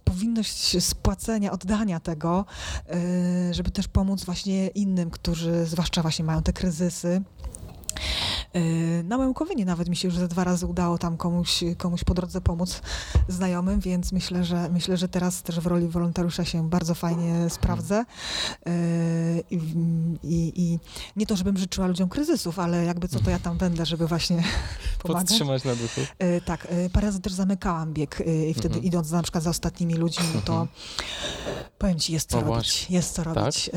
[0.08, 2.46] powinność spłacenia, oddania tego,
[3.50, 7.22] y, żeby też pomóc właśnie innym, którzy zwłaszcza właśnie mają te kryzysy.
[8.58, 12.14] Y, Na Łękowynie nawet mi się już ze dwa razy udało tam komuś, komuś po
[12.14, 12.82] drodze pomóc
[13.28, 18.06] znajomym, więc myślę, że myślę, że teraz też w roli wolontariusza się bardzo fajnie sprawdzę.
[18.68, 19.56] Y, I,
[20.24, 20.80] i, I
[21.16, 24.38] nie to, żebym życzyła ludziom kryzysów, ale jakby co to ja tam będę, żeby właśnie
[25.04, 25.28] pomagać.
[25.28, 26.02] Podtrzymać na duchu.
[26.24, 28.84] Y, Tak, parę razy też zamykałam bieg i wtedy Mhm.
[28.86, 30.68] idąc na przykład za ostatnimi ludźmi, no to Mhm.
[31.78, 32.96] powiem ci, jest co O, robić, właśnie.
[32.96, 33.68] jest co robić.
[33.70, 33.72] Y,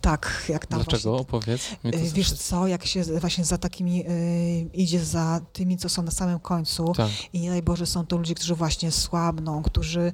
[0.00, 1.10] Tak, jak tam Dlaczego?
[1.10, 1.62] właśnie Opowiedz.
[1.84, 6.02] Mnie to Wiesz co, jak się właśnie za takimi y, idzie za tymi, co są
[6.02, 7.08] na samym końcu Tak.
[7.32, 10.12] i nie daj Boże są to ludzie, którzy właśnie słabną, którzy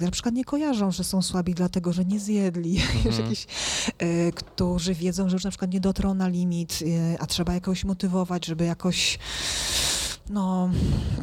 [0.00, 3.22] y, na przykład nie kojarzą, że są słabi dlatego, że nie zjedli, Mhm.
[3.24, 3.46] jakieś,
[4.02, 6.78] y, którzy wiedzą, że już na przykład nie dotrą na limit,
[7.18, 9.18] a trzeba jakoś motywować, żeby jakoś
[10.30, 10.70] no,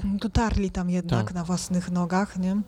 [0.03, 1.33] dotarli tam jednak Tak.
[1.33, 2.61] na własnych nogach, nie?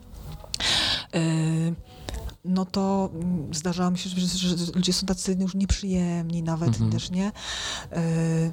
[2.48, 6.92] No to mm, zdarzało mi się, że, ludzie są tacy już nieprzyjemni nawet Mhm.
[6.92, 7.32] też, nie?
[7.98, 8.52] Y,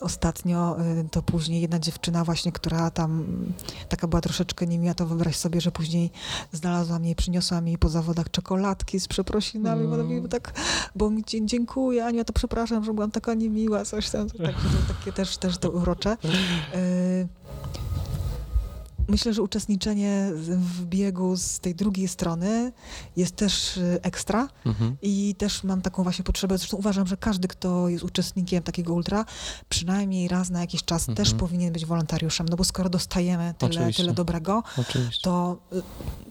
[0.00, 3.52] ostatnio y, to później jedna dziewczyna właśnie, która tam mm,
[3.88, 6.10] taka była troszeczkę niemiła, to wyobraź sobie, że później
[6.52, 10.22] znalazła mnie i przyniosła mi po zawodach czekoladki z przeprosinami, bo, Mm.
[10.22, 10.52] mi tak,
[10.96, 14.26] bo mi dziękuję, Ania, to przepraszam, że byłam taka niemiła, coś tam,
[14.88, 16.16] takie też, też to urocze.
[19.10, 22.72] Myślę, że uczestniczenie w biegu z tej drugiej strony
[23.16, 24.96] jest też y, ekstra Mhm.
[25.02, 29.24] i też mam taką właśnie potrzebę, zresztą uważam, że każdy, kto jest uczestnikiem takiego ultra,
[29.68, 31.16] przynajmniej raz na jakiś czas Mhm.
[31.16, 34.02] też powinien być wolontariuszem, no bo skoro dostajemy tyle, Oczywiście.
[34.02, 35.22] tyle dobrego, Oczywiście.
[35.22, 35.82] to y,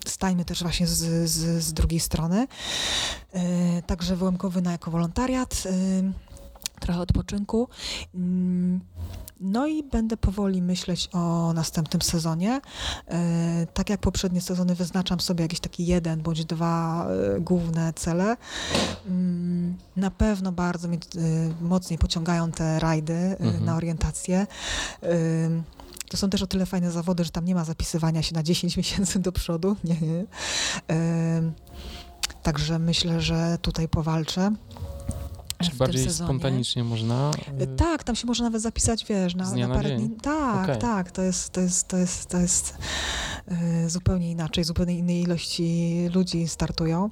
[0.10, 2.48] stajmy też właśnie z, z, z drugiej strony.
[3.36, 3.40] Y,
[3.88, 5.64] Także Wołemkowyna jako wolontariat,
[6.80, 7.68] trochę odpoczynku.
[8.16, 8.80] Mm,
[9.42, 12.62] No i będę powoli myśleć o następnym sezonie.
[13.08, 17.08] Y, Tak jak poprzednie sezony wyznaczam sobie jakiś taki jeden bądź dwa
[17.38, 18.38] y, główne cele.
[19.08, 20.98] Mm, Na pewno bardzo mnie
[21.62, 23.66] mocniej pociągają te rajdy y, Mhm.
[23.66, 24.48] na orientację.
[26.10, 28.78] To są też o tyle fajne zawody, że tam nie ma zapisywania się na 10
[28.78, 29.76] miesięcy do przodu.
[29.84, 30.26] Nie, nie.
[32.44, 34.52] Także myślę, że tutaj powalczę.
[35.64, 36.28] Czy bardziej sezonie.
[36.28, 37.32] spontanicznie można?
[37.60, 39.98] E, y, Tak, tam się może nawet zapisać, wiesz, na, na na parę dzień?
[40.08, 40.18] dni.
[40.22, 40.78] Tak, Okej.
[40.82, 42.78] tak, to jest, to jest, to jest, to jest
[43.48, 47.10] e, zupełnie inaczej, zupełnie innej ilości ludzi startują.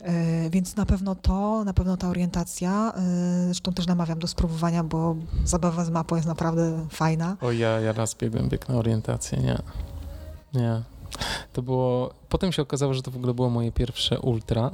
[0.00, 4.84] E, więc na pewno to, na pewno ta orientacja, e, zresztą też namawiam do spróbowania,
[4.84, 7.36] bo zabawa z mapą jest naprawdę fajna.
[7.40, 9.58] O, ja, ja raz biegłem bieg na orientację, nie.
[10.60, 10.82] Nie.
[11.52, 12.14] To było...
[12.28, 14.70] Potem się okazało, że to w ogóle było moje pierwsze ultra,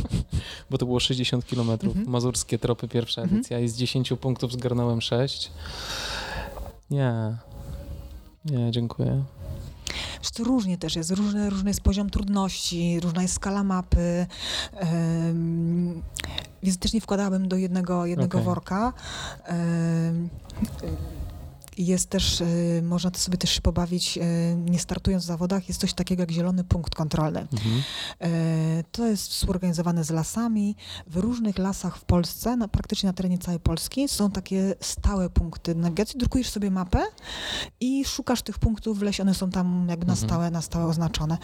[0.70, 2.08] bo to było 60 km, Mhm.
[2.10, 3.38] mazurskie tropy, pierwsza Mhm.
[3.38, 5.50] edycja i z 10 punktów zgarnąłem 6.
[6.90, 7.36] Nie.
[8.44, 9.24] Nie, dziękuję.
[10.34, 14.26] To różnie też jest, różny, różny jest poziom trudności, różna jest skala mapy,
[14.80, 16.02] um,
[16.62, 18.44] więc też nie wkładałabym do jednego, jednego Okay.
[18.46, 18.92] worka.
[19.48, 20.28] Um,
[21.78, 25.80] jest też, y, można to sobie też się pobawić, y, nie startując w zawodach, jest
[25.80, 27.40] coś takiego jak zielony punkt kontrolny.
[27.52, 27.82] Mhm.
[28.32, 30.76] Y, To jest współorganizowane z lasami.
[31.06, 35.74] W różnych lasach w Polsce, na, praktycznie na terenie całej Polski, są takie stałe punkty
[35.74, 36.18] nawigacji.
[36.18, 37.02] Drukujesz sobie mapę
[37.80, 40.28] i szukasz tych punktów w lesie, one są tam jakby na Mhm.
[40.28, 41.38] stałe, na stałe oznaczone,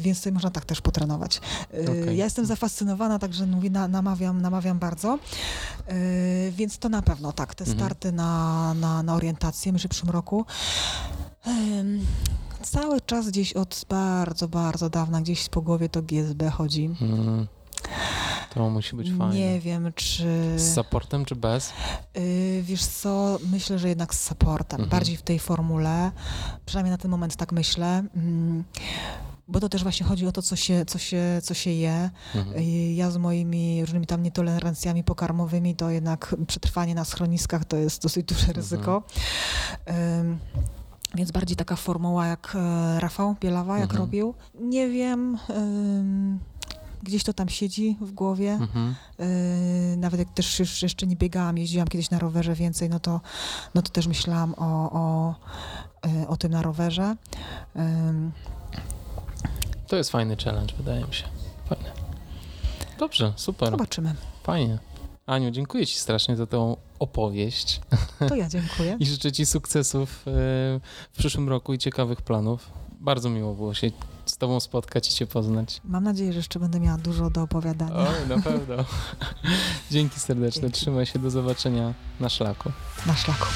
[0.00, 1.40] więc sobie można tak też potrenować.
[1.74, 2.16] Y, Okej.
[2.16, 5.18] Ja jestem zafascynowana, także mówię, na, namawiam, namawiam bardzo.
[6.50, 7.78] Więc to na pewno tak, te Mhm.
[7.78, 9.43] starty na, na, na orientację,
[9.76, 10.44] że w przyszłym roku.
[12.62, 16.90] Cały czas gdzieś od bardzo, bardzo dawna, gdzieś po głowie to GSB chodzi.
[17.00, 17.46] Mm.
[18.54, 19.34] To musi być fajne.
[19.34, 20.54] Nie wiem, czy...
[20.58, 21.72] Z supportem czy bez?
[22.16, 24.90] Y, wiesz co, myślę, że jednak z supportem, Mhm.
[24.90, 26.10] bardziej w tej formule.
[26.66, 28.02] Przynajmniej na ten moment tak myślę.
[28.16, 28.64] Mm,
[29.48, 32.10] Bo to też właśnie chodzi o to, co się, co się, co się je.
[32.34, 32.56] Mhm.
[32.94, 38.26] Ja z moimi różnymi tam nietolerancjami pokarmowymi, to jednak przetrwanie na schroniskach to jest dosyć
[38.26, 38.56] duże Mhm.
[38.56, 39.02] ryzyko.
[40.20, 40.38] Ym,
[41.14, 44.00] Więc bardziej taka formuła jak e, Rafał Bielawa, jak Mhm.
[44.00, 44.34] robił.
[44.60, 45.38] Nie wiem,
[47.02, 48.52] gdzieś to tam siedzi w głowie.
[48.52, 48.94] Mhm.
[49.18, 53.20] Yy, nawet jak też już jeszcze nie biegałam, jeździłam kiedyś na rowerze więcej, no to,
[53.74, 55.34] no to też myślałam o, o,
[56.06, 57.16] yy, o tym na rowerze.
[59.94, 61.24] To jest fajny challenge, wydaje mi się.
[61.68, 61.92] Fajne.
[62.98, 64.14] Dobrze, super, Zobaczymy.
[64.42, 64.78] fajnie.
[65.26, 67.80] Aniu, dziękuję Ci strasznie za tą opowieść
[68.28, 68.96] To ja dziękuję.
[69.00, 70.30] i życzę Ci sukcesów e,
[71.12, 72.70] w przyszłym roku i ciekawych planów.
[73.00, 73.90] Bardzo miło było się
[74.26, 75.80] z Tobą spotkać i Cię poznać.
[75.84, 77.94] Mam nadzieję, że jeszcze będę miała dużo do opowiadania.
[77.96, 78.74] Oj, na pewno.
[79.90, 80.80] Dzięki serdeczne, Dzięki.
[80.80, 82.72] trzymaj się, do zobaczenia na szlaku.
[83.06, 83.46] Na szlaku.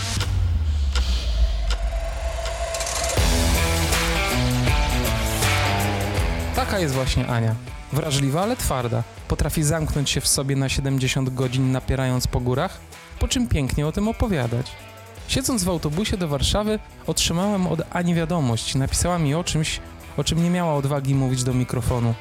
[6.68, 7.54] Taka jest właśnie Ania.
[7.92, 9.02] Wrażliwa, ale twarda.
[9.28, 12.80] Potrafi zamknąć się w sobie na 70 godzin napierając po górach,
[13.18, 14.66] po czym pięknie o tym opowiadać.
[15.28, 18.74] Siedząc w autobusie do Warszawy, otrzymałem od Ani wiadomość.
[18.74, 19.80] Napisała mi o czymś,
[20.16, 22.14] o czym nie miała odwagi mówić do mikrofonu.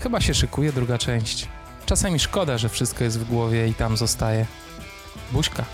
[0.00, 1.48] Chyba się szykuje druga część.
[1.86, 4.46] Czasami szkoda, że wszystko jest w głowie i tam zostaje.
[5.32, 5.64] Buźka.